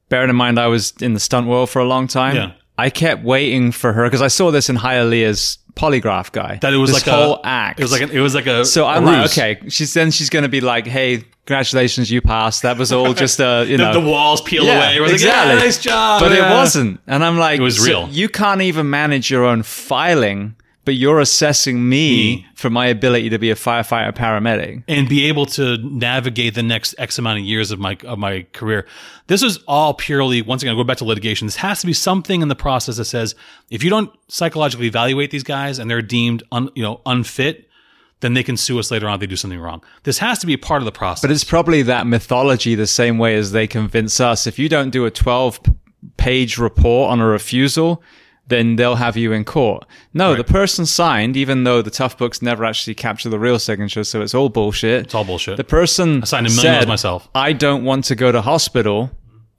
[0.10, 2.52] bearing in mind I was in the stunt world for a long time, Yeah.
[2.78, 6.58] I kept waiting for her because I saw this in Hialeah's polygraph guy.
[6.62, 7.80] that it was this like whole a act.
[7.80, 10.30] it was like an, it was like a so I'm like, okay, she's then she's
[10.30, 12.62] going to be like, hey, congratulations, you passed.
[12.64, 13.94] That was all just a you the, know.
[14.02, 15.54] the walls peel Yeah, away We're like, exactly.
[15.56, 17.00] yeah, nice job but it wasn't.
[17.08, 18.10] And I'm like, It was so real.
[18.10, 22.48] You can't even manage your own filing but you're assessing me, Me.
[22.56, 24.84] for my ability to be a firefighter paramedic.
[24.88, 28.46] and be able to navigate the next X amount of years of my of my
[28.54, 28.88] career.
[29.28, 31.46] This is all purely once again, I go back to litigation.
[31.48, 33.36] This has to be something in the process that says
[33.70, 37.68] if you don't psychologically evaluate these guys and they're deemed un, you know unfit,
[38.22, 39.84] then they can sue us later on if they do something wrong.
[40.04, 41.22] This has to be a part of the process.
[41.22, 44.48] But it's probably that mythology the same way as they convince us.
[44.48, 45.60] If you don't do a 12
[46.18, 48.02] page report on a refusal,
[48.52, 49.86] then they'll have you in court.
[50.14, 54.22] No, the person signed, even though the Toughbooks never actually capture the real signature, so
[54.22, 55.06] it's all bullshit.
[55.06, 55.58] it's all bullshit.
[55.58, 57.28] The person signed a million said, myself.
[57.34, 59.10] I don't want to go to hospital.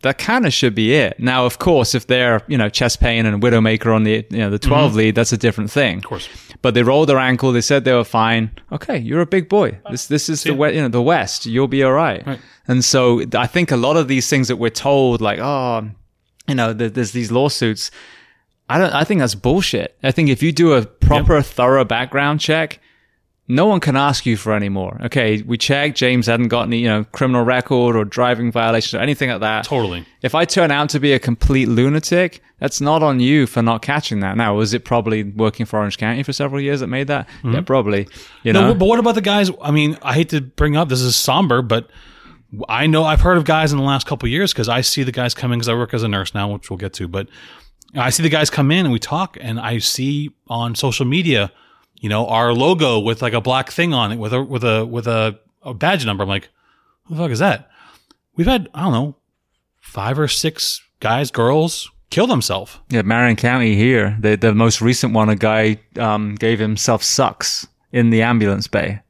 [0.03, 1.19] That kind of should be it.
[1.21, 4.51] Now, of course, if they're, you know, chest pain and widowmaker on the, you know,
[4.51, 4.99] the 12 mm-hmm.
[4.99, 5.99] lead, that's a different thing.
[5.99, 6.29] of course.
[6.61, 7.53] But they rolled their ankle.
[7.53, 8.51] They said they were fine.
[8.71, 9.79] Okay, you're a big boy.
[9.91, 11.45] This this is the we- you know the West.
[11.47, 12.25] You'll be all right.
[12.25, 12.41] Right.
[12.69, 15.91] And so I think a lot of these things that we're told, like oh,
[16.47, 17.91] you know, there's these lawsuits.
[18.75, 18.93] I don't.
[18.93, 19.97] I think that's bullshit.
[20.03, 22.81] I think if you do a proper, thorough background check,
[23.49, 24.99] no one can ask you for any more.
[25.05, 25.97] Okay, we checked.
[25.97, 29.65] James hadn't got any, you know, criminal record or driving violations or anything like that.
[29.65, 30.07] Totally.
[30.23, 33.83] If I turn out to be a complete lunatic, that's not on you for not
[33.83, 34.37] catching that.
[34.37, 37.29] Now, was it probably working for Orange County for several years that made that?
[37.45, 38.09] Yeah, probably.
[38.43, 38.69] You know, Mm-hmm.
[38.69, 39.51] No, but what about the guys?
[39.61, 41.91] I mean, I hate to bring up this is somber, but
[42.69, 45.03] I know I've heard of guys in the last couple of years because I see
[45.03, 47.09] the guys coming because I work as a nurse now, which we'll get to.
[47.09, 47.29] But
[47.95, 51.53] I see the guys come in and we talk, and I see on social media,
[52.01, 54.85] you know, our logo with like a black thing on it with a with a
[54.87, 56.23] with a, a badge number.
[56.23, 56.49] I'm like,
[57.05, 57.71] who the fuck is that?
[58.37, 59.17] We've had I don't know
[59.81, 62.79] five or six guys, girls kill themselves.
[62.91, 67.67] yeah, Marion County here, the the most recent one, a guy um, gave himself sux
[67.93, 69.01] in the ambulance bay,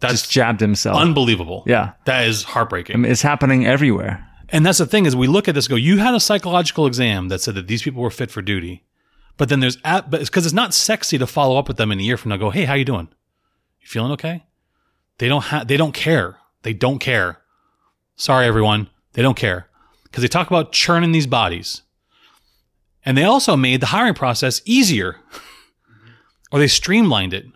[0.00, 0.96] That's just jabbed himself.
[0.98, 1.62] unbelievable.
[1.66, 2.96] yeah, that is heartbreaking.
[2.96, 4.26] I mean, it's happening everywhere.
[4.52, 7.28] And that's the thing is we look at this go, you had a psychological exam
[7.28, 8.84] that said that these people were fit for duty.
[9.36, 11.92] But then there's at, but it's because it's not sexy to follow up with them
[11.92, 12.36] in a year from now.
[12.36, 13.08] Go, hey, how you doing?
[13.80, 14.44] You feeling okay?
[15.18, 16.36] They don't have, they don't care.
[16.62, 17.38] They don't care.
[18.16, 18.90] Sorry, everyone.
[19.14, 19.68] They don't care
[20.04, 21.82] because they talk about churning these bodies.
[23.04, 25.16] And they also made the hiring process easier
[26.52, 27.46] or they streamlined it.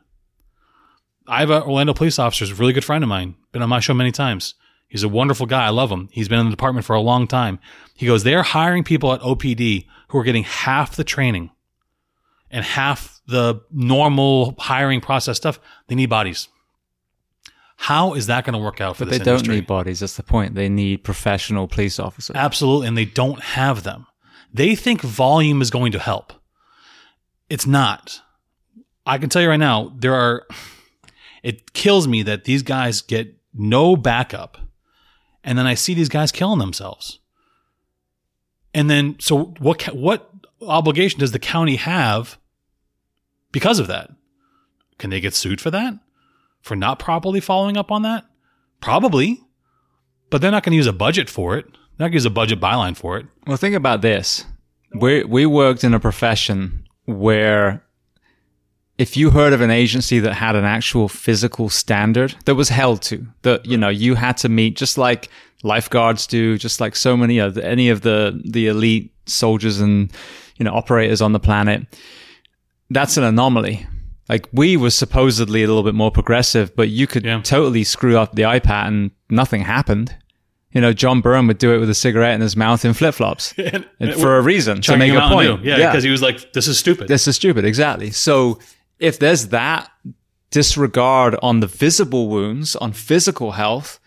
[1.27, 3.81] I have an Orlando police officer, a really good friend of mine, been on my
[3.81, 4.55] show many times.
[4.89, 5.67] He's a wonderful guy.
[5.67, 6.09] I love him.
[6.13, 7.59] He's been in the department for a long time.
[7.95, 11.51] He goes, they're hiring people at OPD who are getting half the training
[12.51, 15.59] and half the normal hiring process stuff.
[15.89, 16.49] They need bodies.
[17.77, 20.01] How is that going to work out for But this they don't need bodies.
[20.01, 20.55] That's the point.
[20.55, 22.37] They need professional police officers.
[22.37, 22.87] Absolutely.
[22.87, 24.07] And they don't have them.
[24.53, 26.33] They think volume is going to help.
[27.51, 28.21] It's not.
[29.05, 30.47] I can tell you right now, there are,
[31.43, 34.59] it kills me that these guys get no backup.
[35.45, 37.21] And then I see these guys killing themselves.
[38.73, 40.31] And then, so what, what
[40.63, 42.39] obligation does the county have
[43.53, 44.11] because of that?
[44.99, 45.95] Can they get sued for that?
[46.63, 48.25] For not properly following up on that?
[48.81, 49.45] Probably
[50.35, 51.65] but they're not going to use a budget for it.
[51.65, 53.27] They're not going to use a budget byline for it.
[53.47, 54.45] Well, think about this.
[54.93, 57.84] We we worked in a profession where
[58.99, 63.03] if you heard of an agency that had an actual physical standard that was held
[63.03, 65.29] to, that you know you had to meet, just like
[65.63, 70.13] lifeguards do, just like so many of any of the the elite soldiers and
[70.57, 71.87] you know operators on the planet,
[72.91, 73.87] that's an anomaly.
[74.29, 77.41] Like we were supposedly a little bit more progressive, but you could Yeah.
[77.43, 80.17] totally screw up the iPad and nothing happened.
[80.73, 83.15] You know, John Byrne would do it with a cigarette in his mouth in flip
[83.15, 83.55] flops
[84.01, 85.63] And, for a reason to make a point.
[85.65, 87.65] Yeah, because he was like, "This is stupid." this is stupid.
[87.65, 88.11] Exactly.
[88.11, 88.59] So
[88.99, 89.91] if there's that
[90.51, 93.99] disregard on the visible wounds, on physical health,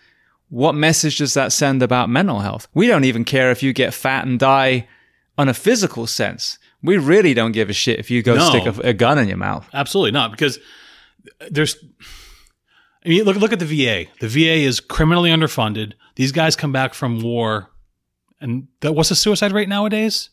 [0.50, 2.68] what message does that send about mental health?
[2.74, 4.88] We don't even care if you get fat and die
[5.38, 6.58] on a physical sense.
[6.82, 8.50] We really don't give a shit if you go No.
[8.50, 9.68] stick a, a gun in your mouth.
[9.74, 10.58] Absolutely not, because
[11.52, 11.76] there's.
[13.06, 14.06] I mean, look look at the VA.
[14.20, 15.94] The VA is criminally underfunded.
[16.16, 17.70] These guys come back from war,
[18.40, 20.30] and that, what's the suicide rate nowadays?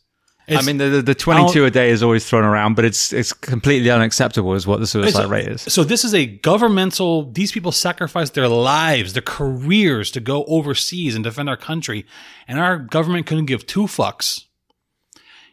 [0.47, 3.33] I mean, the, the, the 22 a day is always thrown around, but it's it's
[3.33, 5.61] completely unacceptable, is what the suicide rate is.
[5.61, 7.31] So this is a governmental.
[7.31, 12.05] These people sacrifice their lives, their careers to go overseas and defend our country,
[12.47, 14.45] and our government couldn't give two fucks.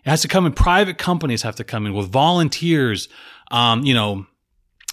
[0.04, 0.52] It has to come in.
[0.52, 3.08] Private companies have to come in with volunteers.
[3.50, 4.26] Um, you know,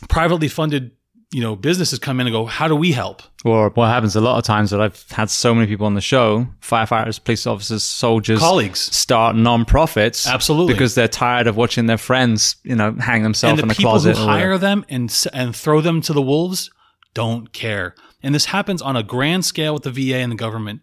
[0.07, 0.91] privately funded.
[1.31, 2.45] You know, businesses come in and go.
[2.45, 3.21] How do we help?
[3.45, 6.01] Or what happens a lot of times that I've had so many people on the
[6.01, 8.79] show, firefighters, police officers, soldiers, Colleagues.
[8.79, 10.27] start non-profits.
[10.27, 10.73] Absolutely.
[10.73, 13.77] Because they're tired of watching their friends, you know, hang themselves and in the the
[13.77, 14.17] people closet.
[14.17, 16.71] who hire them and and throw them to the wolves
[17.13, 17.93] don't care.
[18.23, 20.81] And this happens on a grand scale with the VA and the government.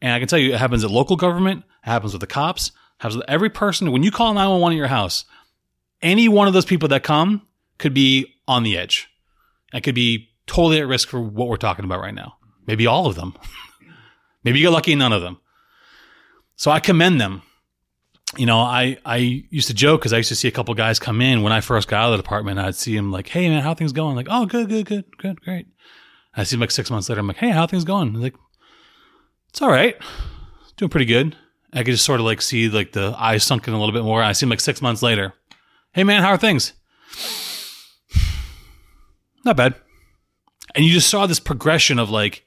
[0.00, 1.64] And I can tell you, it happens at local government.
[1.84, 2.68] It happens with the cops.
[2.68, 3.90] It happens with every person.
[3.90, 5.24] When you call nine one one at your house,
[6.00, 7.42] any one of those people that come
[7.78, 9.08] could be on the edge.
[9.72, 12.36] And could be totally at risk for what we're talking about right now.
[12.66, 13.34] Maybe all of them.
[14.44, 15.38] Maybe you get lucky, none of them.
[16.56, 17.42] So I commend them.
[18.36, 19.16] You know, I, I
[19.50, 21.60] used to joke because I used to see a couple guys come in when I
[21.60, 22.58] first got out of the department.
[22.58, 25.40] I'd see them like, "Hey man, how things going?" Like, "Oh, good, good, good, good,
[25.42, 25.66] great."
[26.34, 27.20] I see them like six months later.
[27.20, 28.36] I'm like, "Hey, how things going?" They're like,
[29.50, 29.96] "It's all right,
[30.78, 31.36] doing pretty good."
[31.74, 34.22] I could just sort of like see like the eyes sunken a little bit more.
[34.22, 35.34] I see them like six months later.
[35.92, 36.72] Hey man, how are things?
[39.44, 39.74] Not bad.
[40.74, 42.44] And you just saw this progression of like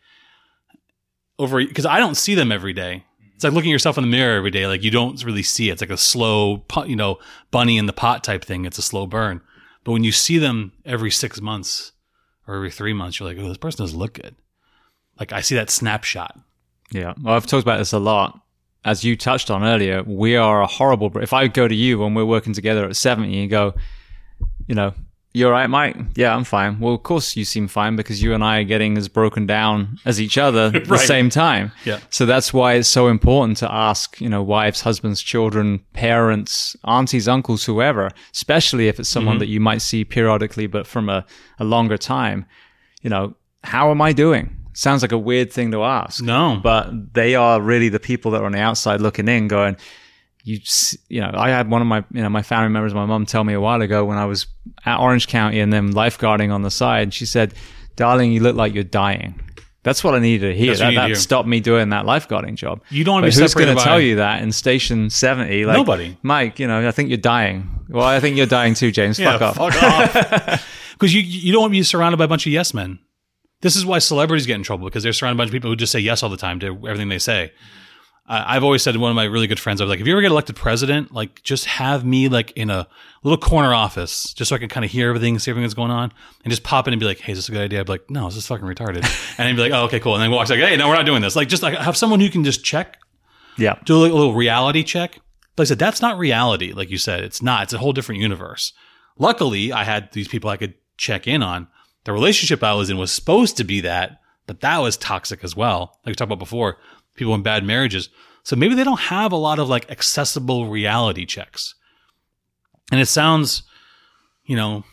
[1.38, 3.04] over because I don't see them every day.
[3.36, 4.66] It's like looking at yourself in the mirror every day.
[4.66, 5.74] Like you don't really see it.
[5.74, 7.20] It's like a slow, you know,
[7.52, 8.66] bunny in the pot type thing.
[8.66, 9.42] It's a slow burn.
[9.84, 11.92] But when you see them every six months
[12.48, 14.36] or every three months, you're like, oh, this person doesn't look good.
[15.20, 16.40] Like I see that snapshot.
[16.92, 17.14] Yeah.
[17.22, 18.40] Well, I've talked about this a lot.
[18.86, 21.12] As you touched on earlier, we are a horrible.
[21.18, 23.74] If I go to you when we're working together at 70 and go,
[24.68, 24.94] you know,
[25.36, 25.98] you're right, Mike.
[26.16, 26.80] Yeah, I'm fine.
[26.80, 30.00] Well, of course you seem fine because you and I are getting as broken down
[30.06, 31.74] as each other at the same time.
[31.84, 32.00] Yeah.
[32.10, 37.28] So that's why it's so important to ask, you know, wives, husbands, children, parents, aunties,
[37.28, 39.40] uncles, whoever, especially if it's someone mm-hmm.
[39.40, 41.26] that you might see periodically, but from a,
[41.60, 42.46] a longer time,
[43.02, 44.56] you know, how am I doing?
[44.72, 48.42] Sounds like a weird thing to ask No, but they are really the people that
[48.42, 49.76] are on the outside looking in going
[50.46, 50.60] you
[51.10, 53.44] you know i had one of my you know my family members my mom tell
[53.44, 54.48] me a while ago when i was
[54.86, 57.54] at orange county and then lifeguarding on the side she said
[57.98, 59.40] darling you look like you're dying
[59.84, 61.16] that's what i needed to hear that, need to that hear.
[61.16, 64.00] stopped me doing that lifeguarding job you don't want to be who's going to tell
[64.00, 66.16] you that in station 70 like Nobody.
[66.22, 69.38] mike you know i think you're dying well i think you're dying too james Yeah,
[69.38, 70.72] fuck off fuck off.
[70.96, 73.00] Because you you don't want to be surrounded by a bunch of yes men.
[73.62, 75.70] This is why celebrities get in trouble because they're surrounded by a bunch of people
[75.70, 77.52] who just say yes all the time to everything they say.
[78.28, 80.08] I I've always said to one of my really good friends, I was like, if
[80.08, 82.88] you ever get elected president, like just have me like in a
[83.24, 85.92] little corner office, just so I can kind of hear everything, see everything that's going
[85.92, 86.12] on,
[86.44, 87.80] and just pop in and be like, hey, is this a good idea?
[87.80, 89.04] I'd be like, no, this is fucking retarded.
[89.38, 90.16] and he'd be like, oh, okay, cool.
[90.16, 91.36] And then walks like, hey, no, we're not doing this.
[91.36, 92.98] Like, just like have someone who can just check
[93.58, 95.20] yeah do like a little reality check.
[95.56, 96.74] But I said, that's not reality.
[96.74, 97.64] Like you said, it's not.
[97.64, 98.74] It's a whole different universe.
[99.18, 101.68] Luckily, I had these people I could check in on.
[102.04, 105.56] The relationship I was in was supposed to be that, but that was toxic as
[105.56, 105.98] well.
[106.06, 106.78] Like we talked about before,
[107.16, 108.10] people in bad marriages.
[108.44, 111.76] So maybe they don't have a lot of like accessible reality checks.
[112.92, 113.64] And it sounds,
[114.46, 114.84] you know,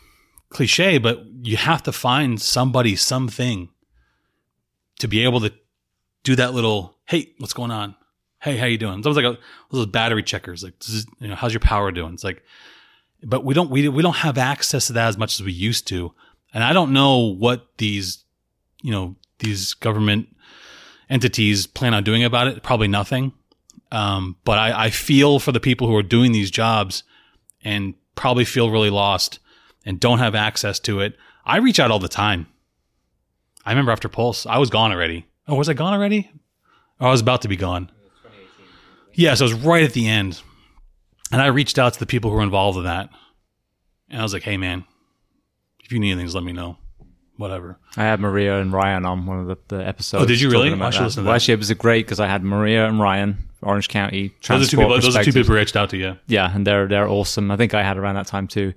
[0.49, 3.69] cliche, but you have to find somebody, something
[4.99, 5.53] to be able to
[6.23, 7.95] do that little, hey, what's going on?
[8.41, 8.97] Hey, how you doing?
[8.97, 9.39] It's almost like a,
[9.71, 10.63] those battery checkers.
[10.63, 12.13] Like, is, you know, how's your power doing?
[12.13, 12.43] It's like,
[13.23, 15.87] but we don't, we, we don't have access to that as much as we used
[15.87, 16.13] to.
[16.53, 18.23] And I don't know what these,
[18.81, 20.27] you know, these government
[21.09, 22.63] entities plan on doing about it.
[22.63, 23.33] Probably nothing.
[23.91, 27.03] Um, but I, I feel for the people who are doing these jobs
[27.63, 29.39] and probably feel really lost
[29.85, 31.15] and don't have access to it.
[31.45, 32.47] I reach out all the time.
[33.65, 35.27] I remember after Pulse, I was gone already.
[35.47, 36.31] Oh, was I gone already?
[36.99, 37.91] Oh, I was about to be gone.
[39.13, 40.41] Yeah, so it was right at the end.
[41.31, 43.09] And I reached out to the people who were involved in that.
[44.09, 44.85] And I was like, hey, man,
[45.83, 46.77] if you need anything, just let me know.
[47.37, 47.77] Whatever.
[47.97, 50.23] I had Maria and Ryan on one of the, the episodes.
[50.23, 50.71] Oh, did you really?
[50.71, 51.03] I should that.
[51.05, 51.35] listen to Well, that.
[51.37, 54.77] actually, it was great because I had Maria and Ryan, Orange County Those are two
[54.77, 54.91] people.
[54.93, 56.15] Those are two people reached out to you.
[56.27, 57.49] Yeah, and they're they're awesome.
[57.49, 58.73] I think I had around that time too.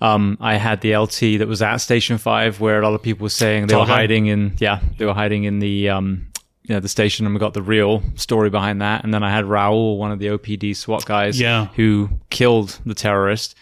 [0.00, 3.24] Um, I had the LT that was at Station Five, where a lot of people
[3.24, 4.54] were saying they were hiding in.
[4.58, 6.26] Yeah, they were hiding in the um,
[6.64, 9.04] you know, the station, and we got the real story behind that.
[9.04, 11.66] And then I had Raul, one of the OPD SWAT guys, Yeah.
[11.76, 13.54] who killed the terrorist.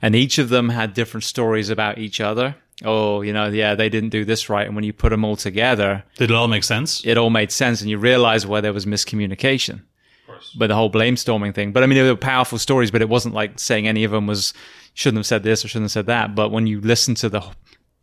[0.00, 2.54] And each of them had different stories about each other.
[2.84, 4.66] Oh, you know, yeah, they didn't do this right.
[4.66, 7.02] And when you put them all together, Did it all make sense?
[7.04, 9.82] it all made sense and you realize where there was miscommunication.
[10.56, 11.72] But the whole blame storming thing.
[11.72, 14.26] But I mean, they were powerful stories, but it wasn't like saying any of them
[14.28, 14.54] was
[14.94, 16.36] shouldn't have said this or shouldn't have said that.
[16.36, 17.42] But when you listen to the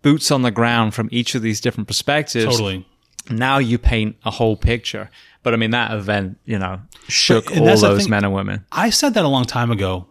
[0.01, 2.85] boots on the ground from each of these different perspectives, Totally.
[3.29, 5.09] now you paint a whole picture.
[5.43, 8.65] But I mean, that event, you know, shook and all those thing- men and women.
[8.73, 10.07] I said that a long time ago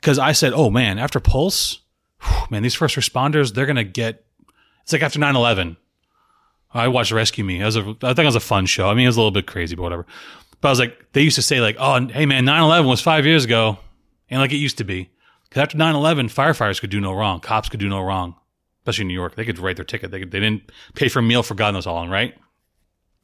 [0.00, 1.80] because I said, oh man, after Pulse,
[2.50, 4.24] man, these first responders, they're going to get,
[4.82, 5.76] it's like after 9 11.
[6.72, 7.62] I watched Rescue Me.
[7.62, 8.88] I, was a, I think it was a fun show.
[8.88, 10.06] I mean, it was a little bit crazy, but whatever.
[10.60, 13.00] But I was like, they used to say, like, oh, hey man, 9 11 was
[13.00, 13.78] five years ago.
[14.28, 15.10] And like it used to be.
[15.44, 17.40] Because after 9 11, firefighters could do no wrong.
[17.40, 18.34] Cops could do no wrong.
[18.80, 19.36] Especially in New York.
[19.36, 20.10] They could write their ticket.
[20.10, 22.34] They, could, they didn't pay for a meal for God knows how long, right?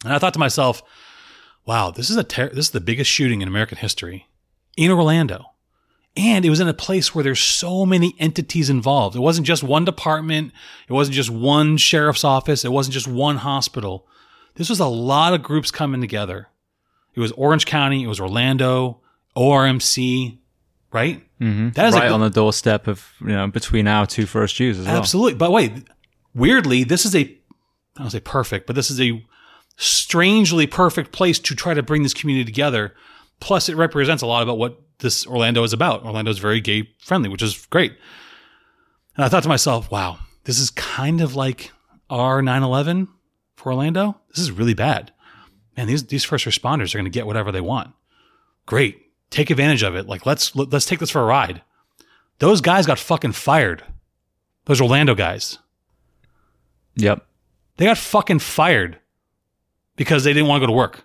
[0.05, 0.82] And I thought to myself,
[1.66, 4.26] wow, this is a ter- this is the biggest shooting in American history
[4.76, 5.49] in Orlando.
[6.20, 9.16] And it was in a place where there's so many entities involved.
[9.16, 10.52] It wasn't just one department.
[10.86, 12.62] It wasn't just one sheriff's office.
[12.62, 14.06] It wasn't just one hospital.
[14.56, 16.48] This was a lot of groups coming together.
[17.14, 18.04] It was Orange County.
[18.04, 19.00] It was Orlando,
[19.34, 20.36] ORMC,
[20.92, 21.22] right?
[21.40, 21.70] Mm-hmm.
[21.70, 24.78] That is right like on the doorstep of you know between our two first dues
[24.78, 24.98] as well.
[24.98, 25.34] Absolutely.
[25.34, 25.72] But wait,
[26.34, 27.20] weirdly, this is a
[27.96, 29.24] I don't say perfect, but this is a
[29.76, 32.94] strangely perfect place to try to bring this community together.
[33.40, 36.05] Plus, it represents a lot about what this Orlando is about.
[36.05, 37.96] Orlando is very gay friendly, which is great.
[39.16, 41.72] And I thought to myself, wow, this is kind of like
[42.09, 43.09] our 9 11
[43.57, 44.18] for Orlando.
[44.28, 45.12] This is really bad.
[45.76, 47.92] Man, these, these first responders are going to get whatever they want.
[48.66, 48.98] Great.
[49.30, 50.07] Take advantage of it.
[50.07, 51.62] Like, let's, let's take this for a ride.
[52.38, 53.84] Those guys got fucking fired.
[54.64, 55.59] Those Orlando guys.
[56.96, 57.24] Yep.
[57.76, 58.98] They got fucking fired
[59.96, 61.05] because they didn't want to go to work.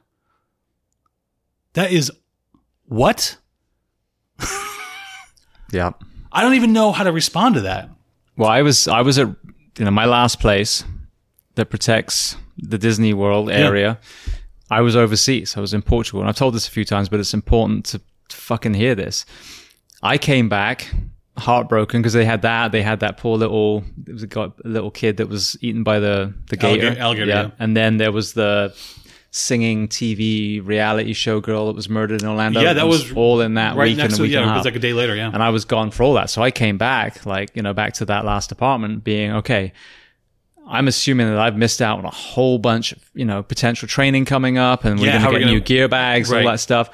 [1.73, 2.11] That is
[2.85, 3.37] what?
[5.71, 6.03] Yep.
[6.31, 7.89] I don't even know how to respond to that.
[8.37, 9.27] Well, I was I was at
[9.77, 10.83] you know my last place
[11.55, 13.99] that protects the Disney World area.
[14.69, 15.55] I was overseas.
[15.57, 18.01] I was in Portugal, and I've told this a few times, but it's important to,
[18.29, 19.25] to fucking hear this.
[20.01, 20.91] I came back
[21.37, 22.71] heartbroken because they had that.
[22.71, 26.33] They had that poor little it was a, little kid that was eaten by the
[26.49, 26.87] the gator.
[26.87, 27.51] Alligator- alligator, yeah.
[27.59, 28.75] and then there was the
[29.37, 32.61] singing TV reality show girl that was murdered in Orlando.
[32.61, 34.45] Yeah, that was all in that right week next and a to week yeah, and
[34.45, 34.55] a half.
[34.55, 35.13] it was like a day later.
[35.15, 36.29] Yeah, and I was gone for all that.
[36.29, 39.73] So I came back, like, you know, back to that last apartment being, okay,
[40.67, 44.23] I'm assuming that I've missed out on a whole bunch of, you know, potential training
[44.25, 46.45] coming up and we're Yeah, going to get new gear bags, Right.
[46.45, 46.89] all that stuff.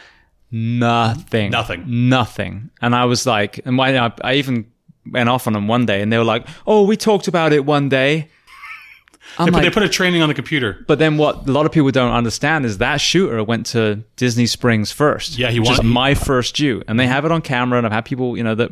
[0.50, 1.52] Nothing.
[1.52, 1.84] Nothing.
[2.10, 2.70] Nothing.
[2.82, 4.66] And I was like, and why I, I even
[5.10, 7.66] went off on them one day and they were like, oh, we talked about it
[7.66, 8.30] one day.
[9.38, 10.84] I'm they, put, they put a training on the computer.
[10.88, 14.46] but then what a lot of people don't understand is that shooter went to Disney
[14.46, 15.38] Springs first.
[15.38, 16.84] Yeah, he which is wanted- my first due.
[16.88, 18.72] And they have it on camera and I've had people, you know, that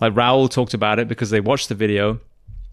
[0.00, 2.18] like Raul talked about it because they watched the video.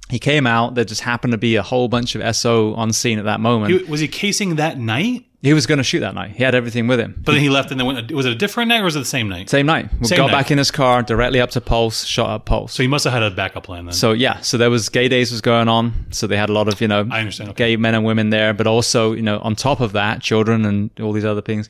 [0.10, 3.20] He came out, there just happened to be a whole bunch of SO on scene
[3.20, 3.74] at that moment.
[3.74, 5.26] He, was he casing that night?
[5.42, 6.32] He was going to shoot that night.
[6.32, 7.22] He had everything with him.
[7.24, 8.12] But then he left and then went.
[8.12, 9.50] Was it a different night or was it the same night?
[9.50, 9.90] Same night.
[10.00, 10.32] We Same got night.
[10.32, 12.74] back in his car, directly up to Pulse, shot up Pulse.
[12.74, 13.94] So he must have had a backup plan then.
[13.94, 15.94] So yeah, so there was gay days was going on.
[16.10, 17.52] So they had a lot of you know I understand.
[17.52, 17.70] Okay.
[17.70, 20.90] gay men and women there, but also you know on top of that, children and
[21.00, 21.70] all these other things.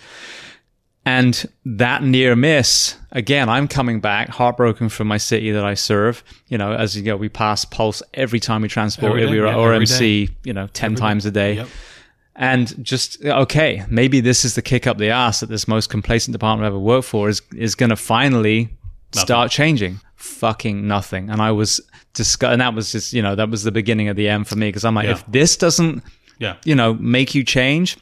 [1.07, 6.21] And that near miss again, I'm coming back heartbroken from my city that I serve.
[6.49, 9.29] You know, as you know, we pass Pulse every time we transport Every it.
[9.29, 11.53] We were yeah, every RMC, you know, ten times a day.
[11.53, 11.67] Yep.
[12.35, 16.33] And just okay, maybe this is the kick up the ass that this most complacent
[16.33, 18.69] department I've ever worked for is is going to finally
[19.13, 20.01] start changing.
[20.17, 21.29] Fucking nothing.
[21.29, 21.79] And I was
[22.13, 22.51] disgusted.
[22.53, 24.67] And that was just you know that was the beginning of the end for me
[24.67, 25.13] because I'm like, Yeah.
[25.13, 26.03] if this doesn't
[26.37, 26.57] Yeah.
[26.65, 27.97] you know make you change,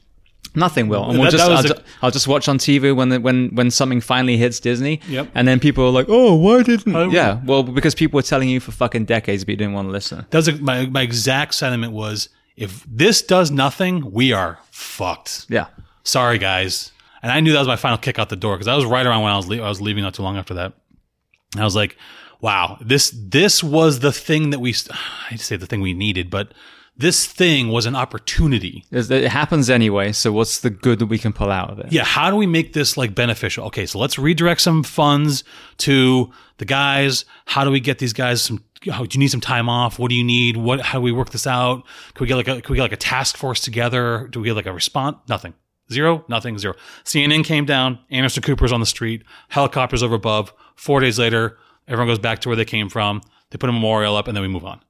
[0.55, 1.09] nothing will.
[1.09, 3.19] And we'll That- just that I'll, was ju- I'll just watch on TV when the,
[3.19, 5.01] when when something finally hits Disney.
[5.07, 5.29] Yep.
[5.35, 6.95] And then people are like, oh, why didn't?
[6.95, 7.09] Oh.
[7.09, 9.91] yeah, well because people were telling you for fucking decades, but you didn't want to
[9.91, 10.25] listen.
[10.31, 15.45] A, my my exact sentiment was if this does nothing, we are fucked.
[15.49, 15.67] Yeah.
[16.03, 16.91] Sorry, guys.
[17.21, 19.05] And I knew that was my final kick out the door because I was right
[19.05, 20.73] around when I was le- I was leaving not too long after that.
[21.53, 21.97] And I was like,
[22.41, 25.93] wow, this this was the thing that we I hate to say the thing we
[25.93, 26.53] needed, but
[26.97, 28.85] this thing was an opportunity.
[28.91, 30.11] It happens anyway.
[30.13, 31.91] So what's the good that we can pull out of it?
[31.91, 33.65] Yeah, how do we make this like beneficial?
[33.67, 35.43] Okay, so let's redirect some funds
[35.79, 37.25] to the guys.
[37.45, 38.63] How do we get these guys some?
[38.81, 39.97] do you need some time off?
[39.97, 40.57] What do you need?
[40.57, 40.79] What?
[40.81, 41.83] How do we work this out?
[42.13, 42.61] Can we get like a?
[42.61, 44.27] Can we get like a task force together?
[44.31, 45.17] Do we get like a response?
[45.27, 45.53] Nothing.
[45.91, 46.23] Zero.
[46.29, 46.57] Nothing.
[46.57, 46.75] Zero.
[47.03, 47.99] CNN came down.
[48.09, 49.23] Anderson Cooper's on the street.
[49.49, 50.53] Helicopters over above.
[50.75, 53.21] Four days later, everyone goes back to where they came from.
[53.49, 54.81] They put a memorial up, and then we move on.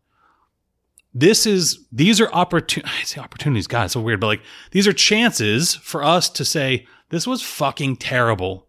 [1.18, 3.68] This is these are opportun I say opportunities.
[3.68, 4.42] God, it's so weird, but like
[4.72, 8.68] these are chances for us to say this was fucking terrible.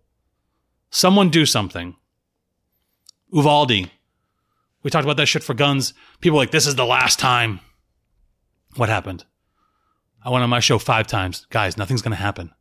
[0.91, 1.97] Someone do something.
[3.33, 3.91] Uvalde,
[4.83, 5.93] We talked about that shit for guns.
[6.21, 7.59] People like, this is the last time.
[8.77, 9.25] What happened?
[10.25, 11.47] I went on my show five times.
[11.51, 12.53] Guys, nothing's to happen.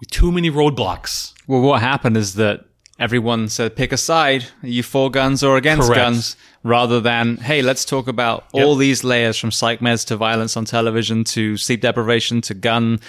[0.00, 1.34] We too many roadblocks.
[1.48, 2.64] Well, what happened is that
[3.02, 4.44] everyone said, pick a side.
[4.62, 6.00] Are you for guns or against Correct.
[6.00, 6.36] guns?
[6.62, 8.64] Rather than, hey, let's talk about Yep.
[8.64, 13.00] all these layers from psych meds to violence on television to sleep deprivation to gun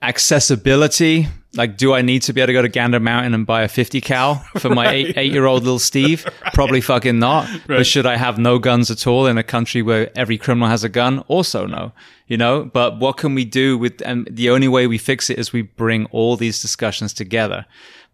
[0.00, 1.26] accessibility.
[1.56, 3.68] Like, do I need to be able to go to Gander Mountain and buy a
[3.68, 6.24] 50 cal for my eight, eight year old little Steve?
[6.54, 7.48] Probably fucking not.
[7.66, 10.84] But should I have no guns at all in a country where every criminal has
[10.84, 11.20] a gun?
[11.28, 11.92] Also no.
[12.26, 15.38] You know, but what can we do with, and the only way we fix it
[15.38, 17.66] is we bring all these discussions together.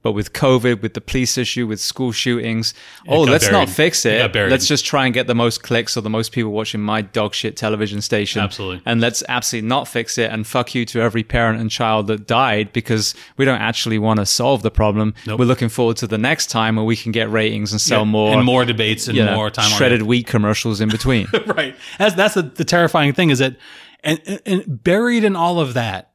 [0.03, 2.73] But with COVID, with the police issue, with school shootings,
[3.07, 4.51] oh, let's not fix It it.
[4.51, 7.35] Let's just try and get the most clicks or the most people watching my dog
[7.35, 8.41] shit television station.
[8.41, 8.83] Absolutely.
[8.87, 12.27] And let's absolutely not fix it and fuck you to every parent and child that
[12.27, 15.15] died because we don't actually want to solve the problem.
[15.27, 15.41] Nope.
[15.41, 18.35] We're looking forward to the next time where we can get ratings and sell more,
[18.35, 21.29] and more debates and you know, more time shredded wheat commercials in between.
[21.47, 21.77] right.
[21.99, 23.57] That's that's the, the terrifying thing is that
[24.03, 26.13] and and buried in all of that,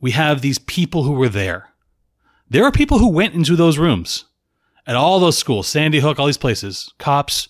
[0.00, 1.68] we have these people who were there.
[2.50, 4.24] There are people who went into those rooms
[4.86, 7.48] at all those schools, Sandy Hook, all these places, cops,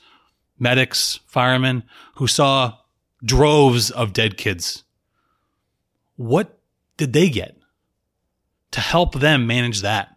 [0.59, 1.85] medics, firemen
[2.17, 2.75] who saw
[3.25, 4.85] droves of dead kids.
[6.17, 6.59] What
[6.99, 7.57] did they get
[8.73, 10.17] to help them manage that?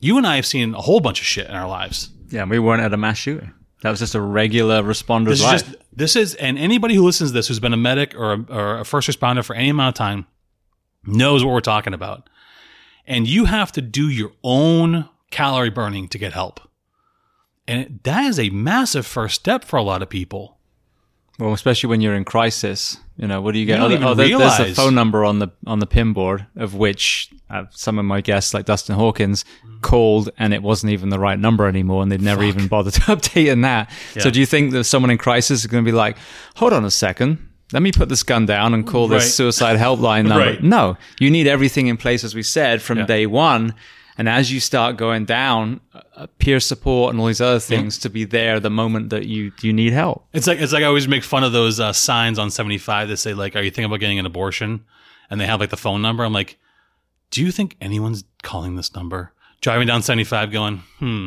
[0.00, 2.10] You and I have seen a whole bunch of shit in our lives.
[2.30, 3.52] Yeah, we weren't at a mass shooting.
[3.82, 5.66] That was just a regular responder's This is life.
[5.66, 8.44] just this is, and anybody who listens to this who's been a medic or a,
[8.48, 10.26] or a first responder for any amount of time
[11.04, 12.28] knows what we're talking about.
[13.06, 16.60] And you have to do your own calorie burning to get help,
[17.68, 20.58] and that is a massive first step for a lot of people.
[21.38, 23.76] Well, especially when you're in crisis, you know, what do you get?
[23.76, 26.74] don't oh, oh, there- there's a phone number on the on the pin board of
[26.74, 29.82] which uh, some of my guests, like Dustin Hawkins, Mm.
[29.82, 33.00] called, and it wasn't even the right number anymore, and they'd never even bothered to
[33.14, 33.90] update in that.
[34.18, 36.16] So, do you think that someone in crisis is going to be like,
[36.56, 39.30] "Hold on a second, let me put this gun down and call this Right.
[39.32, 40.44] suicide helpline number"?
[40.44, 40.62] Right.
[40.62, 43.06] No, you need everything in place, as we said, from Yeah.
[43.06, 43.74] day one.
[44.18, 45.80] And as you start going down,
[46.16, 49.52] uh, peer support and all these other things to be there the moment that you
[49.60, 50.26] you need help.
[50.32, 53.08] It's like it's like I always make fun of those uh, signs on seventy five
[53.08, 54.84] that say like, "Are you thinking about getting an abortion?"
[55.30, 56.24] And they have like the phone number.
[56.24, 56.56] I'm like,
[57.30, 59.32] do you think anyone's calling this number?
[59.60, 61.26] Driving down seventy five, going, "Hmm,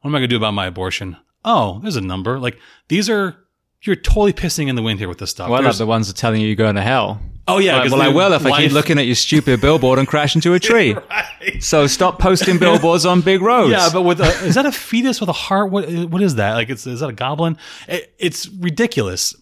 [0.00, 2.38] what am I gonna do about my abortion?" Oh, there's a number.
[2.38, 2.58] Like
[2.88, 3.36] these are
[3.82, 5.48] you're totally pissing in the wind here with this stuff.
[5.48, 7.20] Well, There's- the ones that are telling you you're going to hell.
[7.48, 10.06] oh yeah, Like, well, I will if I keep looking at your stupid billboard and
[10.06, 10.92] crash into a tree.
[10.94, 11.62] Right.
[11.62, 13.72] So stop posting billboards on big roads.
[13.72, 15.70] Yeah, but with a, is that a fetus with a heart?
[15.70, 16.52] What what is that?
[16.54, 17.56] Like it's is that a goblin?
[17.88, 19.34] It, it's ridiculous.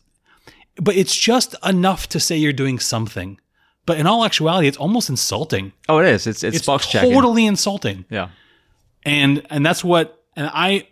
[0.81, 3.41] But it's just enough to say you're doing something.
[3.85, 5.73] But in all actuality, it's almost insulting.
[5.89, 6.27] oh, it is.
[6.29, 7.13] It's it's, It's box checking.
[7.13, 8.05] totally insulting.
[8.09, 8.29] Yeah.
[9.05, 10.87] And and that's what and I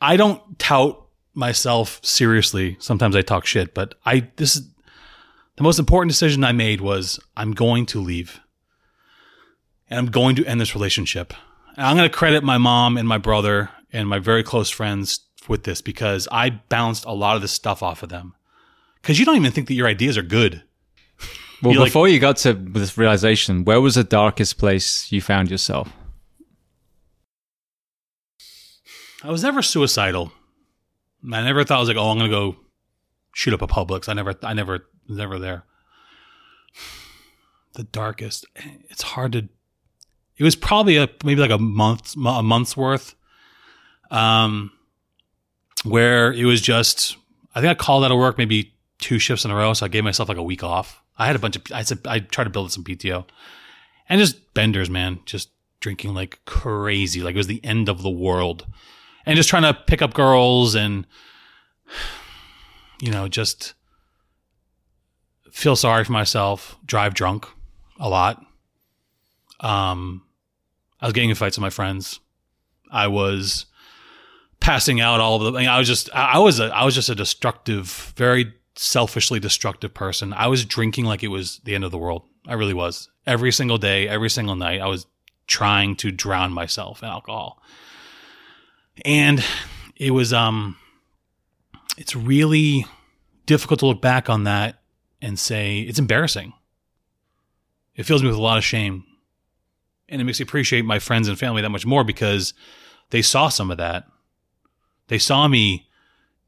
[0.00, 1.04] I don't tout
[1.38, 2.76] myself seriously.
[2.80, 4.68] Sometimes I talk shit, but I this is
[5.56, 8.40] the most important decision I made was I'm going to leave.
[9.88, 11.32] And I'm going to end this relationship.
[11.76, 15.20] And I'm going to credit my mom and my brother and my very close friends
[15.48, 18.34] with this because I bounced a lot of this stuff off of them.
[19.02, 20.62] Cuz you don't even think that your ideas are good.
[21.60, 25.20] Well, You're like- before you got to this realization, where was the darkest place you
[25.20, 25.88] found yourself?
[29.24, 30.30] I was never suicidal.
[31.24, 32.56] I never thought I was like, oh, I'm gonna go
[33.34, 34.08] shoot up a Publix.
[34.08, 35.64] I never, I never, never there.
[37.74, 38.44] The darkest.
[38.88, 39.48] It's hard to.
[40.36, 43.14] It was probably a maybe like a month, a month's worth.
[44.10, 44.72] Um,
[45.84, 47.16] where it was just,
[47.54, 49.88] I think I called out of work maybe two shifts in a row, so I
[49.88, 51.02] gave myself like a week off.
[51.16, 53.24] I had a bunch of, I said, I tried to build some PTO,
[54.08, 55.50] and just benders, man, just
[55.80, 58.66] drinking like crazy, like it was the end of the world
[59.28, 61.06] and just trying to pick up girls and
[63.00, 63.74] you know just
[65.52, 67.46] feel sorry for myself drive drunk
[68.00, 68.44] a lot.
[69.60, 70.22] Um
[71.00, 72.18] i was getting in fights with my friends.
[72.90, 73.66] I was
[74.60, 77.14] passing out all of the I, was just I was a I was just a
[77.14, 80.32] destructive very selfishly destructive person.
[80.32, 82.22] I was drinking like it was the end of the world.
[82.46, 83.10] I really was.
[83.26, 85.06] Every single day every single night I was
[85.46, 87.62] trying to drown myself in alcohol
[89.04, 89.44] and
[89.96, 90.76] it was um
[91.96, 92.86] it's really
[93.46, 94.80] difficult to look back on that
[95.20, 96.52] and say it's embarrassing.
[97.96, 99.04] It fills me with a lot of shame.
[100.08, 102.54] And it makes me appreciate my friends and family that much more because
[103.10, 104.06] they saw some of that.
[105.08, 105.88] They saw me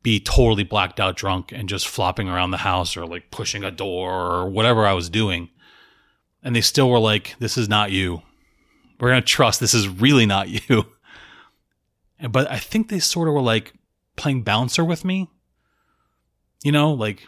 [0.02, 3.70] be totally blacked out drunk and just flopping around the house or like pushing a
[3.70, 5.50] door or whatever I was doing.
[6.42, 8.22] And they still were like this is not you.
[8.98, 10.86] We're going to trust this is really not you
[12.28, 13.72] but I think they sort of were like
[14.16, 15.30] playing bouncer with me.
[16.62, 17.26] You know, like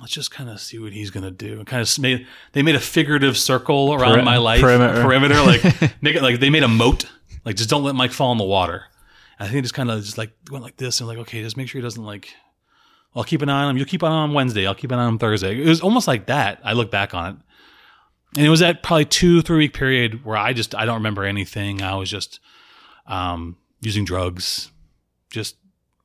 [0.00, 1.58] let's just kind of see what he's gonna do.
[1.58, 5.02] And kind of made they made a figurative circle around Peri- my life, perimeter.
[5.02, 5.62] perimeter, like
[6.02, 7.06] make it like they made a moat,
[7.44, 8.84] like just don't let Mike fall in the water.
[9.38, 11.56] And I think just kind of just like went like this and like okay, just
[11.56, 12.30] make sure he doesn't like.
[13.14, 13.76] I'll keep an eye on him.
[13.78, 14.66] You'll keep an eye on him Wednesday.
[14.66, 15.58] I'll keep an eye on him Thursday.
[15.62, 16.60] It was almost like that.
[16.62, 17.36] I look back on it,
[18.36, 21.24] and it was that probably two three week period where I just I don't remember
[21.24, 21.80] anything.
[21.80, 22.40] I was just
[23.06, 24.70] um, using drugs,
[25.30, 25.56] just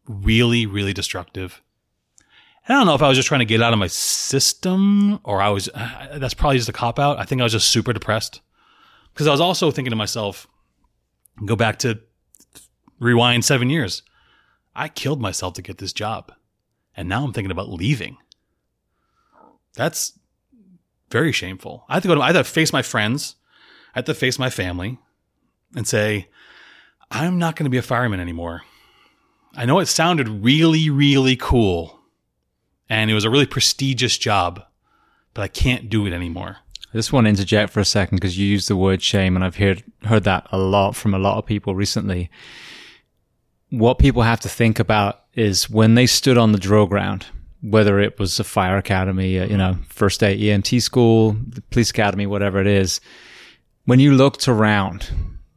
[0.08, 1.62] really, really destructive.
[2.68, 5.20] And I don't know if I was just trying to get out of my system
[5.24, 7.18] or I was, uh, that's probably just a cop out.
[7.18, 8.42] I think I was just super depressed
[9.14, 10.48] because I was also thinking to myself,
[11.46, 12.00] go back to
[13.00, 14.04] rewind seven years.
[14.76, 16.32] I killed myself to get this job.
[16.96, 18.18] And now I'm thinking about leaving.
[19.76, 20.20] That's
[21.10, 21.86] very shameful.
[21.90, 23.36] I have to go to, I have to face my friends.
[23.96, 25.00] I have to face my family
[25.76, 26.28] and say,
[27.12, 28.62] I'm not going to be a fireman anymore.
[29.54, 32.02] I know it sounded really, really cool
[32.92, 34.62] and it was a really prestigious job,
[35.34, 36.58] but I can't do it anymore.
[36.94, 39.46] I just want to interject for a second because you used the word shame, and
[39.46, 42.30] I've heard heard that a lot from a lot of people recently.
[43.70, 47.28] What people have to think about is when they stood on the drill ground,
[47.62, 51.92] whether it was a fire academy, uh, you know, first aid EMT school, the police
[51.92, 53.00] academy, whatever it is.
[53.86, 55.12] When you looked around,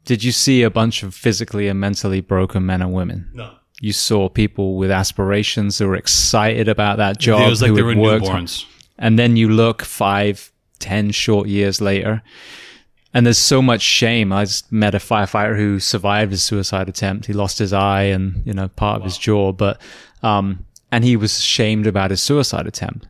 [0.05, 3.31] did you see a bunch of physically and mentally broken men and women?
[3.33, 3.55] No.
[3.81, 7.43] You saw people with aspirations who were excited about that job.
[7.43, 8.65] it was like who they were worked newborns.
[8.99, 12.23] and then you look five, ten short years later,
[13.13, 14.33] and there's so much shame.
[14.33, 17.27] I just met a firefighter who survived his suicide attempt.
[17.27, 19.81] He lost his eye and you know part of his jaw, but
[20.23, 23.07] um, and he was shamed about his suicide attempt.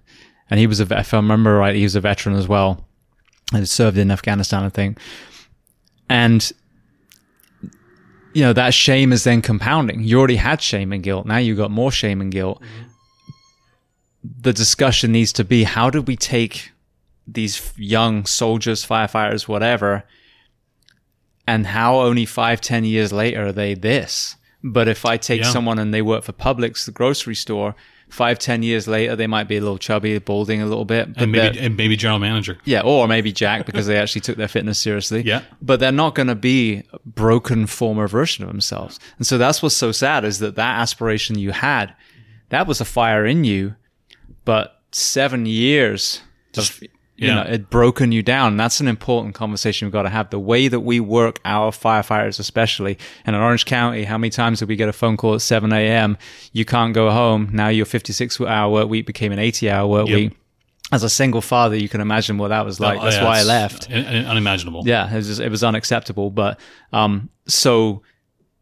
[0.51, 2.87] And he was a, if I remember right, he was a veteran as well,
[3.53, 4.99] and served in Afghanistan, I think.
[6.09, 6.53] And
[8.35, 10.05] you know that shame is then compounding.
[10.05, 11.25] You already had shame and guilt.
[11.27, 12.63] Now you got more shame and guilt
[14.41, 16.73] the discussion needs to be how do we take
[17.27, 20.05] these young soldiers, firefighters, whatever,
[21.47, 24.37] and how only five, ten years later are they this?
[24.63, 25.51] But if I take Yeah.
[25.51, 27.75] someone and they work for Publix, the grocery store,
[28.09, 31.33] five, ten years later they might be a little chubby, balding a little bit, And
[31.33, 32.59] maybe and maybe general manager.
[32.65, 35.23] yeah, or maybe Jack because they actually took their fitness seriously.
[35.23, 35.43] Yeah.
[35.61, 39.01] But they're not going to be a broken former version of themselves.
[39.19, 41.95] And so that's what's so sad is that that aspiration you had,
[42.51, 43.75] that was a fire in you,
[44.45, 46.21] but seven years
[46.57, 46.81] of,
[47.17, 47.35] you yeah.
[47.35, 48.53] know, it broken you down.
[48.53, 50.31] And that's an important conversation we've got to have.
[50.31, 54.59] The way that we work our firefighters, especially and in Orange County, how many times
[54.59, 56.19] did we get a phone call at 7 a.m.?
[56.53, 57.51] You can't go home.
[57.53, 60.17] Now your 56 hour work week became an 80 hour work Yep.
[60.17, 60.33] week
[60.93, 63.01] as a single father, you can imagine what that was like.
[63.01, 63.91] Oh, That's yeah, why I left.
[63.91, 64.83] un- un- unimaginable.
[64.87, 66.31] Yeah, it was just, it was unacceptable.
[66.31, 66.61] But
[66.93, 68.03] um, so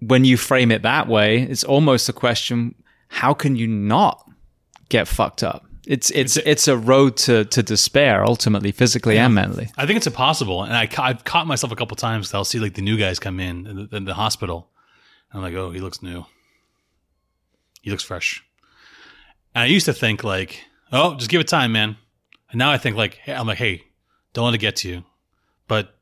[0.01, 2.75] when you frame it that way, it's almost a question:
[3.09, 4.25] How can you not
[4.89, 5.67] get fucked up?
[5.87, 9.69] It's it's it's a road to to despair, ultimately, physically and mentally.
[9.77, 10.63] I think it's impossible.
[10.63, 12.33] And I, I've caught myself a couple times.
[12.33, 14.71] I'll see like the new guys come in in the, in the hospital.
[15.33, 16.25] And I'm like, oh, he looks new.
[17.81, 18.45] He looks fresh.
[19.55, 21.97] And I used to think like, oh, just give it time, man.
[22.51, 23.83] And now I think like, hey, I'm like, hey,
[24.35, 25.05] don't let it get to you,
[25.69, 25.97] but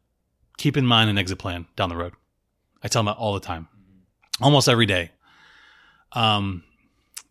[0.58, 2.12] keep in mind an exit plan down the road.
[2.82, 3.68] I tell them that all the time,
[4.40, 5.10] almost every day.
[6.12, 6.64] Um,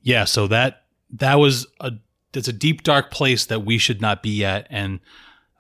[0.01, 0.26] yeah.
[0.26, 1.91] So that that was a
[2.34, 4.68] it's a deep dark place that we should not be at.
[4.69, 4.99] And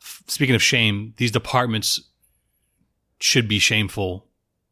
[0.01, 2.01] f- speaking of shame, these departments
[3.19, 4.25] should be shameful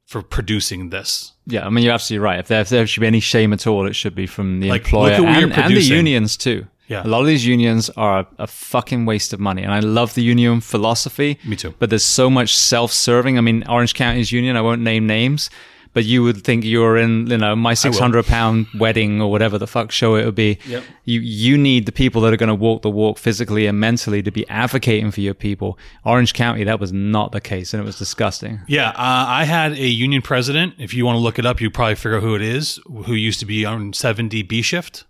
[0.05, 1.33] for producing this.
[1.45, 2.39] Yeah, I mean you're absolutely right.
[2.39, 4.69] If there, if there should be any shame at all, it should be from the
[4.69, 6.67] Like, employer look at what you're and, and the unions too.
[6.87, 7.05] Yeah.
[7.05, 10.13] a lot of these unions are a, a fucking waste of money, and I love
[10.13, 11.37] the union philosophy.
[11.43, 11.73] Me too.
[11.79, 13.37] But there's so much self-serving.
[13.37, 14.55] I mean, Orange County's union.
[14.55, 15.49] I won't name names,
[15.97, 19.57] but you would think you were in, you know, my 600 pound wedding or whatever
[19.57, 20.59] the fuck show it would be.
[20.67, 20.83] Yep.
[21.05, 24.21] You you need the people that are going to walk the walk physically and mentally
[24.21, 25.79] to be advocating for your people.
[26.05, 28.59] Orange County, that was not the case, and it was disgusting.
[28.67, 28.93] Yeah, uh,
[29.27, 30.75] I had a union president.
[30.77, 32.79] If you want to look it up, you probably figure out who it is.
[32.85, 35.05] Who used to be on 70 B shift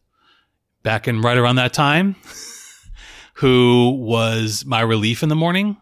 [0.84, 2.16] back in right around that time.
[3.34, 5.76] who was my relief in the morning?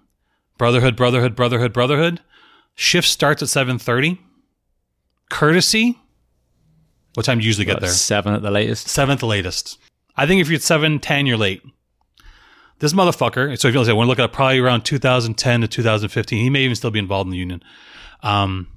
[0.58, 2.22] Brotherhood, brotherhood, brotherhood, brotherhood.
[2.74, 4.18] Shift starts at 7:30.
[5.30, 5.98] Courtesy.
[7.16, 7.90] What time do you usually get there?
[7.90, 8.88] Seven at the latest.
[8.88, 9.80] Seventh latest.
[10.18, 11.64] I think if you're at seven ten, you're late.
[12.80, 13.58] This motherfucker.
[13.58, 16.76] So if you want to look at probably around 2010 to 2015, he may even
[16.76, 17.64] still be involved in the union.
[18.22, 18.68] Um,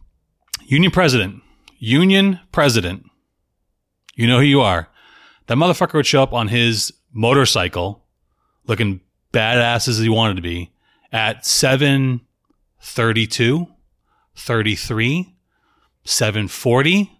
[0.66, 1.42] union president,
[1.78, 3.06] union president.
[4.14, 4.88] You know who you are.
[5.46, 8.04] That motherfucker would show up on his motorcycle,
[8.66, 9.00] looking
[9.32, 10.70] badass as he wanted to be,
[11.10, 13.66] at 7:32,
[14.36, 15.34] 33,
[16.08, 17.10] 7:40.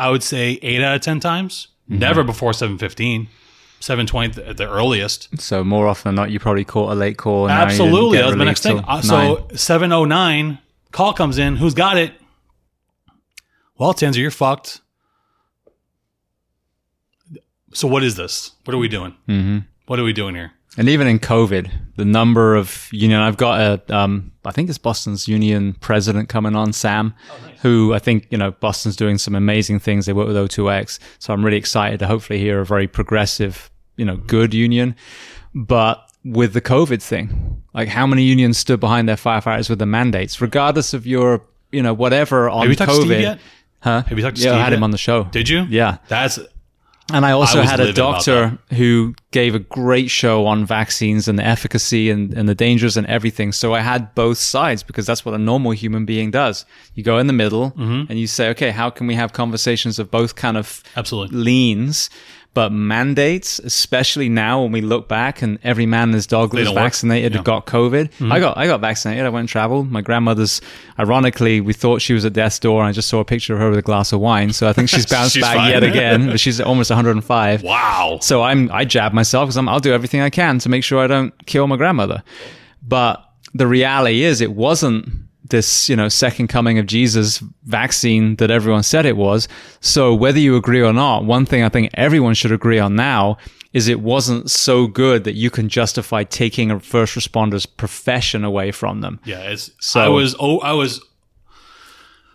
[0.00, 1.68] I would say eight out of ten times.
[1.88, 3.28] Never before seven fifteen.
[3.80, 5.40] Seven twenty at the earliest.
[5.40, 7.46] So more often than not, you probably caught a late call.
[7.46, 8.80] and now you didn't Absolutely, that was my next thing.
[8.86, 10.58] Uh, so seven oh nine
[10.90, 11.56] call comes in.
[11.56, 12.12] Who's got it?
[13.78, 14.80] Well, Tanzer, you're fucked.
[17.72, 18.52] So what is this?
[18.64, 19.14] What are we doing?
[19.28, 19.58] Mm-hmm.
[19.86, 20.52] What are we doing here?
[20.76, 24.78] And even in COVID, the number of union, I've got a, um, I think it's
[24.78, 27.14] Boston's union president coming on, Sam,
[27.62, 30.06] who I think, you know, Boston's doing some amazing things.
[30.06, 31.00] They work with O2X.
[31.18, 34.94] So I'm really excited to hopefully hear a very progressive, you know, good union.
[35.54, 39.86] But with the COVID thing, like how many unions stood behind their firefighters with the
[39.86, 41.42] mandates, regardless of your,
[41.72, 42.96] you know, whatever on Have you talked COVID.
[42.96, 43.38] to Steve yet?
[43.80, 44.02] Huh?
[44.02, 45.24] Have you talked to yeah, I Steve had him on the show.
[45.24, 45.62] Did you?
[45.68, 45.98] Yeah.
[46.08, 46.38] That's
[47.12, 51.38] And I also I had a doctor who gave a great show on vaccines and
[51.38, 53.52] the efficacy and, and the dangers and everything.
[53.52, 56.66] So I had both sides because that's what a normal human being does.
[56.94, 58.10] You go in the middle Mm-hmm.
[58.10, 61.38] and you say, okay, how can we have conversations of both kind of absolutely.
[61.38, 62.10] leans?
[62.58, 66.68] But mandates, especially now when we look back and every man and his dog was
[66.72, 67.42] vaccinated Yeah.
[67.44, 68.10] got COVID.
[68.10, 68.32] Mm-hmm.
[68.32, 69.24] I got I got vaccinated.
[69.24, 69.92] I went and traveled.
[69.92, 70.60] My grandmother's,
[70.98, 73.60] ironically, we thought she was at death's door, and I just saw a picture of
[73.60, 74.52] her with a glass of wine.
[74.52, 75.70] So I think she's bounced She's back fine.
[75.70, 76.26] yet again.
[76.30, 77.62] But she's almost 105.
[77.62, 78.18] Wow.
[78.22, 81.06] So I'm I jab myself because I'll do everything I can to make sure I
[81.06, 82.24] don't kill my grandmother.
[82.82, 83.24] But
[83.54, 85.08] the reality is, it wasn't
[85.50, 89.48] this you know second coming of Jesus vaccine that everyone said it was.
[89.80, 93.36] So whether you agree or not, one thing I think everyone should agree on now
[93.72, 98.72] is it wasn't so good that you can justify taking a first responder's profession away
[98.72, 99.20] from them.
[99.24, 101.00] Yeah, it's So- I was oh I was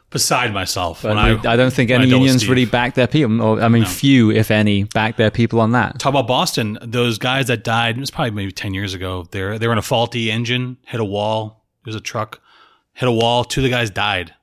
[0.10, 2.50] beside myself when And I, don't think any unions Steve.
[2.50, 3.42] really back their people.
[3.42, 5.98] Or, I mean, few, if any, back their people on that.
[5.98, 6.78] Talk about Boston.
[6.84, 7.98] Those guys that died.
[7.98, 9.26] It was probably maybe ten years ago.
[9.32, 11.66] They're they were in a faulty engine, hit a wall.
[11.82, 12.40] It was a truck,
[12.94, 13.44] hit a wall.
[13.44, 14.34] Two of the guys died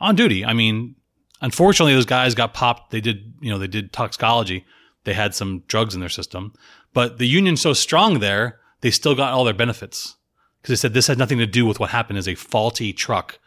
[0.00, 0.44] on duty.
[0.44, 0.96] I mean,
[1.40, 2.90] unfortunately, those guys got popped.
[2.90, 4.64] They did you know they did toxicology.
[5.04, 6.52] They had some drugs in their system,
[6.92, 10.16] but the union's so strong there, they still got all their benefits
[10.60, 12.18] because they said this had nothing to do with what happened.
[12.18, 13.38] Is a faulty truck.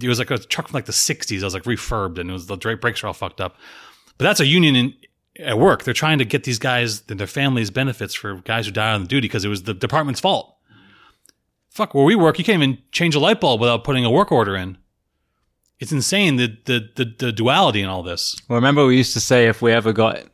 [0.00, 1.38] It was like a truck from like the '60s.
[1.38, 3.56] It was like refurbed, and it was the brakes were all fucked up.
[4.18, 4.94] But that's a union in,
[5.38, 5.84] at work.
[5.84, 9.06] They're trying to get these guys and their families benefits for guys who died on
[9.06, 10.56] duty because it was the department's fault.
[11.78, 14.32] Fuck, where we work, you can't even change a light bulb without putting a work
[14.32, 14.78] order in.
[15.78, 18.34] It's insane the the the, the duality in all this.
[18.48, 20.24] Well, remember we used to say if we ever got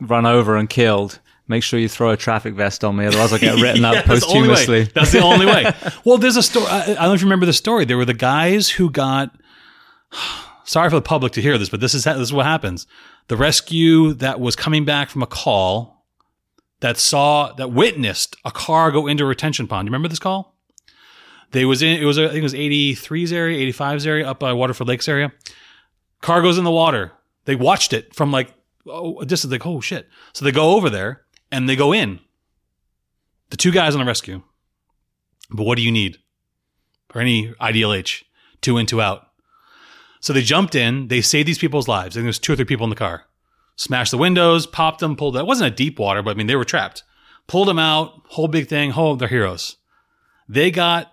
[0.00, 3.38] run over and killed, make sure you throw a traffic vest on me, otherwise I'll
[3.38, 4.84] get written Yeah, up posthumously.
[4.84, 5.70] That's the only way.
[6.06, 6.64] Well, there's a story.
[6.66, 7.84] I, I don't know if you remember the story.
[7.84, 9.38] There were the guys who got.
[10.64, 12.86] Sorry for the public to hear this, but this is this is what happens.
[13.28, 16.06] The rescue that was coming back from a call
[16.80, 19.84] that saw that witnessed a car go into a retention pond.
[19.86, 20.55] You remember this call?
[21.52, 22.00] They was in.
[22.00, 25.32] It was I think it was 83's area, 85's area, up by Waterford Lakes area.
[26.20, 27.12] Car goes in the water.
[27.44, 28.52] They watched it from like
[28.86, 29.52] oh, a distance.
[29.52, 30.08] Like oh shit!
[30.32, 32.20] So they go over there and they go in.
[33.50, 34.42] The two guys on the rescue.
[35.50, 36.18] But what do you need?
[37.14, 38.24] Or any IDLH?
[38.60, 39.28] Two in, two out.
[40.20, 41.06] So they jumped in.
[41.06, 42.16] They saved these people's lives.
[42.16, 43.26] I think there's two or three people in the car.
[43.76, 45.36] Smashed the windows, popped them, pulled.
[45.36, 47.04] It wasn't a deep water, but I mean they were trapped.
[47.46, 48.22] Pulled them out.
[48.30, 48.92] Whole big thing.
[48.96, 49.76] Oh, they're heroes.
[50.48, 51.12] They got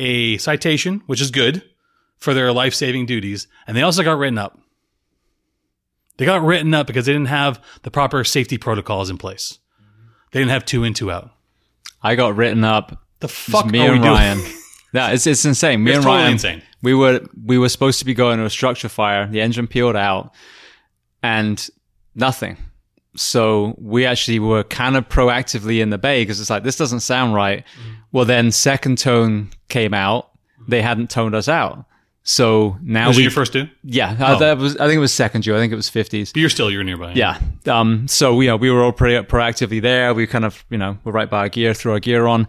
[0.00, 1.62] a citation, which is good
[2.16, 4.58] for their life saving duties, and they also got written up.
[6.16, 9.58] They got written up because they didn't have the proper safety protocols in place.
[10.32, 11.30] They didn't have two in, two out.
[12.02, 13.02] I got written up.
[13.20, 14.04] The fuck me are we and?
[14.04, 14.40] Ryan.
[14.92, 15.84] Yeah, it's it's insane.
[15.84, 16.62] Me It's and totally Ryan, insane.
[16.82, 19.28] we were we were supposed to be going to a structure fire.
[19.28, 20.34] The engine peeled out,
[21.22, 21.64] and
[22.16, 22.56] nothing.
[23.16, 27.00] So we actually were kind of proactively in the bay because it's like this doesn't
[27.00, 27.64] sound right.
[27.64, 27.90] Mm-hmm.
[28.12, 30.30] Well, then second tone came out.
[30.68, 31.84] They hadn't toned us out.
[32.22, 33.66] So now Was we your first two?
[33.82, 34.38] yeah uh, Oh.
[34.38, 35.56] that was I think it was second year.
[35.56, 36.32] I think it was fifties.
[36.32, 37.14] But you're still you're nearby.
[37.14, 37.40] Yeah.
[37.66, 40.12] Um, so we, you know, we were all pretty proactively there.
[40.14, 42.46] We kind of, you know, we're right by our gear, threw our gear on.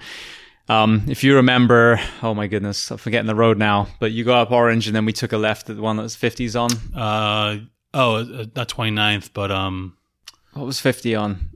[0.69, 4.33] Um, if you remember, oh my goodness, I'm forgetting the road now, but you go
[4.35, 6.71] up Orange and then we took a left at the one that was 50s on.
[6.95, 7.59] Uh
[7.93, 9.97] oh, uh, not 29th, but um,
[10.53, 11.49] What was 50 on?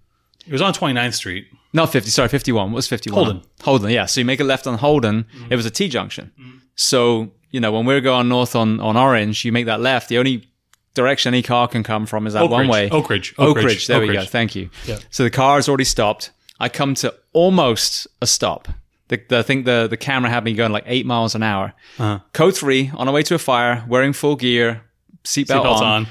[0.47, 1.47] it was on 29th Street.
[1.73, 2.71] Not 50, sorry, 51.
[2.71, 3.23] What was 51?
[3.23, 3.41] Holden.
[3.61, 4.05] Holden, yeah.
[4.05, 5.25] So you make a left on Holden.
[5.49, 6.31] It was a T junction.
[6.75, 10.07] So, you know, when we're going north on, on Orange, you make that left.
[10.09, 10.47] The only
[10.93, 12.71] direction any car can come from is that Oak one Ridge.
[12.71, 12.89] way.
[12.89, 13.35] Oak Ridge.
[13.37, 13.87] Oak Oak Ridge.
[13.87, 14.23] There Oak we go.
[14.23, 14.69] Thank you.
[14.85, 14.99] Yeah.
[15.09, 16.31] So the car has already stopped.
[16.59, 18.69] I come to almost a stop.
[19.09, 21.73] The, the, I think the, the camera had me going like eight miles an hour.
[21.99, 22.19] Uh-huh.
[22.33, 24.81] Code three on our way to a fire, wearing full gear,
[25.23, 26.07] seatbelt Seatbelts on, on.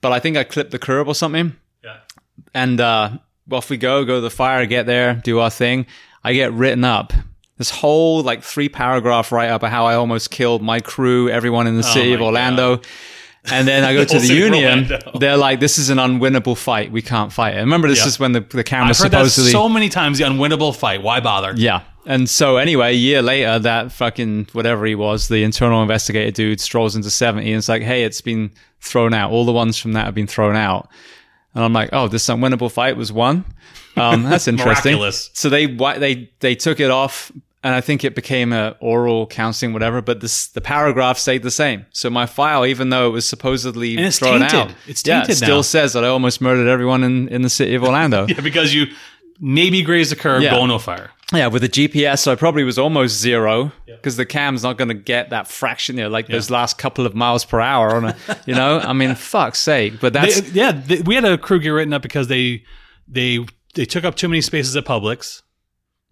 [0.00, 1.54] But I think I clipped the curb or something.
[2.52, 3.10] And uh,
[3.50, 5.86] off we go, go to the fire, get there, do our thing.
[6.22, 7.12] I get written up.
[7.56, 11.66] This whole like three paragraph write up of how I almost killed my crew, everyone
[11.66, 12.80] in the city my of Orlando.
[13.50, 14.84] And then I go to the union.
[14.84, 15.18] Orlando.
[15.18, 16.90] They're like, "This is an unwinnable fight.
[16.90, 18.06] We can't fight it." Remember, this Yeah.
[18.06, 20.18] is when the the camera I've heard that supposedly so many times.
[20.18, 21.02] The unwinnable fight.
[21.02, 21.52] Why bother?
[21.56, 21.82] yeah.
[22.06, 26.60] And so anyway, a year later, that fucking whatever he was, the internal investigator dude
[26.60, 28.50] strolls into 70 and it's like, hey, it's been
[28.80, 29.30] thrown out.
[29.30, 30.88] All the ones from that have been thrown out.
[31.54, 33.44] And I'm like, oh, this unwinnable fight was won.
[33.96, 34.92] Um, that's interesting.
[34.92, 35.30] Miraculous.
[35.34, 37.30] So they they they took it off,
[37.62, 40.02] and I think it became a oral counseling, whatever.
[40.02, 41.86] But this the paragraph stayed the same.
[41.92, 44.58] So my file, even though it was supposedly And it's thrown tainted.
[44.58, 47.50] out, It's yeah, it tainted still says that I almost murdered everyone in, in the
[47.50, 48.26] city of Orlando.
[48.28, 48.86] Yeah, because you
[49.40, 50.50] maybe grazed the curb, Yeah.
[50.56, 51.10] going to a fire.
[51.32, 54.88] Yeah, with the GPS, so I probably was almost zero because the cam's not going
[54.88, 58.04] to get that fraction, you know, like those last couple of miles per hour on
[58.04, 60.00] a, you know, I mean, fuck's sake.
[60.00, 62.62] But that's, They- yeah, they, we had a crew get written up because they
[63.08, 63.44] they
[63.74, 65.42] they took up too many spaces at Publix,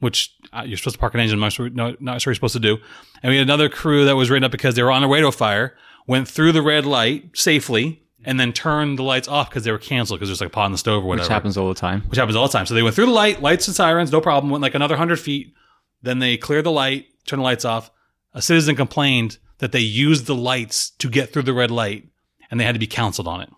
[0.01, 1.39] which uh, you're supposed to park an engine.
[1.39, 2.79] Not sure, no, not sure you're supposed to do.
[3.23, 5.21] And we had another crew that was written up because they were on a way
[5.21, 5.77] to fire,
[6.07, 9.79] went through the red light safely, and then turn the lights off because they were
[9.79, 11.25] canceled because there's like a pot in the stove or whatever.
[11.25, 12.03] Which happens all the time.
[12.03, 12.67] Which happens all the time.
[12.67, 14.51] So they went through the light, lights and sirens, no problem.
[14.51, 15.55] Went like another hundred feet.
[16.03, 17.91] Then they cleared the light, turned the lights off.
[18.35, 22.09] A citizen complained that they used the lights to get through the red light,
[22.51, 23.51] and they had to be counseled on it.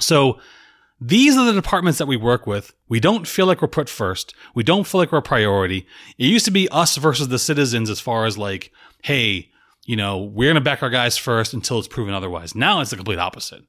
[0.00, 0.40] So
[1.00, 2.74] these are the departments that we work with.
[2.88, 4.34] We don't feel like we're put first.
[4.54, 5.86] We don't feel like we're a priority.
[6.18, 8.72] It used to be us versus the citizens as far as like,
[9.02, 9.50] hey,
[9.86, 12.54] you know, we're going to back our guys first until it's proven otherwise.
[12.54, 13.62] Now it's the complete opposite.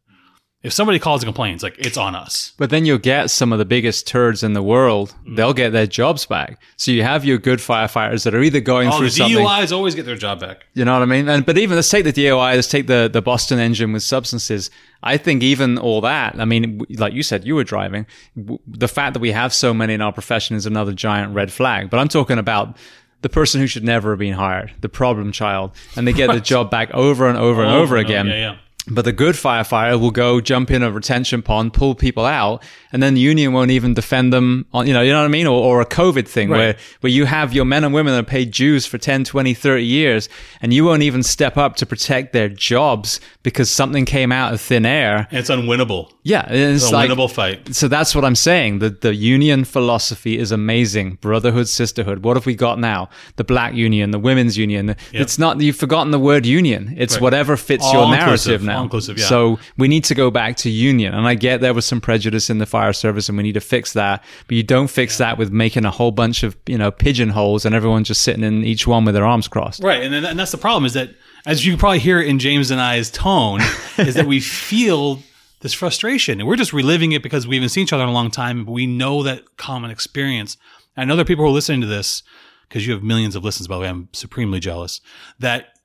[0.63, 2.53] If somebody calls and complains, like it's on us.
[2.57, 5.13] But then you'll get some of the biggest turds in the world.
[5.25, 5.35] Mm.
[5.35, 6.59] They'll get their jobs back.
[6.77, 9.37] So you have your good firefighters that are either going Oh, through the something.
[9.37, 10.65] DUIs always get their job back.
[10.73, 11.29] You know what I mean?
[11.29, 14.71] And but even let's take the DUI, let's take the the Boston engine with substances.
[15.03, 16.39] I think even all that.
[16.39, 18.07] I mean, like you said, you were driving.
[18.35, 21.51] W- The fact that we have so many in our profession is another giant red
[21.53, 21.91] flag.
[21.91, 22.75] But I'm talking about
[23.21, 26.39] the person who should never have been hired, the problem child, and they get the
[26.53, 28.27] job back over and over and over again.
[28.27, 28.57] Yeah, yeah.
[28.89, 33.03] But the good firefighter will go jump in a retention pond, pull people out, and
[33.03, 35.45] then the union won't even defend them on, you know, you know what I mean?
[35.45, 36.57] Or, or a COVID thing Right.
[36.57, 39.53] where, where you have your men and women that have paid dues for 10, 20,
[39.53, 40.29] 30 years,
[40.61, 44.61] and you won't even step up to protect their jobs because something came out of
[44.61, 45.27] thin air.
[45.31, 46.11] It's unwinnable.
[46.23, 46.47] Yeah.
[46.49, 47.75] It's It's a like, winnable fight.
[47.75, 48.79] so that's what I'm saying.
[48.79, 51.17] The the union philosophy is amazing.
[51.21, 52.23] Brotherhood, sisterhood.
[52.23, 53.09] What have we got now?
[53.35, 54.95] The black union, the women's union.
[55.13, 56.93] It's not you've forgotten the word union.
[56.97, 57.21] It's Right.
[57.21, 58.76] whatever fits All your narrative now.
[58.83, 59.25] Inclusive, yeah.
[59.25, 61.13] So we need to go back to union.
[61.13, 63.61] And I get there was some prejudice in the fire service and we need to
[63.61, 64.23] fix that.
[64.47, 67.73] But you don't fix that with making a whole bunch of, you know, pigeonholes and
[67.73, 69.83] everyone just sitting in each one with their arms crossed.
[69.83, 71.09] Right, and then, and that's the problem is that
[71.45, 73.61] as you probably hear in James and I's tone,
[73.97, 75.19] is that we feel
[75.61, 78.13] this frustration, and we're just reliving it because we haven't seen each other in a
[78.13, 80.57] long time, but we know that common experience.
[80.95, 82.21] I know there are people who are listening to this
[82.67, 83.67] because you have millions of listens.
[83.67, 85.01] By the way, I'm supremely jealous
[85.39, 85.76] that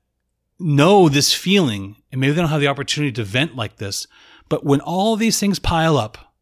[0.63, 4.07] know this feeling, and maybe they don't have the opportunity to vent like this.
[4.49, 6.33] But when all these things pile up,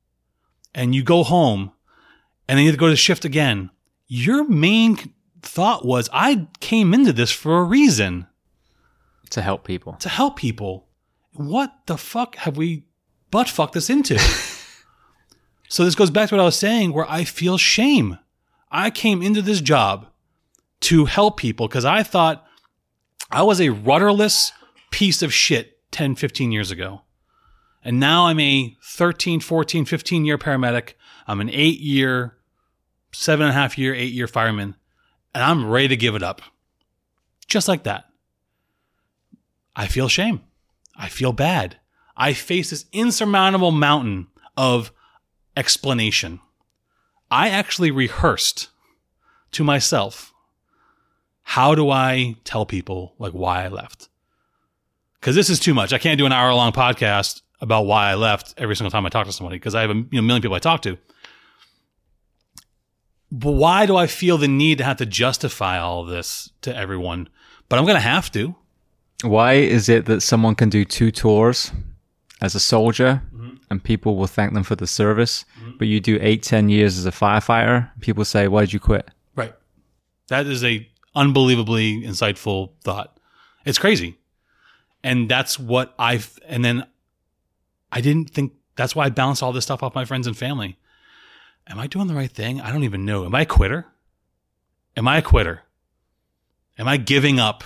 [0.73, 1.72] and you go home,
[2.48, 3.69] and then you have to go to shift again,
[4.07, 4.98] your main
[5.41, 8.27] thought was, I came into this for a reason
[9.31, 9.93] To help people.
[9.93, 10.88] to help people.
[11.34, 12.84] What the fuck have we
[13.31, 14.19] butt fucked this into?
[15.69, 18.18] so this goes back to what I was saying, where I feel shame.
[18.69, 20.07] I came into this job
[20.81, 22.45] to help people because I thought
[23.34, 24.52] I was a rudderless
[24.91, 27.02] piece of shit 10, 15 years ago.
[27.84, 30.94] And now I'm a 13, 14, 15 year paramedic.
[31.28, 32.38] I'm an eight year,
[33.14, 34.76] seven and a half year, eight year fireman.
[35.34, 36.41] And I'm ready to give it up.
[37.48, 38.06] Just like that.
[39.76, 40.41] I feel shame.
[40.98, 41.78] I feel bad.
[42.18, 44.28] I face this insurmountable mountain
[44.58, 44.91] of
[45.56, 46.41] explanation.
[47.32, 48.70] I actually rehearsed
[49.53, 50.31] to myself
[51.43, 54.09] how do I tell people like why I left?
[55.19, 55.93] Because this is too much.
[55.93, 59.09] I can't do an hour long podcast about why I left every single time I
[59.09, 60.97] talk to somebody because I have a you know, million people I talk to.
[63.31, 67.30] But why do I feel the need to have to justify all this to everyone?
[67.69, 68.55] But I'm going to have to.
[69.23, 71.72] Why is it that someone can do two tours
[72.41, 73.55] as a soldier mm-hmm.
[73.69, 75.77] and people will thank them for the service, mm-hmm.
[75.77, 79.07] but you do eight, ten years as a firefighter, people say, why did you quit?
[79.35, 79.53] Right.
[80.27, 83.17] That is a unbelievably insightful thought.
[83.65, 84.17] It's crazy.
[85.03, 86.85] And that's what I've, and then
[87.91, 90.77] I didn't think, that's why I bounced all this stuff off my friends and family.
[91.67, 92.61] Am I doing the right thing?
[92.61, 93.25] I don't even know.
[93.25, 93.85] Am I a quitter?
[94.95, 95.61] Am I a quitter?
[96.77, 97.63] Am I giving up?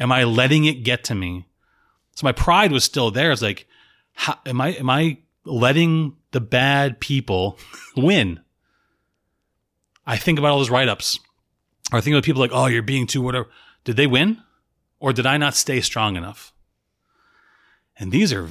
[0.00, 1.46] Am I letting it get to me?
[2.14, 3.32] So my pride was still there.
[3.32, 3.66] It's like,
[4.14, 7.58] how, am I, am I letting the bad people
[7.96, 8.40] win?
[10.06, 11.20] I think about all those write ups.
[11.90, 13.48] Or I think about people like, oh, you're being too whatever.
[13.84, 14.42] Did they win?
[15.00, 16.52] Or did I not stay strong enough?
[17.98, 18.48] And these are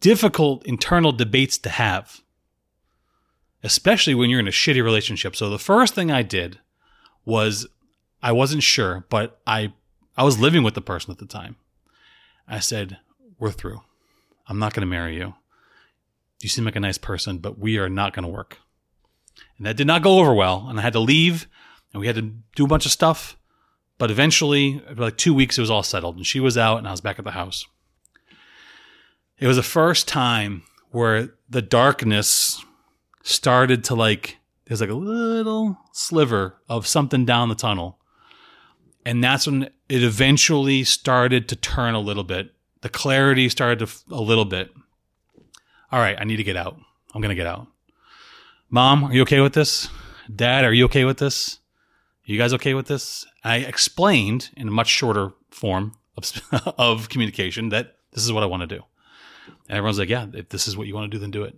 [0.00, 2.20] difficult internal debates to have,
[3.62, 5.36] especially when you're in a shitty relationship.
[5.36, 6.58] So the first thing I did
[7.24, 7.66] was
[8.22, 9.72] I wasn't sure, but I
[10.16, 11.56] I was living with the person at the time.
[12.46, 12.98] I said,
[13.38, 13.80] "We're through.
[14.46, 15.34] I'm not going to marry you.
[16.42, 18.58] You seem like a nice person, but we are not going to work."
[19.56, 21.46] And that did not go over well, and I had to leave,
[21.94, 23.38] and we had to do a bunch of stuff.
[23.96, 26.90] But eventually, like two weeks, it was all settled, and she was out, and I
[26.90, 27.64] was back at the house.
[29.38, 32.62] It was the first time where the darkness
[33.22, 37.98] started to like, there's like a little sliver of something down the tunnel.
[39.06, 42.52] And that's when it eventually started to turn a little bit.
[42.80, 44.70] The clarity started to f- a little bit.
[45.92, 46.78] All right, I need to get out.
[47.14, 47.66] I'm to get out.
[48.70, 49.88] Mom, are you okay with this?
[50.34, 51.60] Dad, are you okay with this?
[52.32, 53.26] You guys okay with this?
[53.42, 58.46] I explained in a much shorter form of, of communication that this is what I
[58.46, 58.82] want to do.
[59.68, 61.54] And everyone's like, yeah, if this is what you want to do, then do it.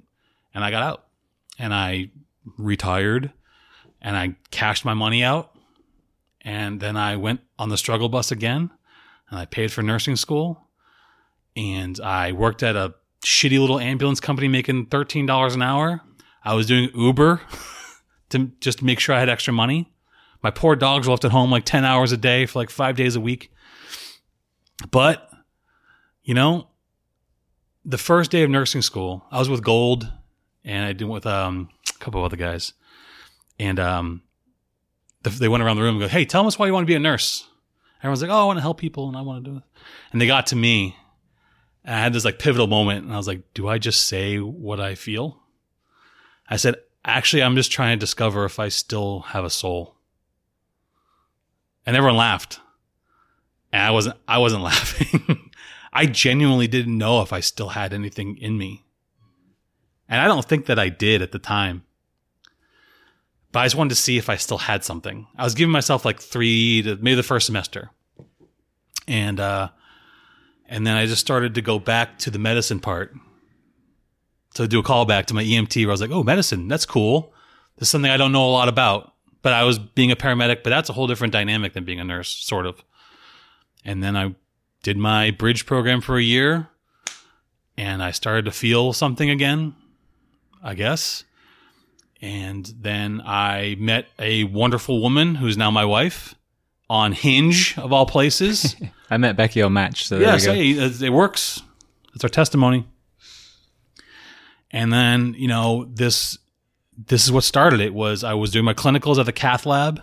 [0.55, 1.05] And I got out
[1.59, 2.11] and I
[2.59, 3.33] retired
[4.01, 5.53] and I cashed my money out.
[6.41, 8.71] And then I went on the struggle bus again
[9.31, 10.69] and I paid for nursing school.
[11.57, 12.95] And I worked at a
[13.25, 16.01] shitty little ambulance company making $13 an hour.
[16.45, 17.41] I was doing Uber
[18.31, 19.93] to just make sure I had extra money.
[20.43, 22.97] My poor dogs were left at home like 10 hours a day for like five
[22.97, 23.53] days a week.
[24.91, 25.31] But,
[26.23, 26.69] you know,
[27.85, 30.11] the first day of nursing school, I was with Gold
[30.65, 32.73] and I did with um, a couple of other guys.
[33.59, 34.23] And um,
[35.23, 36.91] the, they went around the room and go, Hey, tell us why you want to
[36.91, 37.49] be a nurse.
[38.01, 39.63] Everyone's like, Oh, I want to help people and I want to do it.
[40.13, 40.97] And they got to me
[41.85, 44.39] and I had this like pivotal moment and I was like, Do I just say
[44.39, 45.39] what I feel?
[46.49, 49.96] I said, Actually, I'm just trying to discover if I still have a soul.
[51.87, 52.61] And everyone laughed.
[53.73, 55.51] And I wasn't I wasn't laughing.
[55.93, 58.85] I genuinely didn't know if I still had anything in me.
[60.09, 61.85] And I don't think that I did at the time.
[63.53, 65.27] But I just wanted to see if I still had something.
[65.37, 67.91] I was giving myself like three to maybe the first semester.
[69.09, 69.71] And uh
[70.69, 73.15] and then I just started to go back to the medicine part.
[74.55, 77.35] To do a callback to my EMT where I was like, oh, medicine, that's cool.
[77.77, 79.13] This is something I don't know a lot about.
[79.47, 82.05] But I was being a paramedic, but that's a whole different dynamic than being a
[82.05, 82.83] nurse, sort of.
[83.85, 84.35] And then I
[84.83, 86.67] did my bridge program for a year
[87.79, 89.77] and I started to feel something again,
[90.65, 91.23] I guess.
[92.21, 96.35] And then I met a wonderful woman who's now my wife
[96.91, 98.75] on Hinge, of all places.
[99.11, 100.09] I met Becky on Match.
[100.09, 101.63] So yes, hey, it works.
[102.17, 102.85] It's our testimony.
[104.73, 106.37] And then, you know, this
[106.97, 110.01] this is what started it was I was doing my clinicals at the cath lab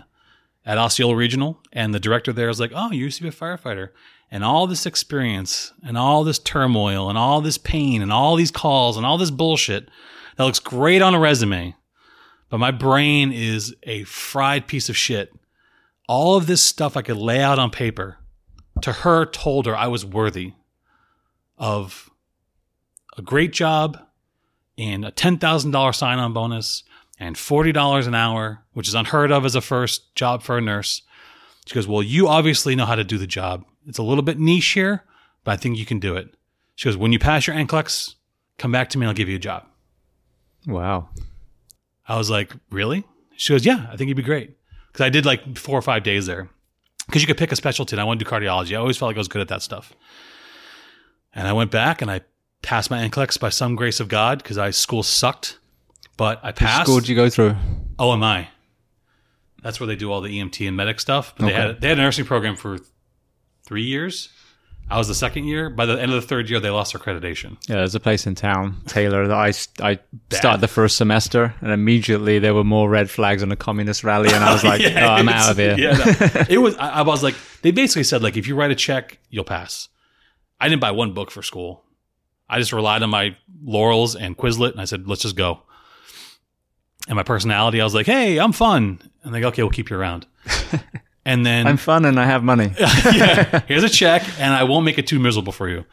[0.64, 3.32] at Osceola Regional, and the director there was like, "Oh, you used to be a
[3.32, 3.90] firefighter."
[4.30, 8.50] And all this experience, and all this turmoil, and all this pain, and all these
[8.50, 9.88] calls, and all this bullshit
[10.36, 11.76] that looks great on a resume,
[12.48, 15.32] but my brain is a fried piece of shit.
[16.08, 18.18] All of this stuff I could lay out on paper
[18.82, 20.52] to her told her I was worthy
[21.56, 22.10] of
[23.16, 23.98] a great job
[24.76, 26.82] and a $10,000 sign on bonus
[27.18, 31.02] and $40 an hour, which is unheard of as a first job for a nurse.
[31.66, 33.64] She goes, Well, you obviously know how to do the job.
[33.86, 35.04] It's a little bit niche here,
[35.44, 36.34] but I think you can do it.
[36.74, 38.14] She goes, When you pass your NCLEX,
[38.58, 39.64] come back to me and I'll give you a job.
[40.66, 41.08] Wow.
[42.06, 43.04] I was like, Really?
[43.36, 44.56] She goes, Yeah, I think you'd be great.
[44.92, 46.48] Because I did like four or five days there.
[47.06, 48.72] Because you could pick a specialty and I want to do cardiology.
[48.72, 49.92] I always felt like I was good at that stuff.
[51.34, 52.20] And I went back and I
[52.64, 55.58] passed my NCLEX by some grace of God because I school sucked,
[56.16, 56.86] but I Which passed.
[56.86, 57.54] school did you go through?
[57.98, 58.48] Oh, OMI.
[59.62, 61.34] That's where they do all the EMT and medic stuff.
[61.38, 62.78] But they had they had a nursing program for
[63.64, 64.30] three years.
[64.90, 65.70] I was the second year.
[65.70, 67.56] By the end of the third year, they lost their accreditation.
[67.68, 69.52] Yeah, there's a place in town, Taylor, that I,
[69.92, 69.98] I
[70.30, 74.28] started the first semester, and immediately there were more red flags on a communist rally,
[74.28, 75.76] and I was like, Yeah, oh, I'm out of here.
[75.78, 76.44] Yeah, no.
[76.50, 76.76] it was.
[76.76, 79.88] I, I was like, they basically said like, if you write a check, you'll pass.
[80.60, 81.83] I didn't buy one book for school.
[82.48, 85.62] I just relied on my laurels and Quizlet, and I said, let's just go.
[87.08, 89.90] And my personality, I was like, hey, I'm fun, and they go, okay, we'll keep
[89.90, 90.26] you around.
[91.26, 92.72] And then I'm fun and I have money.
[92.78, 95.84] yeah, here's a check, and I won't make it too miserable for you.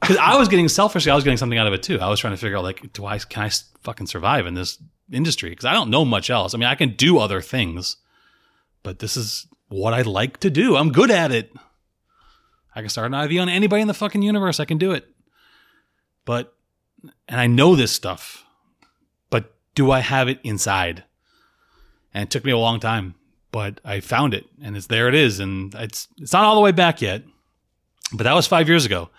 [0.00, 1.98] Because I was getting selfishly, I was getting something out of it too.
[2.00, 3.50] I was trying to figure out like, do I can I
[3.82, 4.78] fucking survive in this
[5.10, 5.50] industry?
[5.50, 6.54] Because I don't know much else.
[6.54, 7.96] I mean, I can do other things,
[8.82, 10.76] but this is what I like to do.
[10.76, 11.52] I'm good at it.
[12.74, 14.60] I can start an IV on anybody in the fucking universe.
[14.60, 15.11] I can do it.
[16.24, 16.54] But,
[17.28, 18.44] and I know this stuff,
[19.30, 21.04] but do I have it inside?
[22.14, 23.14] And it took me a long time
[23.50, 26.62] but I found it and it's there it is and it's it's not all the
[26.62, 27.22] way back yet
[28.12, 29.10] but that was 5 years ago.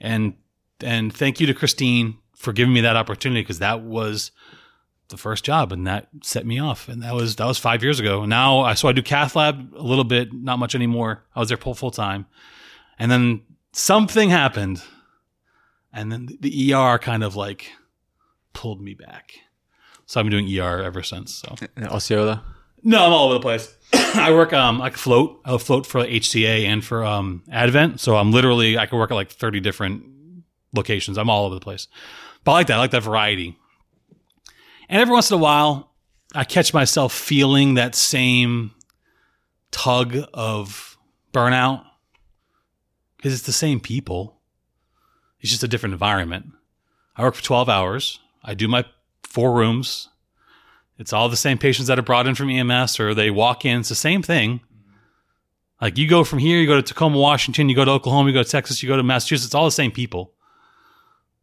[0.00, 0.34] And
[0.80, 4.30] and thank you to Christine for giving me that opportunity because that was
[5.08, 8.00] the first job and that set me off and that was that was 5 years
[8.00, 8.24] ago.
[8.24, 11.24] Now I so I do cath lab a little bit not much anymore.
[11.34, 12.26] I was there full full time.
[12.98, 14.82] And then something happened
[15.98, 17.72] and then the ER kind of like
[18.52, 19.34] pulled me back
[20.06, 21.54] so I've been doing ER ever since so
[21.84, 22.42] Osceola.
[22.82, 23.74] no, I'm all over the place.
[23.92, 25.40] I work um I float.
[25.44, 28.00] I'll float for HCA and for um Advent.
[28.00, 30.04] So I'm literally I can work at like 30 different
[30.74, 31.18] locations.
[31.18, 31.88] I'm all over the place.
[32.44, 32.74] But I like that.
[32.74, 33.58] I like that variety.
[34.88, 35.92] And every once in a while,
[36.34, 38.72] I catch myself feeling that same
[39.70, 40.96] tug of
[41.34, 41.84] burnout
[43.18, 44.37] because it's the same people.
[45.40, 46.52] It's just a different environment.
[47.16, 48.20] I work for 12 hours.
[48.42, 48.84] I do my
[49.22, 50.08] four rooms.
[50.98, 53.80] It's all the same patients that are brought in from EMS or they walk in.
[53.80, 54.60] It's the same thing.
[55.80, 58.34] Like you go from here, you go to Tacoma, Washington, you go to Oklahoma, you
[58.34, 60.32] go to Texas, you go to Massachusetts, it's all the same people.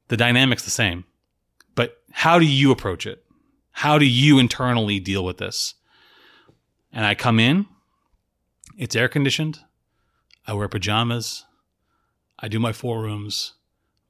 [0.07, 1.05] the dynamic's the same.
[1.73, 3.23] But how do you approach it?
[3.71, 5.73] How do you internally deal with this?
[6.91, 7.65] And I come in,
[8.77, 9.59] it's air conditioned.
[10.47, 11.45] I wear pajamas.
[12.39, 13.53] I do my four rooms.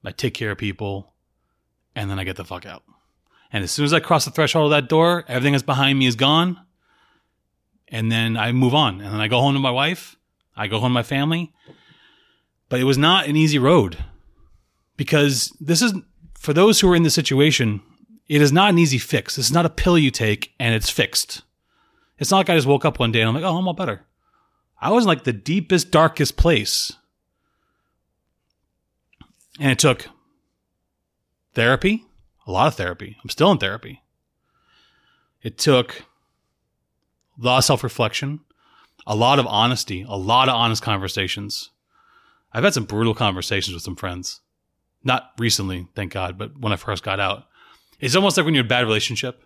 [0.06, 1.14] I take care of people.
[1.96, 2.84] And then I get the fuck out.
[3.52, 6.08] And as soon as I cross the threshold of that door, everything that's behind me
[6.08, 6.60] is gone.
[7.88, 9.00] And then I move on.
[9.00, 10.18] And then I go home to my wife.
[10.58, 11.54] I go home to my family.
[12.68, 13.98] But it was not an easy road
[14.98, 15.94] because this is,
[16.34, 17.82] for those who are in this situation,
[18.28, 19.38] it is not an easy fix.
[19.38, 21.44] It's not a pill you take and it's fixed.
[22.18, 23.74] It's not like I just woke up one day and I'm like, oh, I'm all
[23.74, 24.06] better.
[24.82, 26.92] I was in like the deepest, darkest place.
[29.60, 30.08] And it took
[31.54, 32.06] therapy,
[32.46, 33.18] a lot of therapy.
[33.24, 34.02] I'm still in therapy.
[35.42, 36.04] It took
[37.42, 38.42] a lot of self reflection,
[39.08, 41.72] a lot of honesty, a lot of honest conversations.
[42.52, 44.42] I've had some brutal conversations with some friends.
[45.04, 47.44] Not recently, thank God, but when I first got out.
[48.00, 49.44] It's almost like when you're in a bad relationship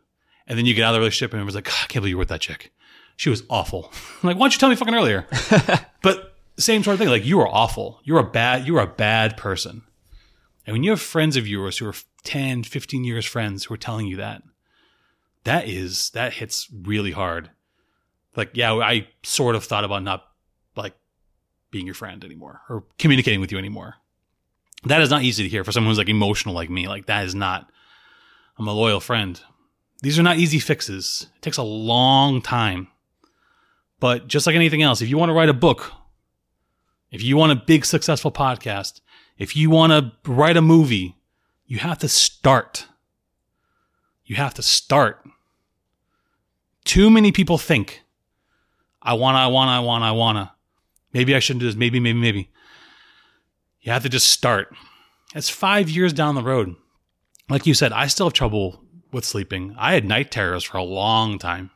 [0.47, 2.11] and then you get out of the relationship and it was like, I can't believe
[2.11, 2.71] you were with that chick.
[3.17, 3.91] She was awful.
[4.23, 5.27] I'm like, why don't you tell me fucking earlier?
[6.01, 7.09] but same sort of thing.
[7.09, 7.99] Like, you are awful.
[8.03, 9.83] You're a bad, you're a bad person.
[10.69, 13.77] And when you have friends of yours who are 10, 15 years friends who are
[13.77, 14.43] telling you that,
[15.43, 17.49] that is, that hits really hard.
[18.35, 20.27] Like, yeah, I sort of thought about not
[20.75, 20.93] like
[21.71, 23.95] being your friend anymore or communicating with you anymore.
[24.83, 26.87] That is not easy to hear for someone who's like emotional like me.
[26.87, 27.67] Like, that is not,
[28.59, 29.41] I'm a loyal friend.
[30.03, 31.25] These are not easy fixes.
[31.37, 32.89] It takes a long time.
[33.99, 35.93] But just like anything else, if you want to write a book,
[37.09, 39.01] if you want a big successful podcast,
[39.39, 41.15] if you want to write a movie,
[41.65, 42.85] you have to start.
[44.25, 45.25] You have to start.
[46.83, 48.03] Too many people think,
[49.01, 50.51] I want, I want, I want, I want to.
[51.13, 51.75] Maybe I shouldn't do this.
[51.75, 52.51] Maybe, maybe, maybe.
[53.81, 54.75] You have to just start.
[55.33, 56.75] It's five years down the road.
[57.49, 59.73] Like you said, I still have trouble with sleeping.
[59.77, 61.71] I had night terrors for a long time.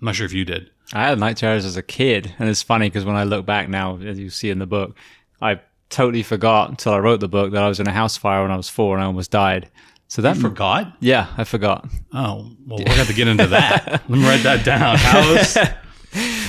[0.00, 0.70] I'm not sure if you did.
[0.92, 3.68] I had night terrors as a kid, and it's funny because when I look back
[3.68, 4.96] now, as you see in the book,
[5.40, 5.60] I
[5.90, 8.50] totally forgot until I wrote the book that I was in a house fire when
[8.50, 9.70] I was four and I almost died.
[10.08, 10.96] So that You forgot?
[11.00, 11.84] yeah, I forgot.
[12.12, 13.86] Oh, well, we're to have to get into that.
[14.08, 14.96] Let me write that down.
[14.96, 15.56] House,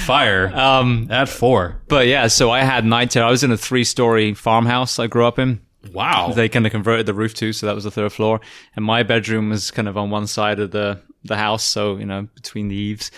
[0.06, 1.82] fire, Um, at four.
[1.88, 3.18] but yeah, so I had night.
[3.18, 5.62] I was in a three-story farmhouse I grew up in.
[5.92, 6.34] Wow.
[6.34, 8.42] They kind of converted the roof too, so that was the third floor,
[8.76, 12.06] and my bedroom was kind of on one side of the the house, so you
[12.06, 13.10] know between the eaves.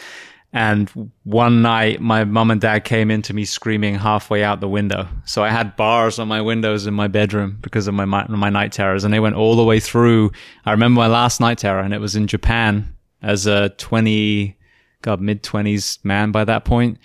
[0.51, 5.07] And one night, my mum and dad came into me screaming halfway out the window.
[5.25, 8.71] So I had bars on my windows in my bedroom because of my my, night
[8.71, 10.31] terrors, and they went all the way through.
[10.65, 14.57] I remember my last night terror, and it was in Japan as a twenty,
[15.03, 16.97] god mid twenties man by that point.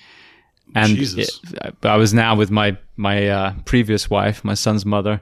[0.74, 1.30] And it-
[1.82, 5.20] I was now with my my uh, previous wife, my son's mother,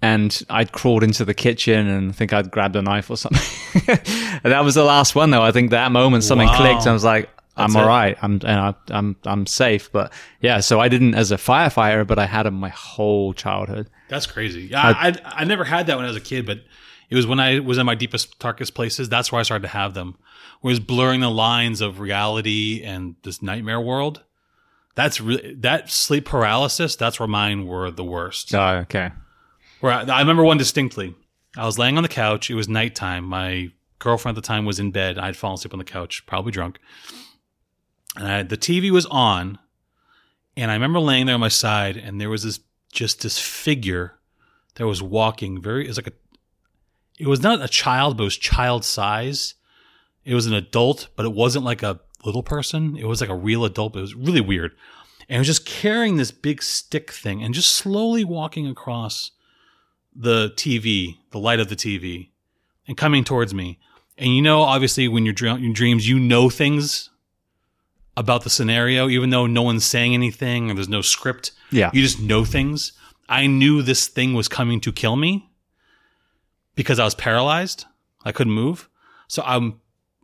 [0.00, 3.42] and I'd crawled into the kitchen and I think I'd grabbed a knife or something.
[3.88, 5.42] and that was the last one, though.
[5.42, 6.56] I think that moment something Wow.
[6.56, 6.86] clicked.
[6.86, 7.88] I was like, "I'm That's all it.
[7.88, 8.18] right.
[8.22, 12.18] I'm and I, I'm I'm safe." But yeah, so I didn't as a firefighter, but
[12.18, 13.88] I had them my whole childhood.
[14.08, 14.68] That's crazy.
[14.70, 16.58] Yeah, I, I, I never had that when I was a kid, but
[17.10, 19.08] it was when I was in my deepest, darkest places.
[19.08, 20.16] That's where I started to have them.
[20.62, 24.22] Was blurring the lines of reality and this nightmare world.
[24.94, 26.96] That's really that sleep paralysis.
[26.96, 28.54] That's where mine were the worst.
[28.54, 29.10] Oh, okay.
[29.80, 31.14] Where I, I remember one distinctly.
[31.56, 32.50] I was laying on the couch.
[32.50, 33.24] It was nighttime.
[33.24, 35.18] My girlfriend at the time was in bed.
[35.18, 36.78] I had fallen asleep on the couch, probably drunk.
[38.16, 39.58] And I, the TV was on,
[40.56, 42.60] and I remember laying there on my side, and there was this
[42.92, 44.18] just this figure
[44.74, 45.84] that was walking very.
[45.84, 46.12] It was like a.
[47.18, 49.54] It was not a child, but it was child size.
[50.24, 52.96] It was an adult, but it wasn't like a little person.
[52.96, 53.92] It was like a real adult.
[53.92, 54.72] But it was really weird,
[55.28, 59.32] and it was just carrying this big stick thing and just slowly walking across
[60.20, 62.30] the TV, the light of the TV,
[62.88, 63.78] and coming towards me.
[64.18, 67.08] And you know, obviously, when you're dr- in dreams, you know things
[68.16, 71.52] about the scenario, even though no one's saying anything or there's no script.
[71.70, 71.90] Yeah.
[71.94, 72.92] You just know things.
[73.28, 75.48] I knew this thing was coming to kill me
[76.74, 77.84] because I was paralyzed.
[78.24, 78.88] I couldn't move.
[79.28, 79.80] So I'm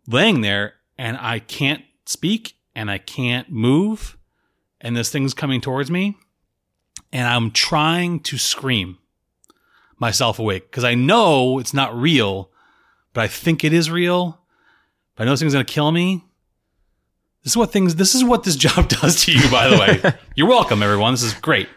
[0.09, 4.19] laying there and I can't speak and I can't move.
[4.81, 6.17] And this thing's coming towards me.
[7.13, 8.99] And I'm trying to scream
[10.05, 12.51] myself awake because I know it's not real,
[13.15, 14.39] but I think it is real.
[15.17, 16.23] But I know this thing's going to kill me.
[17.43, 20.15] This is what things, this is what this job does to you, by the way.
[20.37, 21.15] You're welcome, everyone.
[21.15, 21.71] This is great.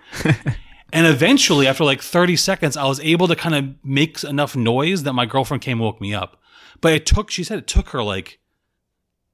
[0.91, 5.04] and eventually, after like 30 seconds, I was able to kind of make enough noise
[5.04, 6.41] that my girlfriend came and woke me up.
[6.82, 8.40] But it took, she said it took her like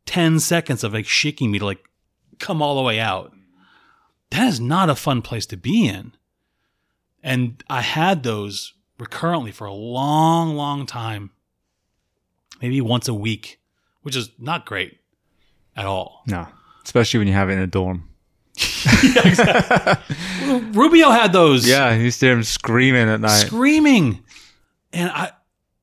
[0.06, 1.84] 10 seconds of like shaking me to like
[2.38, 3.34] come all the way out.
[4.30, 6.14] That is not a fun place to be in.
[7.24, 11.32] And I had those recurrently for a long, long time,
[12.62, 13.60] maybe once a week,
[14.02, 15.00] which is not great
[15.76, 16.24] at all.
[16.28, 16.48] No,
[16.84, 18.10] especially when you have it in a dorm.
[19.04, 20.02] yeah,
[20.74, 21.68] Rubio had those.
[21.68, 23.48] Yeah, you used to hear him screaming at night.
[23.48, 24.24] screaming.
[24.92, 25.32] And I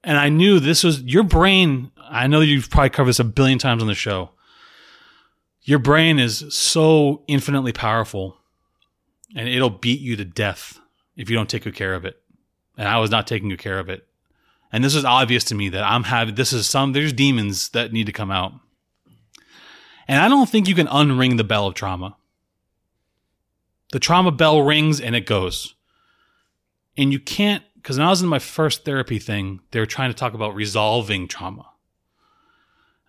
[0.05, 1.91] and I knew this was your brain.
[1.99, 4.31] I know you've probably covered this a billion times on the show.
[5.62, 8.39] Your brain is so infinitely powerful
[9.37, 10.81] and it'll beat you to death
[11.16, 12.20] if you don't take good care of it.
[12.81, 14.07] And I was not taking good care of it.
[14.73, 17.93] And this is obvious to me that I'm having this is some there's demons that
[17.93, 18.55] need to come out.
[20.09, 22.16] And I don't think you can unring the bell of trauma.
[23.93, 25.74] The trauma bell rings and it goes.
[26.97, 30.09] And you can't because when I was in my first therapy thing, they were trying
[30.09, 31.66] to talk about resolving trauma.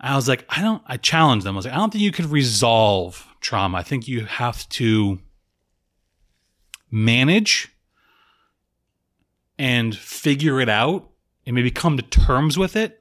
[0.01, 1.55] I was like, I don't, I challenged them.
[1.55, 3.77] I was like, I don't think you can resolve trauma.
[3.77, 5.19] I think you have to
[6.91, 7.71] manage
[9.61, 11.07] and figure it out
[11.45, 12.97] and maybe come to terms with it.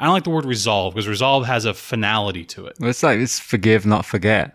[0.00, 2.76] I don't like the word resolve because resolve has a finality to it.
[2.80, 4.52] It's like it's forgive, not forget.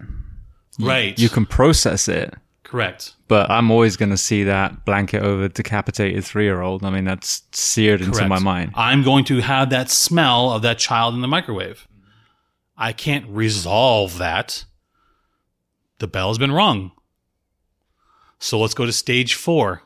[0.78, 1.18] Right.
[1.18, 2.34] You can process it,
[2.64, 3.14] Correct.
[3.30, 6.84] but I'm always going to see that blanket over decapitated three year old.
[6.84, 8.74] I mean, that's seared into my mind.
[8.76, 11.88] I'm going to have that smell of that child in the microwave.
[12.76, 14.66] I can't resolve that.
[16.00, 16.92] The bell's been rung.
[18.40, 19.84] So let's go to stage four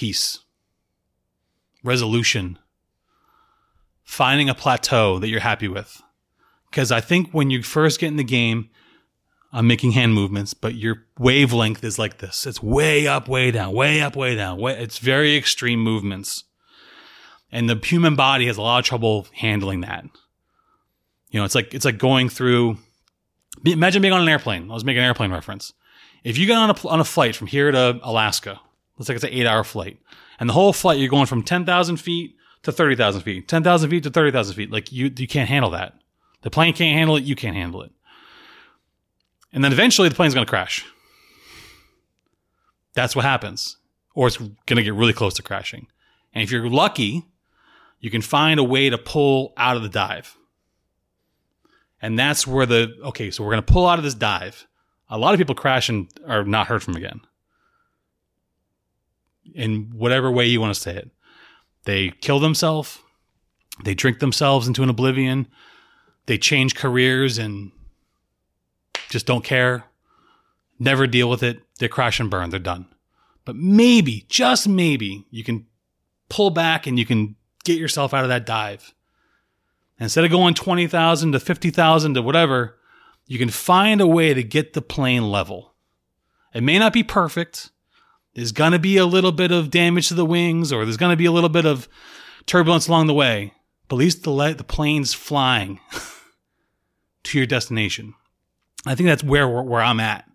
[0.00, 0.38] peace,
[1.84, 2.58] resolution,
[4.02, 6.00] finding a plateau that you're happy with.
[6.70, 8.70] Because I think when you first get in the game,
[9.52, 12.46] I'm making hand movements, but your wavelength is like this.
[12.46, 14.58] It's way up, way down, way up, way down.
[14.58, 16.44] Way, it's very extreme movements.
[17.52, 20.04] And the human body has a lot of trouble handling that.
[21.28, 22.78] You know, it's like, it's like going through,
[23.66, 24.70] imagine being on an airplane.
[24.70, 25.74] I was making an airplane reference.
[26.24, 28.60] If you get on a, on a flight from here to Alaska,
[29.00, 29.98] let's say it's an eight hour flight,
[30.38, 34.10] and the whole flight, you're going from 10,000 feet to 30,000 feet, 10,000 feet to
[34.10, 34.70] 30,000 feet.
[34.70, 35.94] Like you, you can't handle that.
[36.42, 37.24] The plane can't handle it.
[37.24, 37.92] You can't handle it.
[39.54, 40.84] And then eventually the plane's going to crash.
[42.94, 43.78] That's what happens.
[44.14, 45.86] Or it's going to get really close to crashing.
[46.34, 47.24] And if you're lucky,
[48.00, 50.36] you can find a way to pull out of the dive.
[52.02, 54.66] And that's where the, okay, so we're going to pull out of this dive.
[55.08, 57.22] A lot of people crash and are not heard from again.
[59.54, 61.10] In whatever way you want to say it.
[61.84, 62.98] They kill themselves.
[63.84, 65.48] They drink themselves into an oblivion.
[66.26, 67.72] They change careers and
[69.08, 69.84] just don't care,
[70.78, 71.62] never deal with it.
[71.78, 72.50] They crash and burn.
[72.50, 72.86] They're done.
[73.44, 75.66] But maybe, just maybe, you can
[76.28, 78.94] pull back and you can get yourself out of that dive.
[79.98, 82.78] Instead of going 20,000 to 50,000 to whatever,
[83.26, 85.74] you can find a way to get the plane level.
[86.54, 87.70] It may not be perfect.
[88.34, 91.12] There's going to be a little bit of damage to the wings or there's going
[91.12, 91.88] to be a little bit of
[92.46, 93.54] turbulence along the way.
[93.88, 95.80] But at least the, le- the plane's flying
[97.24, 98.14] to your destination.
[98.86, 100.28] I think that's where where I'm at.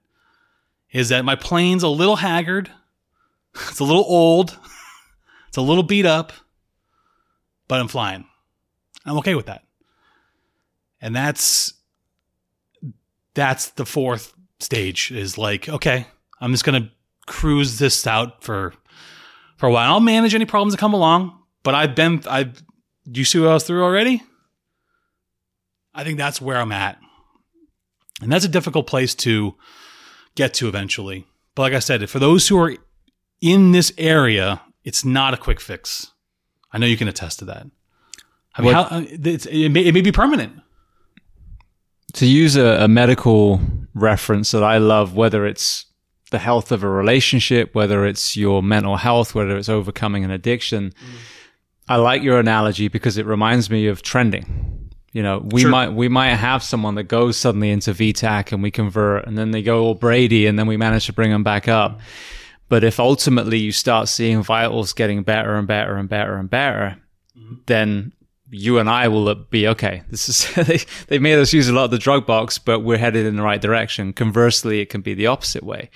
[0.91, 2.69] Is that my plane's a little haggard,
[3.55, 4.57] it's a little old,
[5.47, 6.31] it's a little beat up,
[7.67, 8.25] but I'm flying.
[9.05, 9.63] I'm okay with that.
[11.01, 11.73] And that's
[13.33, 16.07] that's the fourth stage is like, okay,
[16.39, 16.91] I'm just gonna
[17.25, 18.73] cruise this out for
[19.57, 19.93] for a while.
[19.93, 22.61] I'll manage any problems that come along, but I've been I've
[23.09, 24.23] do you see what I was through already?
[25.93, 26.99] I think that's where I'm at.
[28.21, 29.55] And that's a difficult place to
[30.35, 31.25] get to eventually.
[31.53, 32.75] But like I said, for those who are
[33.41, 36.11] in this area, it's not a quick fix.
[36.71, 37.67] I know you can attest to that.
[38.55, 40.61] I mean, how, uh, it's, it, may, it may be permanent.
[42.13, 43.59] to use a, a medical
[43.93, 45.85] reference that I love, whether it's
[46.31, 50.89] the health of a relationship, whether it's your mental health, whether it's overcoming an addiction,
[50.89, 51.17] mm.
[51.87, 54.89] I like your analogy because it reminds me of trending.
[55.11, 55.69] You know, we Sure.
[55.69, 59.51] might we might have someone that goes suddenly into V-tach and we convert, and then
[59.51, 62.01] they go all brady, and then we manage to bring them back up.
[62.67, 66.97] But if ultimately you start seeing vitals getting better and better and better and better,
[67.37, 67.55] mm-hmm.
[67.67, 68.11] then
[68.57, 70.03] you and I will be okay.
[70.09, 72.97] This is they, they made us use a lot of the drug box, but we're
[72.97, 74.13] headed in the right direction.
[74.13, 75.89] Conversely, it can be the opposite way,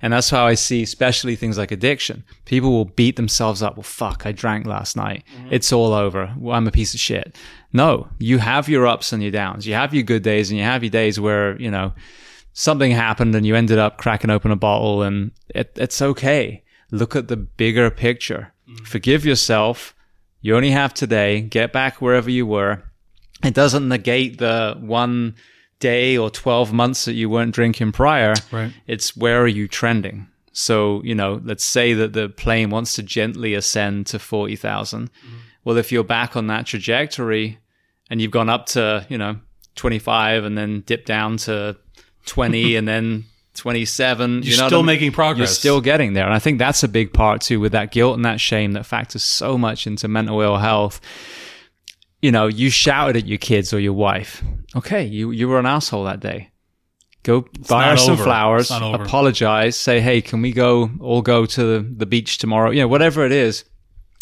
[0.00, 2.24] and that's how I see, especially things like addiction.
[2.46, 3.76] People will beat themselves up.
[3.76, 5.24] Well, fuck, I drank last night.
[5.36, 5.48] Mm-hmm.
[5.52, 6.34] It's all over.
[6.38, 7.36] Well, I'm a piece of shit.
[7.72, 9.66] No, you have your ups and your downs.
[9.66, 11.92] You have your good days, and you have your days where you know
[12.54, 16.62] something happened and you ended up cracking open a bottle, and it, it's okay.
[16.90, 18.52] Look at the bigger picture.
[18.68, 18.86] Mm.
[18.86, 19.94] Forgive yourself.
[20.40, 21.40] You only have today.
[21.40, 22.82] Get back wherever you were.
[23.44, 25.34] It doesn't negate the one
[25.78, 28.34] day or 12 months that you weren't drinking prior.
[28.50, 28.72] Right.
[28.86, 30.28] It's where are you trending?
[30.52, 35.10] So, you know, let's say that the plane wants to gently ascend to 40,000.
[35.10, 35.36] Mm-hmm.
[35.64, 37.58] Well, if you're back on that trajectory
[38.08, 39.36] and you've gone up to, you know,
[39.74, 41.76] 25 and then dip down to
[42.24, 43.24] 20 and then
[43.56, 45.48] 27, You're you know what still making progress.
[45.48, 46.24] You're still getting there.
[46.24, 48.86] And I think that's a big part too with that guilt and that shame that
[48.86, 51.00] factors so much into mental ill health.
[52.22, 54.42] You know, you shouted at your kids or your wife.
[54.74, 56.50] Okay, you, you were an asshole that day.
[57.22, 58.24] Go buy not her some over.
[58.24, 62.70] flowers, It's apologize, say, hey, can we go all go to the, the beach tomorrow?
[62.70, 63.64] You know, whatever it is,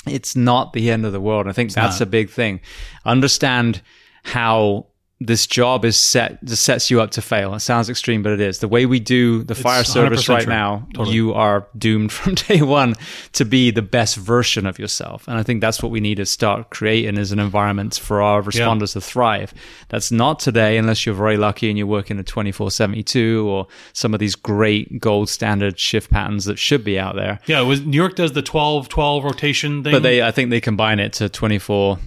[0.07, 1.47] it's not the end of the world.
[1.47, 2.07] I think that's not.
[2.07, 2.61] a big thing.
[3.05, 3.83] Understand
[4.23, 4.87] how
[5.21, 7.55] this job is set just sets you up to fail.
[7.55, 8.59] It sounds extreme, but it is.
[8.59, 10.53] The way we do the fire service right true.
[10.53, 11.15] now, Totally.
[11.15, 12.95] you are doomed from day one
[13.33, 15.27] to be the best version of yourself.
[15.29, 18.43] And I think that's what we need to start creating as an environment for our
[18.43, 19.55] responders to thrive.
[19.89, 24.21] That's not today unless you're very lucky and you're working a 2472 or some of
[24.21, 27.39] these great gold standard shift patterns that should be out there.
[27.47, 29.93] Yeah, was New York does the 12 12 rotation thing.
[29.93, 31.99] But they, I think they combine it to 24,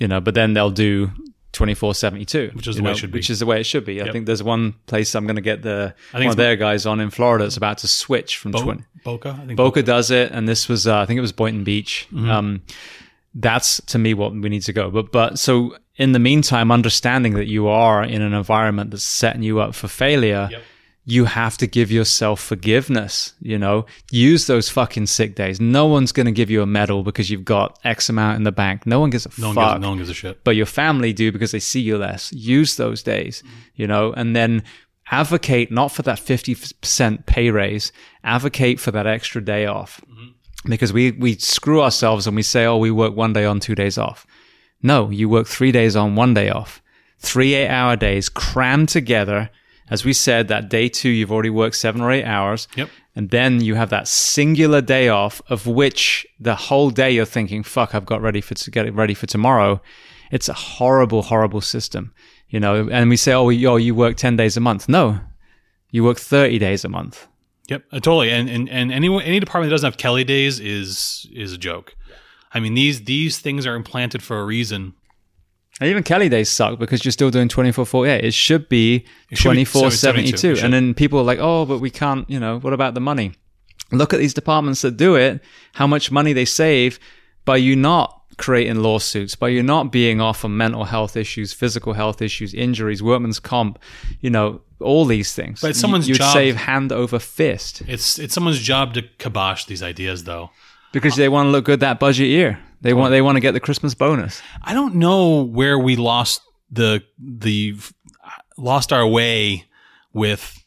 [0.00, 1.10] you know, but then they'll do
[1.56, 3.18] 2472, Which is the way it should be.
[3.18, 4.02] Which is the way it should be.
[4.02, 6.36] I think there's one place I'm going to get the I think one of it's
[6.36, 8.84] their guys on in Florida that's about to switch from Bo- 20.
[9.04, 11.64] Boca, I think Boca does it, and this was uh, I think it was Boynton
[11.64, 12.06] Beach.
[12.12, 12.30] Mm-hmm.
[12.30, 12.62] Um,
[13.34, 14.90] that's to me what we need to go.
[14.90, 19.42] But but so in the meantime, understanding that you are in an environment that's setting
[19.42, 20.62] you up for failure, Yep.
[21.08, 23.32] You have to give yourself forgiveness.
[23.40, 25.60] You know, use those fucking sick days.
[25.60, 28.52] No one's going to give you a medal because you've got X amount in the
[28.52, 28.86] bank.
[28.86, 30.42] No one gives a No one, fuck gives, no one gives a shit.
[30.42, 32.32] but your family do because they see you less.
[32.32, 33.56] Use those days, mm-hmm.
[33.76, 34.64] you know, and then
[35.12, 37.92] advocate not for that 50% pay raise,
[38.24, 40.00] advocate for that extra day off.
[40.10, 40.70] Mm-hmm.
[40.70, 43.76] Because we, we screw ourselves and we say, oh, we work one day on, two
[43.76, 44.26] days off.
[44.82, 46.82] No, you work three days on, one day off.
[47.20, 49.50] Three eight hour days crammed together.
[49.88, 52.66] As we said, that day two, you've already worked seven or eight hours.
[52.76, 52.90] Yep.
[53.14, 57.62] And then you have that singular day off of which the whole day you're thinking,
[57.62, 59.80] fuck, I've got ready for to get it ready for tomorrow.
[60.30, 62.12] It's a horrible, horrible system,
[62.48, 62.88] you know.
[62.90, 64.88] And we say, oh, yo, you work 10 days a month.
[64.88, 65.20] No,
[65.90, 67.26] you work 30 days a month.
[67.68, 68.30] Yep, uh, totally.
[68.30, 71.96] And and and any any department that doesn't have Kelly days is is a joke.
[72.52, 74.94] I mean these these things are implanted for a reason.
[75.80, 78.24] And even Kelly days suck because you're still doing 24 48.
[78.24, 80.36] It should be should be 24 72.
[80.36, 80.64] 72.
[80.64, 83.32] And then people are like, oh, but we can't, you know, what about the money?
[83.92, 85.40] Look at these departments that do it,
[85.74, 86.98] how much money they save
[87.44, 91.92] by you not creating lawsuits, by you not being off on mental health issues, physical
[91.92, 93.78] health issues, injuries, workman's comp,
[94.20, 95.60] you know, all these things.
[95.60, 99.02] But it's someone's you, would job- save hand over fist It's it's someone's job to
[99.18, 100.50] kibosh these ideas though.
[100.92, 102.58] because they want to look good that budget year.
[102.80, 104.42] They want they want to get the Christmas bonus.
[104.62, 107.76] I don't know where we lost the the
[108.58, 109.64] lost our way
[110.12, 110.64] with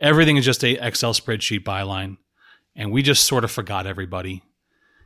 [0.00, 2.18] everything is just a Excel spreadsheet byline,
[2.76, 4.42] and we just sort of forgot everybody.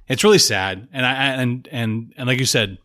[0.09, 2.79] It's really sad, and I and and and like you said,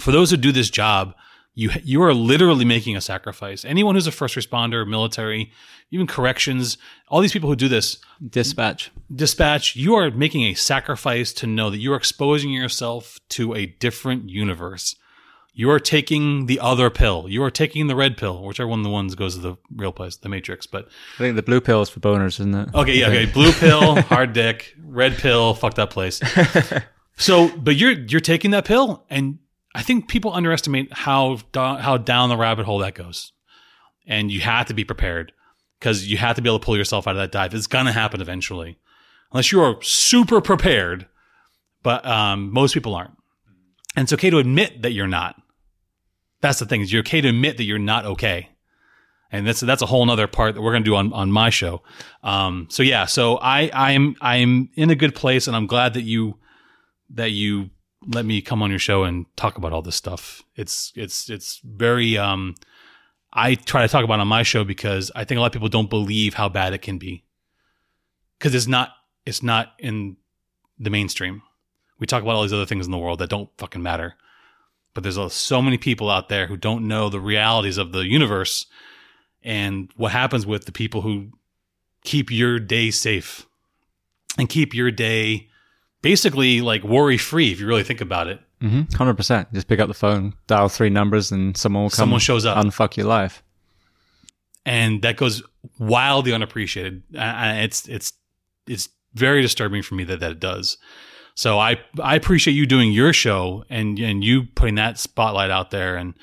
[0.00, 1.14] for those who do this job,
[1.54, 3.64] you you are literally making a sacrifice.
[3.64, 5.52] Anyone who's a first responder, military,
[5.90, 6.76] even corrections,
[7.08, 8.90] all these people who do this, Dispatch.
[9.14, 13.66] dispatch, you are making a sacrifice to know that you are exposing yourself to a
[13.66, 14.96] different universe.
[15.54, 17.26] You are taking the other pill.
[17.28, 19.90] You are taking the red pill, whichever one of the ones goes to the real
[19.90, 20.66] place, the matrix.
[20.66, 20.86] But
[21.16, 22.68] I think the blue pill is for boners, isn't it?
[22.74, 23.26] okay, yeah, okay.
[23.26, 26.20] Blue pill, hard dick, red pill, fuck that place.
[27.16, 29.38] So, but you're you're taking that pill, and
[29.74, 33.32] I think people underestimate how how down the rabbit hole that goes.
[34.06, 35.32] And you have to be prepared
[35.78, 37.54] because you have to be able to pull yourself out of that dive.
[37.54, 38.78] It's gonna happen eventually,
[39.32, 41.06] unless you are super prepared.
[41.82, 43.16] But um, most people aren't,
[43.96, 45.40] and it's okay to admit that you're not.
[46.40, 48.50] That's the thing is you're okay to admit that you're not okay.
[49.30, 51.82] And that's that's a whole nother part that we're gonna do on, on my show.
[52.22, 56.02] Um, so yeah, so I I'm I'm in a good place, and I'm glad that
[56.02, 56.38] you
[57.10, 57.70] that you
[58.06, 60.42] let me come on your show and talk about all this stuff.
[60.56, 62.54] It's it's it's very um
[63.32, 65.68] I try to talk about on my show because I think a lot of people
[65.68, 67.24] don't believe how bad it can be.
[68.40, 68.90] Cuz it's not
[69.26, 70.16] it's not in
[70.78, 71.42] the mainstream.
[71.98, 74.16] We talk about all these other things in the world that don't fucking matter.
[74.94, 78.66] But there's so many people out there who don't know the realities of the universe
[79.42, 81.30] and what happens with the people who
[82.04, 83.46] keep your day safe
[84.38, 85.48] and keep your day
[86.02, 88.40] basically like worry free if you really think about it.
[88.62, 88.92] Mm-hmm.
[88.94, 89.52] Hundred percent.
[89.52, 91.96] Just pick up the phone, dial three numbers, and someone will come.
[91.96, 92.56] Someone shows up.
[92.58, 93.42] unfuck your life.
[94.66, 95.42] and that goes
[95.78, 97.02] wildly unappreciated.
[97.14, 98.12] It's it's
[98.66, 100.76] it's very disturbing for me that that it does.
[101.34, 105.70] So I I appreciate you doing your show and and you putting that spotlight out
[105.70, 106.14] there and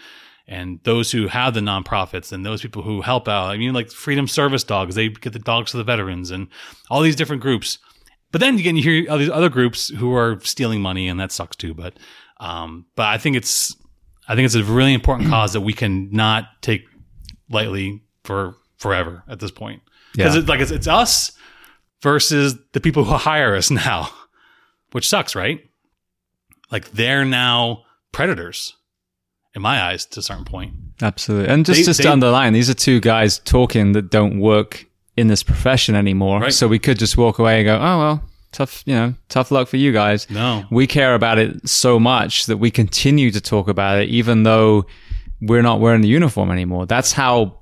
[0.47, 3.49] and those who have the nonprofits and those people who help out.
[3.49, 6.47] I mean, like Freedom Service Dogs, they get the dogs for the veterans and
[6.91, 7.79] all these different groups.
[8.31, 11.31] But then again, you hear all these other groups who are stealing money, and that
[11.31, 11.73] sucks too.
[11.73, 11.97] But,
[12.39, 13.75] um, but I think it's,
[14.27, 16.83] I think it's a really important cause that we can not take
[17.49, 19.81] lightly for forever at this point.
[20.13, 20.39] Because Yeah.
[20.41, 21.31] it's like it's, it's us
[22.01, 24.09] versus the people who hire us now,
[24.91, 25.61] which sucks, right?
[26.71, 28.75] Like they're now predators
[29.55, 30.73] in my eyes to a certain point.
[31.01, 31.47] Absolutely.
[31.53, 34.85] And just, They- just they- to underline, these are two guys talking that don't work
[35.17, 36.41] in this profession anymore.
[36.41, 36.53] Right.
[36.53, 38.23] So we could just walk away and go, oh, well,
[38.55, 40.29] tough, you know, tough luck for you guys.
[40.29, 40.63] No.
[40.71, 44.85] We care about it so much that we continue to talk about it, even though
[45.41, 46.85] we're not wearing the uniform anymore.
[46.85, 47.59] That's how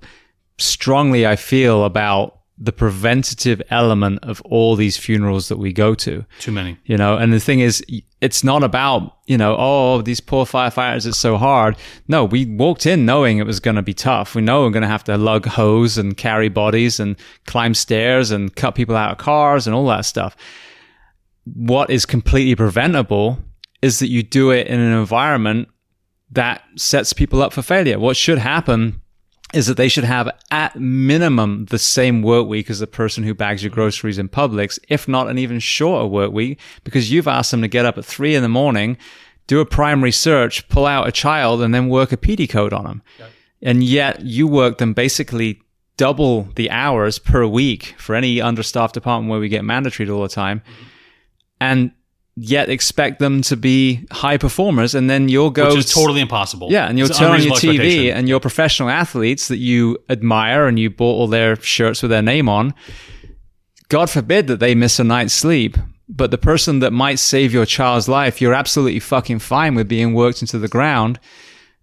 [0.57, 6.23] strongly I feel about the preventative element of all these funerals that we go to
[6.39, 6.77] Too many.
[6.85, 7.83] you know and the thing is
[8.21, 11.75] it's not about you know oh these poor firefighters it's so hard
[12.07, 14.83] no we walked in knowing it was going to be tough we know we're going
[14.83, 17.15] to have to lug hose and carry bodies and
[17.47, 20.35] climb stairs and cut people out of cars and all that stuff
[21.45, 23.39] what is completely preventable
[23.81, 25.67] is that you do it in an environment
[26.31, 29.01] that sets people up for failure what should happen
[29.53, 33.33] is that they should have at minimum the same work week as the person who
[33.33, 37.51] bags your groceries in Publix, if not an even shorter work week, because you've asked
[37.51, 38.97] them to get up at three in the morning,
[39.45, 42.83] do a primary search, pull out a child, and then work a PD code on
[42.83, 43.03] them.
[43.61, 45.61] And yet you work them basically
[45.95, 50.27] double the hours per week for any understaffed department where we get mandatory all the
[50.27, 50.59] time.
[50.59, 50.83] Mm-hmm.
[51.63, 51.91] And
[52.35, 56.67] yet expect them to be high performers, and then you'll go Which is totally impossible.
[56.71, 60.67] yeah, and you'll It's turn on your TV and your professional athletes that you admire
[60.67, 62.73] and you bought all their shirts with their name on.
[63.89, 65.77] God forbid that they miss a night's sleep.
[66.09, 70.13] But the person that might save your child's life, you're absolutely fucking fine with being
[70.13, 71.19] worked into the ground.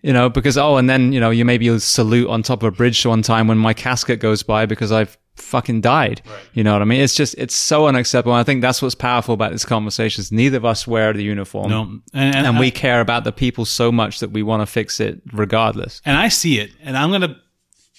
[0.03, 2.69] You know, because, oh, and then, you know, you maybe you'll salute on top of
[2.73, 6.23] a bridge one time when my casket goes by because I've fucking died.
[6.55, 7.01] You know what I mean?
[7.01, 8.35] It's just, it's so unacceptable.
[8.35, 11.71] I think that's what's powerful about this conversation is neither of us wear the uniform.
[11.71, 12.03] No, and,
[12.37, 15.21] and, And we care about the people so much that we want to fix it
[15.33, 16.01] regardless.
[16.05, 17.37] and I see it, and I'm gonna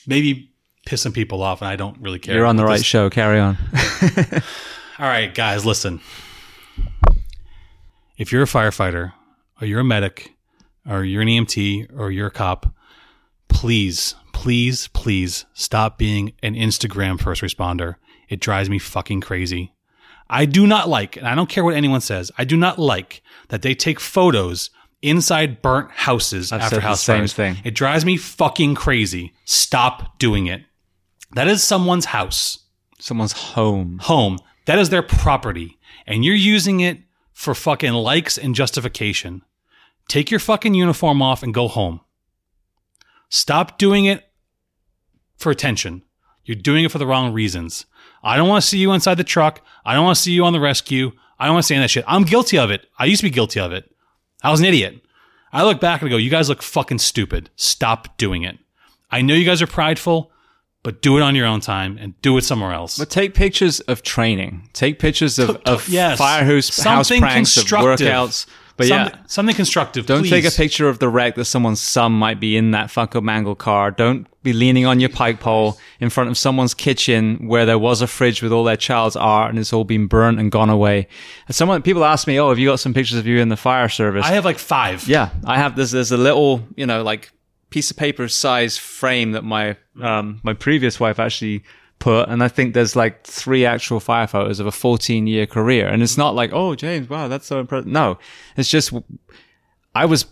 [0.07, 0.51] maybe
[0.85, 2.35] piss some people off, and I don't really care.
[2.35, 3.09] You're on the right this- show.
[3.09, 3.57] Carry on.
[4.99, 5.99] All right, guys, listen.
[8.17, 9.13] If you're a firefighter,
[9.59, 10.33] or you're a medic,
[10.87, 12.73] or you're an EMT, or you're a cop,
[13.47, 17.97] please, please, please stop being an Instagram first responder.
[18.27, 19.75] It drives me fucking crazy.
[20.31, 23.21] I do not like, and I don't care what anyone says, I do not like
[23.49, 24.71] that they take photos
[25.03, 27.33] inside burnt houses I've after house same fires.
[27.33, 27.57] thing.
[27.63, 29.31] It drives me fucking crazy.
[29.45, 30.63] Stop doing it.
[31.35, 32.65] That is someone's house
[32.97, 33.99] Someone's home.
[34.01, 34.39] home.
[34.65, 35.77] That is their property.
[36.07, 36.97] And you're using it
[37.31, 39.43] for fucking likes and justification.
[40.07, 42.01] Take your fucking uniform off and go home.
[43.29, 44.23] Stop doing it
[45.41, 46.03] for attention.
[46.45, 47.85] You're doing it for the wrong reasons.
[48.23, 49.61] I don't want to see you inside the truck.
[49.85, 51.11] I don't want to see you on the rescue.
[51.39, 52.05] I don't want to see any of that shit.
[52.07, 52.87] I'm guilty of it.
[52.97, 53.91] I used to be guilty of it.
[54.43, 55.03] I was an idiot.
[55.53, 57.49] I look back and I go, you guys look fucking stupid.
[57.55, 58.57] Stop doing it.
[59.11, 60.31] I know you guys are prideful,
[60.83, 62.97] but do it on your own time and do it somewhere else.
[62.97, 64.69] But take pictures of training.
[64.73, 66.17] Take pictures of, of yes.
[66.17, 68.45] fire house, house Something pranks, of workouts.
[68.81, 70.05] But something, yeah, something constructive.
[70.05, 70.29] don't please.
[70.29, 73.59] take a picture of the wreck that someone's son might be in that fucking mangled
[73.59, 73.91] car.
[73.91, 78.01] Don't be leaning on your pike pole in front of someone's kitchen where there was
[78.01, 81.07] a fridge with all their child's art and it's all been burnt and gone away.
[81.47, 83.57] And someone, people ask me, oh, have you got some pictures of you in the
[83.57, 84.25] fire service?
[84.25, 85.07] I have like five.
[85.07, 85.75] Yeah, I have.
[85.75, 87.31] There's there's a little you know like
[87.69, 91.63] piece of paper size frame that my um my previous wife actually
[92.01, 96.03] put, and I think there's like three actual firefighters of a 14 year career, and
[96.03, 97.87] it's not like oh James, wow, that's so impressive.
[97.87, 98.17] No,
[98.57, 98.91] it's just
[99.95, 100.25] I was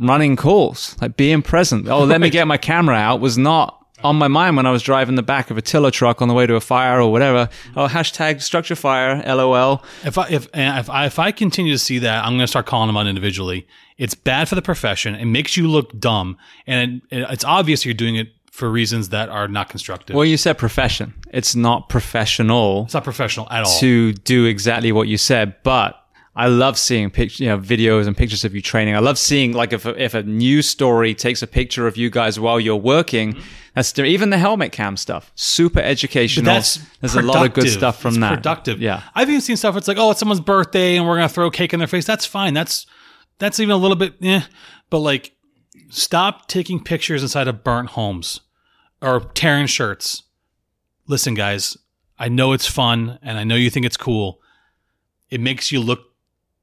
[0.00, 1.88] running calls, like being present.
[1.88, 3.74] Oh, let me get my camera out was not.
[4.04, 6.34] On my mind when I was driving the back of a tiller truck on the
[6.34, 7.48] way to a fire or whatever.
[7.74, 9.82] Oh, hashtag structure fire, lol.
[10.04, 12.66] If I if if I if I continue to see that, I'm going to start
[12.66, 13.66] calling them out individually.
[13.96, 15.14] It's bad for the profession.
[15.14, 16.36] It makes you look dumb,
[16.66, 20.16] and it, it's obvious you're doing it for reasons that are not constructive.
[20.16, 21.14] Well, you said profession.
[21.32, 22.84] It's not professional.
[22.84, 23.78] it's not professional at all.
[23.80, 25.56] to do exactly what you said.
[25.62, 25.94] But
[26.34, 28.96] I love seeing pictures, you know, videos and pictures of you training.
[28.96, 32.08] I love seeing like if a, if a news story takes a picture of you
[32.10, 33.34] guys while you're working.
[33.34, 33.42] Mm-hmm.
[33.74, 35.30] That's the- even the helmet cam stuff.
[35.34, 36.46] Super educational.
[36.46, 38.34] That's There's a lot of good stuff from It's that.
[38.36, 38.80] Productive.
[38.80, 39.02] Yeah.
[39.14, 39.74] I've even seen stuff.
[39.74, 42.06] Where it's like, oh, it's someone's birthday, and we're gonna throw cake in their face.
[42.06, 42.54] That's fine.
[42.54, 42.86] That's
[43.38, 44.44] that's even a little bit, yeah.
[44.88, 45.32] But like,
[45.90, 48.40] stop taking pictures inside of burnt homes
[49.02, 50.22] or tearing shirts.
[51.06, 51.76] Listen, guys,
[52.18, 54.40] I know it's fun, and I know you think it's cool.
[55.30, 56.00] It makes you look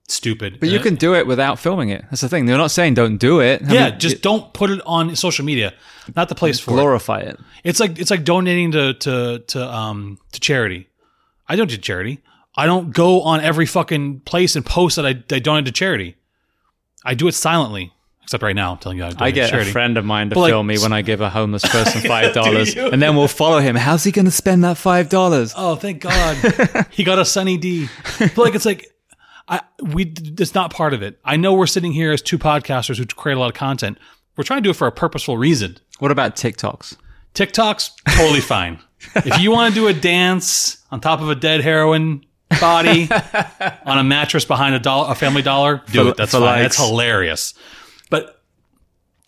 [0.08, 0.60] stupid.
[0.60, 2.04] But you can do it without filming it.
[2.10, 2.46] That's the thing.
[2.46, 3.62] They're not saying don't do it.
[3.68, 5.74] I yeah, mean, just it- don't put it on social media.
[6.16, 6.76] Not the place for it.
[6.76, 7.40] glorify it.
[7.64, 10.90] It's like it's like donating to to to um to charity.
[11.48, 12.20] I don't do charity.
[12.56, 16.16] I don't go on every fucking place and post that I, I donate to charity.
[17.04, 17.94] I do it silently.
[18.24, 19.70] Except right now, I'm telling you, I, I get charity.
[19.70, 22.02] a friend of mine to But, like, film me when I give a homeless person
[22.08, 23.76] five dollars, and then we'll follow him.
[23.76, 25.54] How's he going to spend that five dollars?
[25.58, 26.38] Oh, thank God,
[26.92, 27.90] he got a Sunny D.
[28.20, 28.88] But like, it's like,
[29.48, 31.20] I we it's not part of it.
[31.26, 33.98] I know we're sitting here as two podcasters who create a lot of content.
[34.38, 35.78] We're trying to do it for a purposeful reason.
[36.00, 36.96] What about TikToks?
[37.34, 38.80] TikTok's totally fine.
[39.16, 42.26] If you want to do a dance on top of a dead heroin
[42.62, 43.10] body
[43.86, 46.18] on a mattress behind a dollar, a family dollar, do For- it.
[46.18, 46.42] That's fine.
[46.42, 46.78] likes.
[46.78, 47.54] That's hilarious.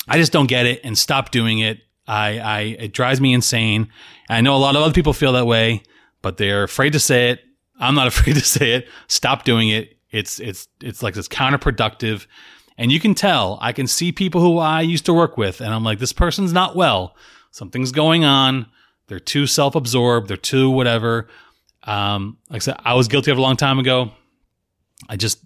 [0.08, 1.80] I just don't get it and stop doing it.
[2.08, 3.90] I, I, it drives me insane.
[4.30, 5.84] I know a lot of other people feel that way,
[6.22, 7.42] but they're afraid to say it.
[7.80, 8.88] I'm not afraid to say it.
[9.08, 9.98] Stop doing it.
[10.12, 12.28] It's, it's, it's like it's counterproductive.
[12.78, 15.74] And you can tell, I can see people who I used to work with, and
[15.74, 17.16] I'm like, this person's not well.
[17.52, 18.68] Something's going on.
[19.08, 20.28] They're too self absorbed.
[20.28, 21.28] They're too whatever.
[21.84, 24.12] Um, like I said, I was guilty of a long time ago.
[25.08, 25.40] I just,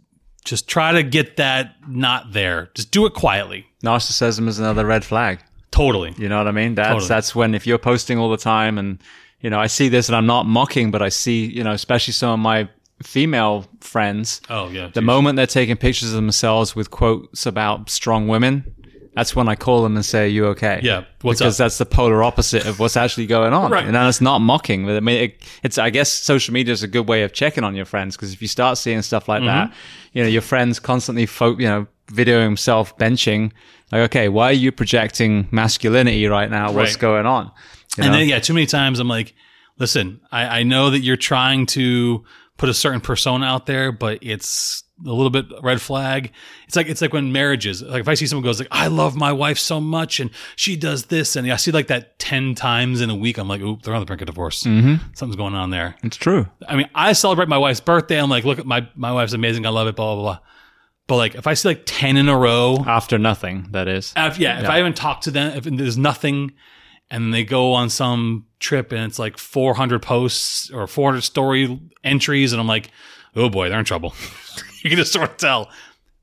[0.46, 2.70] just try to get that not there.
[2.74, 3.66] Just do it quietly.
[3.84, 5.40] Narcissism is another red flag.
[5.72, 6.14] Totally.
[6.18, 6.76] You know what I mean?
[6.76, 7.08] That's Totally.
[7.08, 9.00] that's when if you're posting all the time and
[9.42, 12.12] you know, I see this and I'm not mocking, but I see, you know, especially
[12.14, 12.68] some of my
[13.04, 14.90] female friends, Oh yeah.
[14.94, 18.74] the moment they're taking pictures of themselves with quotes about strong women,
[19.20, 21.66] that's when I call them and say, "Are you okay?" Yeah, what's because up?
[21.66, 23.72] that's the polar opposite of what's actually going on.
[23.72, 23.86] Right.
[23.86, 24.86] And it's not mocking.
[24.86, 27.64] But I mean, it, it's I guess social media is a good way of checking
[27.64, 30.18] on your friends because if you start seeing stuff like that, Mm-hmm.
[30.18, 33.52] you know, your friends constantly, fo- you know, videoing himself benching.
[33.92, 36.72] Like, okay, why are you projecting masculinity right now?
[36.72, 37.00] What's Right.
[37.02, 37.46] going on?
[37.98, 38.20] You and know?
[38.20, 39.34] then yeah, too many times I'm like,
[39.80, 42.24] listen, I, I know that you're trying to
[42.58, 46.32] put a certain persona out there, but it's a little bit red flag.
[46.68, 49.16] It's like it's like when marriages, like if I see someone goes like, I love
[49.16, 53.02] my wife so much and she does this, and I see like that ten times
[53.02, 54.64] in a week, I'm like, oop, they're on the brink of divorce.
[54.64, 54.96] Mm-hmm.
[55.14, 55.96] Something's going on there.
[56.04, 56.48] it's true.
[56.68, 58.20] I mean, I celebrate my wife's birthday.
[58.22, 59.66] I'm like, look at my my wife's amazing.
[59.66, 59.96] I love it.
[59.96, 60.40] Blah blah blah.
[61.08, 64.14] But like, if I see like ten in a row, After nothing, that is.
[64.16, 66.52] if, yeah, if I haven't talked to them, if there's nothing,
[67.10, 72.54] and they go on some trip and it's like 400 posts or 400 story entries,
[72.54, 72.92] and I'm like,
[73.36, 74.14] oh boy, they're in trouble.
[74.84, 75.70] you can just sort of tell.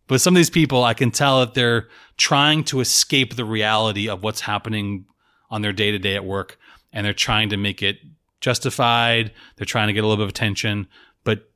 [0.07, 4.09] But some of these people, I can tell that they're trying to escape the reality
[4.09, 5.07] of what's happening
[5.51, 6.59] on their day to day at work,
[6.93, 7.99] and they're trying to make it
[8.41, 9.33] justified.
[9.57, 10.87] They're trying to get a little bit of attention.
[11.25, 11.51] But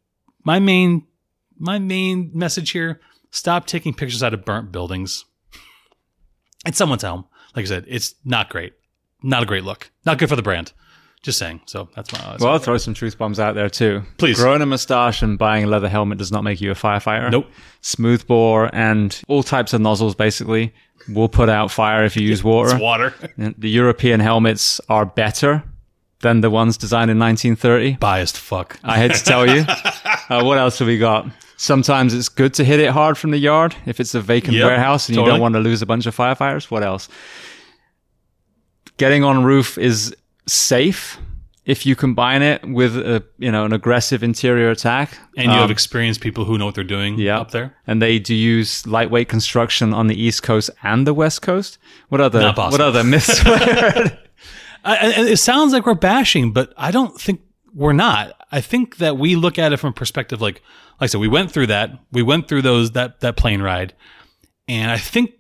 [0.45, 1.07] my main,
[1.59, 3.01] my main message here:
[3.31, 5.25] stop taking pictures out of burnt buildings.
[6.67, 7.25] It's someone's home.
[7.57, 8.75] Like I said, it's not great.
[9.23, 9.91] Not a great look.
[10.05, 10.73] Not good for the brand.
[11.23, 11.61] Just saying.
[11.67, 12.19] So that's my.
[12.19, 14.03] That's Well, I'll throw some truth bombs out there too.
[14.17, 14.39] Please.
[14.39, 17.31] Growing a mustache and buying a leather helmet does not make you a firefighter.
[17.31, 17.47] Nope.
[17.83, 20.73] Smooth bore and all types of nozzles basically
[21.09, 22.73] will put out fire if you use water.
[22.73, 23.15] It's water.
[23.37, 25.63] The European helmets are better
[26.21, 27.97] than the ones designed in 1930.
[27.97, 28.79] Biased fuck.
[28.83, 29.65] I had to tell you.
[30.31, 31.27] uh, what else have we got?
[31.57, 34.67] Sometimes it's good to hit it hard from the yard if it's a vacant Yep,
[34.67, 36.71] warehouse and you don't want to lose a bunch of firefighters.
[36.71, 37.11] What else?
[38.97, 40.15] Getting on roof is
[40.51, 41.19] safe
[41.67, 45.17] if you combine it with a you know an aggressive interior attack.
[45.37, 47.39] And you Um, have experienced people who know what they're doing yeah.
[47.41, 47.77] up there.
[47.87, 51.79] and they do use lightweight construction on the east coast and the west coast.
[52.09, 53.41] What other what other myths?
[54.83, 57.43] I, it sounds like we're bashing, but I don't think
[57.75, 58.33] we're not.
[58.51, 60.63] I think that we look at it from a perspective like,
[61.01, 61.91] like I said, we went through that.
[62.11, 63.93] We went through those that that plane ride,
[64.67, 65.33] and I think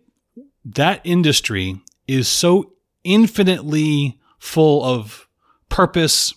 [0.66, 5.28] that industry is so infinitely full of
[5.68, 6.34] purpose,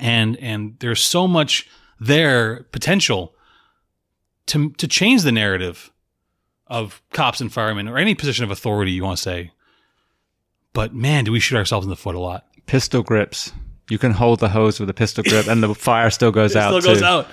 [0.00, 1.68] and and there's so much
[2.00, 3.34] there potential
[4.46, 5.92] to to change the narrative
[6.66, 9.50] of cops and firemen or any position of authority you want to say.
[10.72, 12.46] But man, do we shoot ourselves in the foot a lot.
[12.66, 13.52] pistol grips.
[13.90, 16.58] You can hold the hose with a pistol grip, and the fire still goes It
[16.58, 16.68] out.
[16.82, 17.06] still goes too.
[17.06, 17.26] out.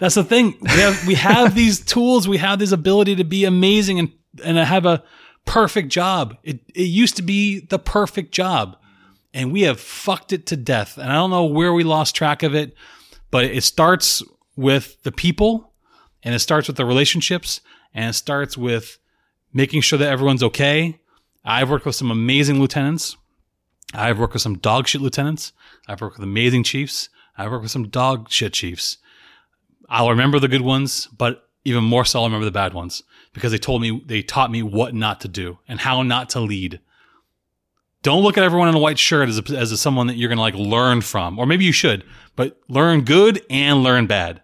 [0.00, 0.56] That's the thing.
[0.60, 2.26] We have we have these tools.
[2.28, 4.12] We have this ability to be amazing and
[4.44, 5.04] and have a
[5.44, 6.36] perfect job.
[6.42, 8.76] It it used to be the perfect job,
[9.34, 10.98] and we have fucked it to death.
[10.98, 12.74] And I don't know where we lost track of it,
[13.30, 14.22] but it starts
[14.56, 15.72] with the people,
[16.22, 17.60] and it starts with the relationships,
[17.94, 18.98] and it starts with
[19.52, 20.98] making sure that everyone's okay.
[21.44, 23.16] I've worked with some amazing lieutenants.
[23.94, 25.52] I've worked with some dog shit lieutenants.
[25.88, 27.08] I've worked with amazing chiefs.
[27.36, 28.98] I've worked with some dog shit chiefs.
[29.88, 33.02] I'll remember the good ones, but even more so, I'll remember the bad ones
[33.32, 36.40] because they told me, they taught me what not to do and how not to
[36.40, 36.80] lead.
[38.02, 40.28] Don't look at everyone in a white shirt as, a, as a, someone that you're
[40.28, 42.04] going to like learn from, or maybe you should,
[42.36, 44.42] but learn good and learn bad.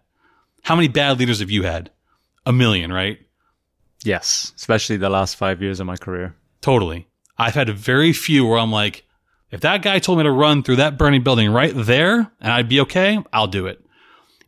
[0.62, 1.90] How many bad leaders have you had?
[2.48, 3.18] a million, right?
[4.02, 6.34] Yes, especially the last five years of my career.
[6.60, 7.06] Totally.
[7.36, 9.04] I've had very few where I'm like,
[9.50, 12.68] if that guy told me to run through that burning building right there and I'd
[12.68, 13.84] be okay, I'll do it.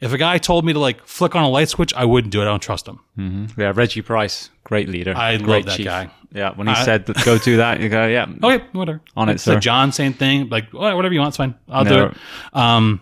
[0.00, 2.40] If a guy told me to like flick on a light switch, I wouldn't do
[2.40, 2.44] it.
[2.44, 3.00] I don't trust him.
[3.18, 3.60] Mm-hmm.
[3.60, 5.14] Yeah, Reggie Price, great leader.
[5.14, 6.10] I great love that guy.
[6.32, 9.00] Yeah, when he I- said go do that, you go, yeah, Okay, whatever.
[9.16, 9.58] On it, It's sir.
[9.58, 10.48] John, same thing.
[10.48, 11.54] Like "Well, whatever you want, it's fine.
[11.68, 12.16] I'll do it.
[12.52, 13.00] Um,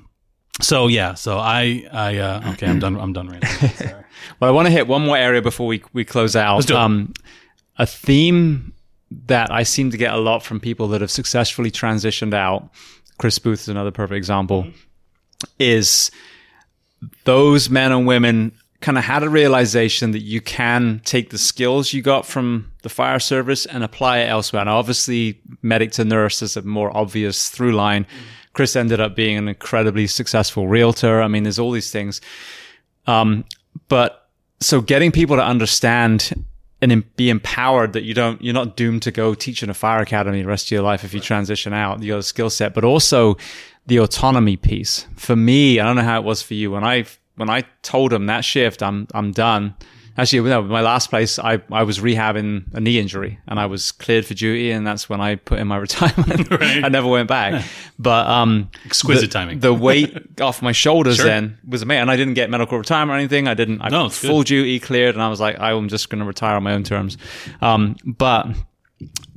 [0.61, 2.97] so yeah, so I, I, uh, okay, I'm done.
[2.99, 3.43] I'm done right
[3.81, 4.05] now.
[4.41, 6.57] Well, I want to hit one more area before we, we close out.
[6.57, 6.79] Let's do it.
[6.79, 7.13] Um,
[7.77, 8.73] a theme
[9.27, 12.71] that I seem to get a lot from people that have successfully transitioned out,
[13.19, 14.67] Chris Booth is another perfect example,
[15.59, 16.11] is
[17.25, 21.93] those men and women kind of had a realization that you can take the skills
[21.93, 24.61] you got from the fire service and apply it elsewhere.
[24.61, 28.07] And obviously, medic to nurse is a more obvious through line.
[28.53, 31.21] Chris ended up being an incredibly successful realtor.
[31.21, 32.21] I mean, there's all these things.
[33.07, 33.45] Um,
[33.89, 34.29] but
[34.61, 36.45] so getting people to understand
[36.81, 40.01] and be empowered that you don't, you're not doomed to go teach in a fire
[40.01, 42.75] academy the rest of your life if you transition out, you got a skill set,
[42.75, 43.37] but also
[43.87, 45.07] the autonomy piece.
[45.17, 47.07] For me, I don't know how it was for you when I,
[47.39, 49.75] when I told them that shift, I'm, I'm done.
[50.17, 53.93] Actually, no, my last place, I, I was rehabbing a knee injury and I was
[53.93, 54.73] cleared for duty.
[54.73, 56.51] And that's when I put in my retirement.
[56.59, 56.83] Right.
[56.85, 57.65] I never went back.
[58.01, 59.61] But, um, Exquisite the, timing.
[59.61, 61.27] The weight off my shoulders Sure.
[61.27, 62.01] then was amazing.
[62.03, 63.47] And I didn't get medical retirement or anything.
[63.47, 63.81] I didn't.
[63.81, 64.47] I No, full good.
[64.49, 67.17] duty cleared, and I was like, I'm just going to retire on my own terms.
[67.61, 68.49] Um, but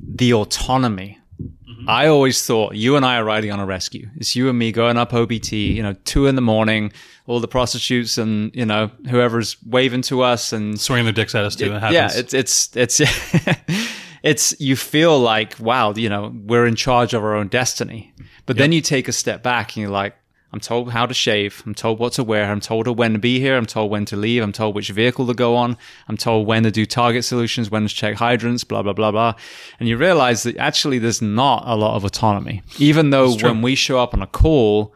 [0.00, 1.18] the autonomy.
[1.40, 1.88] Mm-hmm.
[1.88, 4.08] I always thought you and I are riding on a rescue.
[4.16, 6.92] It's you and me going up OBT, you know, two in the morning,
[7.26, 11.44] all the prostitutes and, you know, whoever's waving to us and Swinging their dicks at
[11.44, 11.72] us too.
[11.72, 11.94] It happens.
[11.94, 13.00] yeah, it's it's it's
[14.22, 18.12] it's you feel like wow, you know, we're in charge of our own destiny.
[18.44, 20.16] But then you take a step back and you're like,
[20.52, 23.40] I'm told how to shave, I'm told what to wear, I'm told when to be
[23.40, 25.78] here, I'm told when to leave, I'm told which vehicle to go on,
[26.08, 29.34] I'm told when to do target solutions, when to check hydrants, blah blah blah blah.
[29.80, 32.62] And you realize that actually there's not a lot of autonomy.
[32.78, 34.92] Even though when we show up on a call,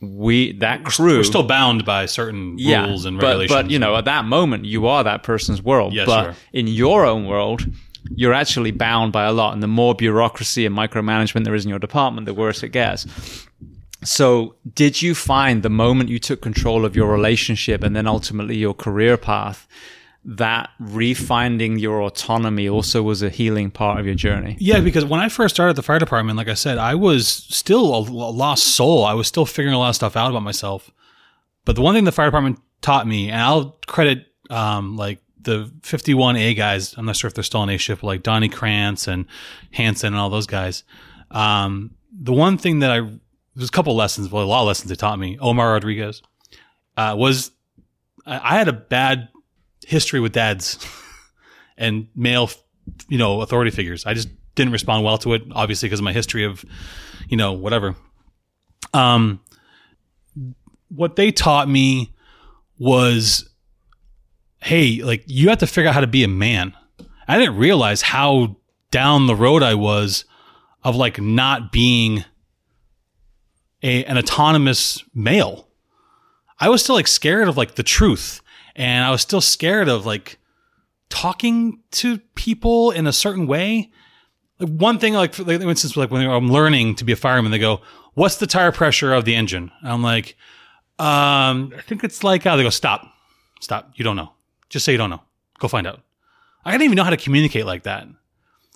[0.00, 3.56] we that crew We're still bound by certain rules and but, regulations.
[3.56, 5.94] But you know, at that moment, you are that person's world.
[5.94, 6.34] Yeah, but sure.
[6.52, 7.64] in your own world,
[8.14, 9.54] you're actually bound by a lot.
[9.54, 13.06] And the more bureaucracy and micromanagement there is in your department, the worse it gets.
[14.04, 18.56] So, did you find the moment you took control of your relationship and then ultimately
[18.56, 19.66] your career path
[20.28, 24.56] that refinding your autonomy also was a healing part of your journey?
[24.58, 27.94] Yeah, because when I first started the fire department, like I said, I was still
[27.94, 29.04] a, lost soul.
[29.04, 30.90] I was still figuring a lot of stuff out about myself.
[31.64, 35.70] But the one thing the fire department taught me, and I'll credit um, like the
[35.82, 39.26] 51A guys, I'm not sure if they're still on A but like Donnie Krantz and
[39.70, 40.82] Hanson and all those guys.
[41.30, 43.00] Um, the one thing that I,
[43.54, 45.38] there's a couple lessons, well, a lot of lessons they taught me.
[45.38, 46.20] Omar Rodriguez
[46.96, 47.52] uh, was,
[48.26, 49.28] I had a bad
[49.86, 50.84] history with dads
[51.78, 52.50] and male,
[53.08, 54.04] you know, authority figures.
[54.04, 56.64] I just didn't respond well to it, obviously because of my history of,
[57.28, 57.94] you know, whatever.
[58.92, 59.40] Um,
[60.88, 62.14] what they taught me
[62.78, 63.48] was,
[64.60, 66.74] hey, like you have to figure out how to be a man.
[67.28, 68.56] I didn't realize how
[68.90, 70.24] down the road I was
[70.82, 72.24] of like not being
[73.82, 75.68] a an autonomous male.
[76.58, 78.40] I was still like scared of like the truth,
[78.76, 80.38] and I was still scared of like
[81.08, 83.90] talking to people in a certain way.
[84.60, 87.58] Like one thing, like for instance, like when I'm learning to be a fireman, they
[87.58, 87.80] go,
[88.14, 90.36] "What's the tire pressure of the engine?" I'm like,
[90.98, 93.06] um, "I think it's like." Uh, they go, "Stop,
[93.60, 93.92] stop.
[93.96, 94.32] You don't know.
[94.68, 95.22] Just say you don't know.
[95.58, 96.02] Go find out."
[96.64, 98.06] I didn't even know how to communicate like that.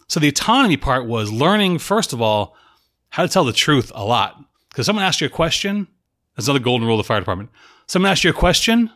[0.07, 2.57] So the autonomy part was learning, first of all,
[3.11, 4.43] how to tell the truth a lot.
[4.69, 5.89] Because someone asks you a question,
[6.37, 7.51] that's another golden rule of the fire department.
[7.87, 8.91] Someone asks you a question,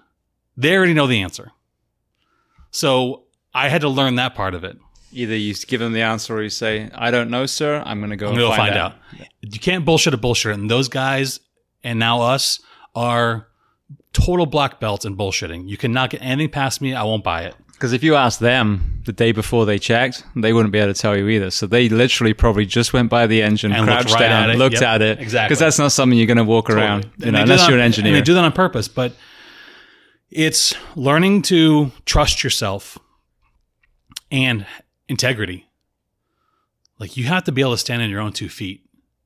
[0.57, 1.51] they already know the answer.
[2.71, 4.77] So I had to learn that part of it.
[5.13, 7.83] Either you give them the answer or you say, I don't know, sir.
[7.87, 8.93] I'm going to go I'm gonna find, find out.
[8.93, 9.29] out.
[9.43, 10.55] You can't bullshit a bullshit.
[10.55, 11.39] And those guys
[11.85, 12.61] and now us
[12.97, 13.47] are
[14.13, 15.69] total black belts in bullshitting.
[15.69, 16.95] You cannot get anything past me.
[16.95, 17.55] I won't buy it.
[17.73, 21.01] Because if you ask them the day before they checked, they wouldn't be able to
[21.01, 21.51] tell you either.
[21.51, 24.59] So they literally probably just went by the engine, And looked right down, at it.
[24.59, 25.21] looked Yep, at it.
[25.21, 25.49] exactly.
[25.49, 27.69] Because that's not something you're going to walk around, you know, And they do unless
[27.69, 28.15] you're an engineer.
[28.15, 29.13] And they do that on purpose, but
[30.31, 32.99] it's learning to trust yourself
[34.31, 34.67] and
[35.09, 35.67] integrity.
[36.99, 38.85] Like you have to be able to stand on your own two feet.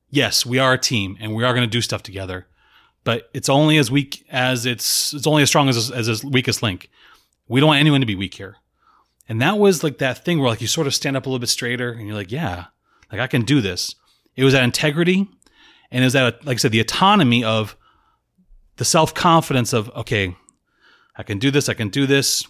[0.09, 2.47] Yes, we are a team and we are going to do stuff together,
[3.03, 6.63] but it's only as weak as it's, it's only as strong as, as its weakest
[6.63, 6.89] link.
[7.47, 8.57] We don't want anyone to be weak here.
[9.27, 11.39] And that was like that thing where like you sort of stand up a little
[11.39, 12.65] bit straighter and you're like, yeah,
[13.11, 13.95] like I can do this.
[14.35, 15.27] It was that integrity
[15.91, 17.75] and it was that, like I said, the autonomy of
[18.77, 20.35] the self confidence of, okay,
[21.19, 22.47] I can do this, I can do this.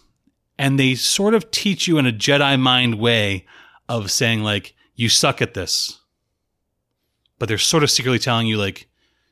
[0.60, 3.46] and they sort of teach you in a Jedi mind way
[3.88, 6.02] of saying like you suck at this,
[7.40, 8.90] but they're sort of secretly telling you like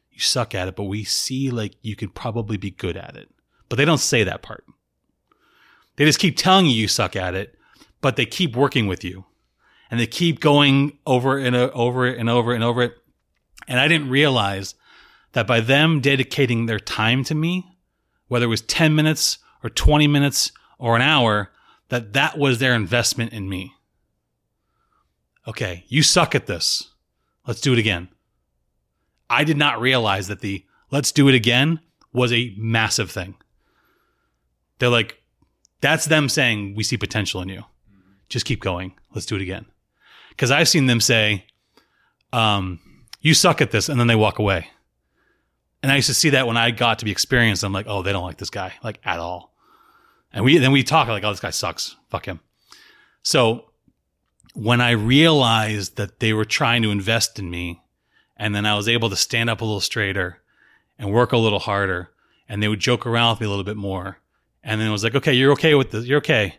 [0.09, 3.29] you suck at it, but we see like you could probably be good at it.
[3.69, 4.63] But they don't say that part.
[5.97, 7.55] They just keep telling you you suck at it,
[8.01, 9.25] but they keep working with you.
[9.91, 12.93] And they keep going over and over and over and over it.
[13.67, 14.75] And I didn't realize
[15.33, 17.76] that by them dedicating their time to me,
[18.27, 21.51] whether it was 10 minutes or 20 minutes or an hour,
[21.89, 23.73] that that was their investment in me.
[25.47, 26.91] Okay, you suck at this.
[27.45, 28.09] Let's do it again.
[29.29, 31.79] I did not realize that the let's do it again
[32.13, 33.35] was a massive thing.
[34.79, 35.21] They're like,
[35.81, 37.63] that's them saying, we see potential in you.
[38.29, 38.93] Just keep going.
[39.13, 39.65] Let's do it again.
[40.29, 41.45] Because I've seen them say,
[42.33, 42.79] um,
[43.21, 44.67] you suck at this, and then they walk away.
[45.83, 47.63] And I used to see that when I got to be experienced.
[47.63, 49.53] I'm like, oh, they don't like this guy, like at all.
[50.33, 51.95] And we then we talk like, oh, this guy sucks.
[52.09, 52.39] Fuck him.
[53.21, 53.65] So
[54.53, 57.81] when I realized that they were trying to invest in me,
[58.35, 60.41] and then I was able to stand up a little straighter
[60.97, 62.09] and work a little harder,
[62.49, 64.17] and they would joke around with me a little bit more.
[64.63, 66.05] And then it was like, okay, you're okay with this.
[66.05, 66.55] You're okay.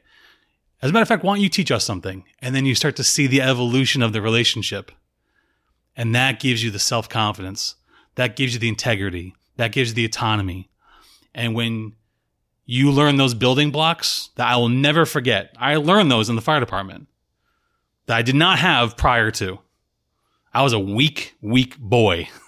[0.81, 2.25] As a matter of fact, why don't you teach us something?
[2.41, 4.93] And then you start to see the evolution of the relationship.
[5.97, 7.75] And that gives you the self confidence.
[8.19, 9.37] That gives you the integrity.
[9.59, 10.69] That gives you the autonomy.
[11.37, 11.93] And when
[12.67, 16.43] you learn those building blocks that I will never forget, I learned those in the
[16.43, 17.07] fire department
[18.07, 19.61] that I did not have prior to.
[20.53, 22.29] I was a weak, weak boy.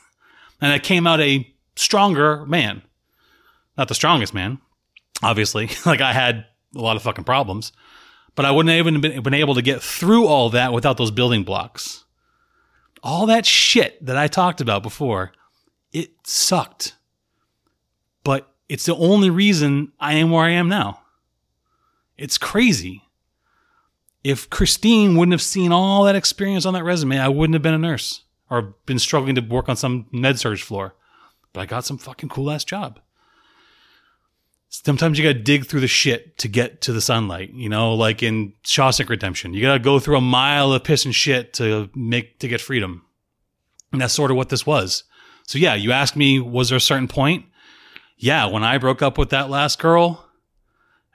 [0.62, 2.82] And I came out a stronger man.
[3.78, 4.58] Not the strongest man,
[5.22, 5.70] obviously.
[5.86, 6.44] like I had
[6.76, 7.72] a lot of fucking problems,
[8.34, 11.10] but I wouldn't have even been, been able to get through all that without those
[11.10, 12.04] building blocks.
[13.02, 15.32] All that shit that I talked about before,
[15.92, 16.94] it sucked.
[18.24, 21.00] But it's the only reason I am where I am now.
[22.16, 23.02] It's crazy.
[24.22, 27.74] If Christine wouldn't have seen all that experience on that resume, I wouldn't have been
[27.74, 30.94] a nurse or been struggling to work on some med surg floor.
[31.52, 33.00] But I got some fucking cool ass job.
[34.68, 38.22] Sometimes you gotta dig through the shit to get to the sunlight, you know, like
[38.22, 39.52] in Shawshank Redemption.
[39.52, 43.04] You gotta go through a mile of piss and shit to make, to get freedom.
[43.90, 45.04] And that's sort of what this was.
[45.46, 47.46] So yeah, you asked me, was there a certain point?
[48.16, 50.26] Yeah, when I broke up with that last girl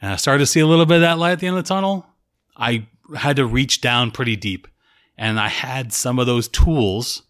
[0.01, 1.63] and I started to see a little bit of that light at the end of
[1.63, 2.05] the tunnel,
[2.57, 4.67] I had to reach down pretty deep.
[5.17, 7.21] And I had some of those tools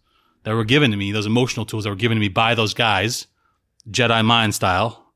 [0.42, 2.74] that were given to me, those emotional tools that were given to me by those
[2.74, 3.26] guys,
[3.88, 5.12] Jedi mind style,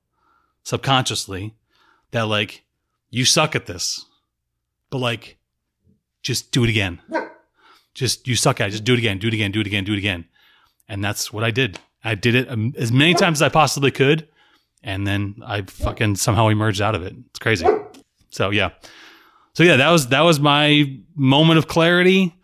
[0.63, 1.55] subconsciously,
[2.11, 2.65] that like,
[3.11, 4.05] you suck at this,
[4.91, 5.39] but like,
[6.23, 7.01] just do it again.
[7.95, 8.73] Just, you suck at it.
[8.73, 10.27] Just do it again, do it again, do it again, do it again.
[10.91, 11.79] And that's what I did.
[12.03, 14.29] I did it um, as many times as I possibly could.
[14.83, 17.15] And then I fucking somehow emerged out of it.
[17.31, 17.67] It's crazy.
[18.31, 18.71] So yeah.
[19.55, 22.35] So yeah, that was, that was my moment of clarity.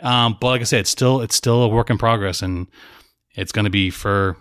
[0.00, 2.66] Um, but like I said, it's still it's still a work in progress, and
[3.36, 4.36] it's going to be for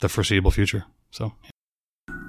[0.00, 0.84] the foreseeable future.
[1.10, 1.32] So.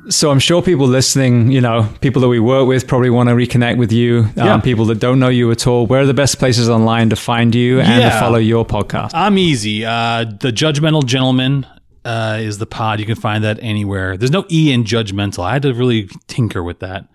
[0.09, 3.35] So I'm sure people listening, you know, people that we work with probably want to
[3.35, 4.19] reconnect with you.
[4.19, 4.61] Um, yeah.
[4.61, 7.53] People that don't know you at all, where are the best places online to find
[7.53, 8.09] you and yeah.
[8.11, 9.11] to follow your podcast?
[9.13, 9.83] I'm easy.
[9.85, 11.65] Uh, the Judgmental Gentleman
[12.05, 12.99] uh, is the pod.
[12.99, 14.15] You can find that anywhere.
[14.15, 15.43] There's no E in judgmental.
[15.43, 17.07] I had to really tinker with that.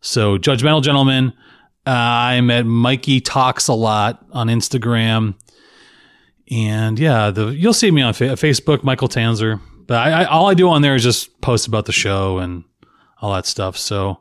[0.00, 1.32] So Judgmental Gentleman.
[1.86, 5.34] Uh, I'm at Mikey Talks a lot on Instagram,
[6.50, 9.60] and yeah, the you'll see me on fa- Facebook, Michael Tanzer.
[9.90, 12.62] But I, I, all I do on there is just post about the show and
[13.20, 13.76] all that stuff.
[13.76, 14.20] So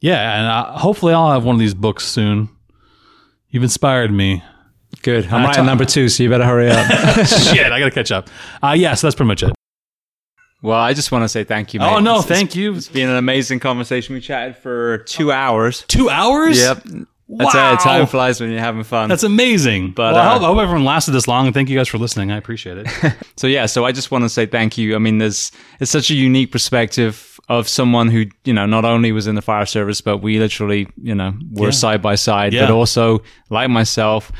[0.00, 2.48] yeah, and I, hopefully I'll have one of these books soon.
[3.50, 4.42] You've inspired me.
[5.02, 5.26] Good.
[5.26, 6.86] I'm writing number two, so you better hurry up.
[7.26, 8.30] Shit, I gotta catch up.
[8.62, 9.52] Uh, yeah, so that's pretty much it.
[10.62, 11.80] Well, I just want to say thank you.
[11.80, 11.92] Mate.
[11.92, 12.74] Oh no, it's, thank you.
[12.74, 14.14] It's been an amazing conversation.
[14.14, 15.84] We chatted for two hours.
[15.86, 16.58] Two hours?
[16.58, 16.86] Yep.
[17.36, 17.74] That's wow.
[17.74, 17.80] it.
[17.80, 19.08] Time flies when you're having fun.
[19.08, 19.92] That's amazing.
[19.92, 21.52] But well, uh, I, hope, I, hope, everyone lasted this long.
[21.52, 22.32] Thank you guys for listening.
[22.32, 22.88] I appreciate it.
[23.36, 24.94] so yeah, so I just want to say thank you.
[24.94, 29.12] I mean, there's it's such a unique perspective of someone who you know not only
[29.12, 31.70] was in the fire service, but we literally you know were yeah.
[31.70, 32.62] side by side, yeah.
[32.62, 34.32] but also like myself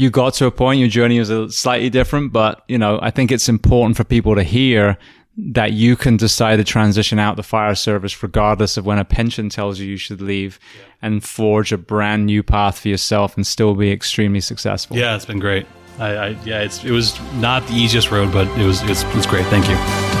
[0.00, 3.10] you got to a point, your journey was a slightly different, but you know, I
[3.10, 4.96] think it's important for people to hear
[5.36, 9.48] that you can decide to transition out the fire service regardless of when a pension
[9.48, 10.82] tells you you should leave yeah.
[11.02, 14.96] and forge a brand new path for yourself and still be extremely successful.
[14.96, 15.66] Yeah, it's been great.
[15.98, 19.14] I, I yeah, it's it was not the easiest road, but it was it's, it
[19.14, 19.46] was great.
[19.46, 20.19] Thank you.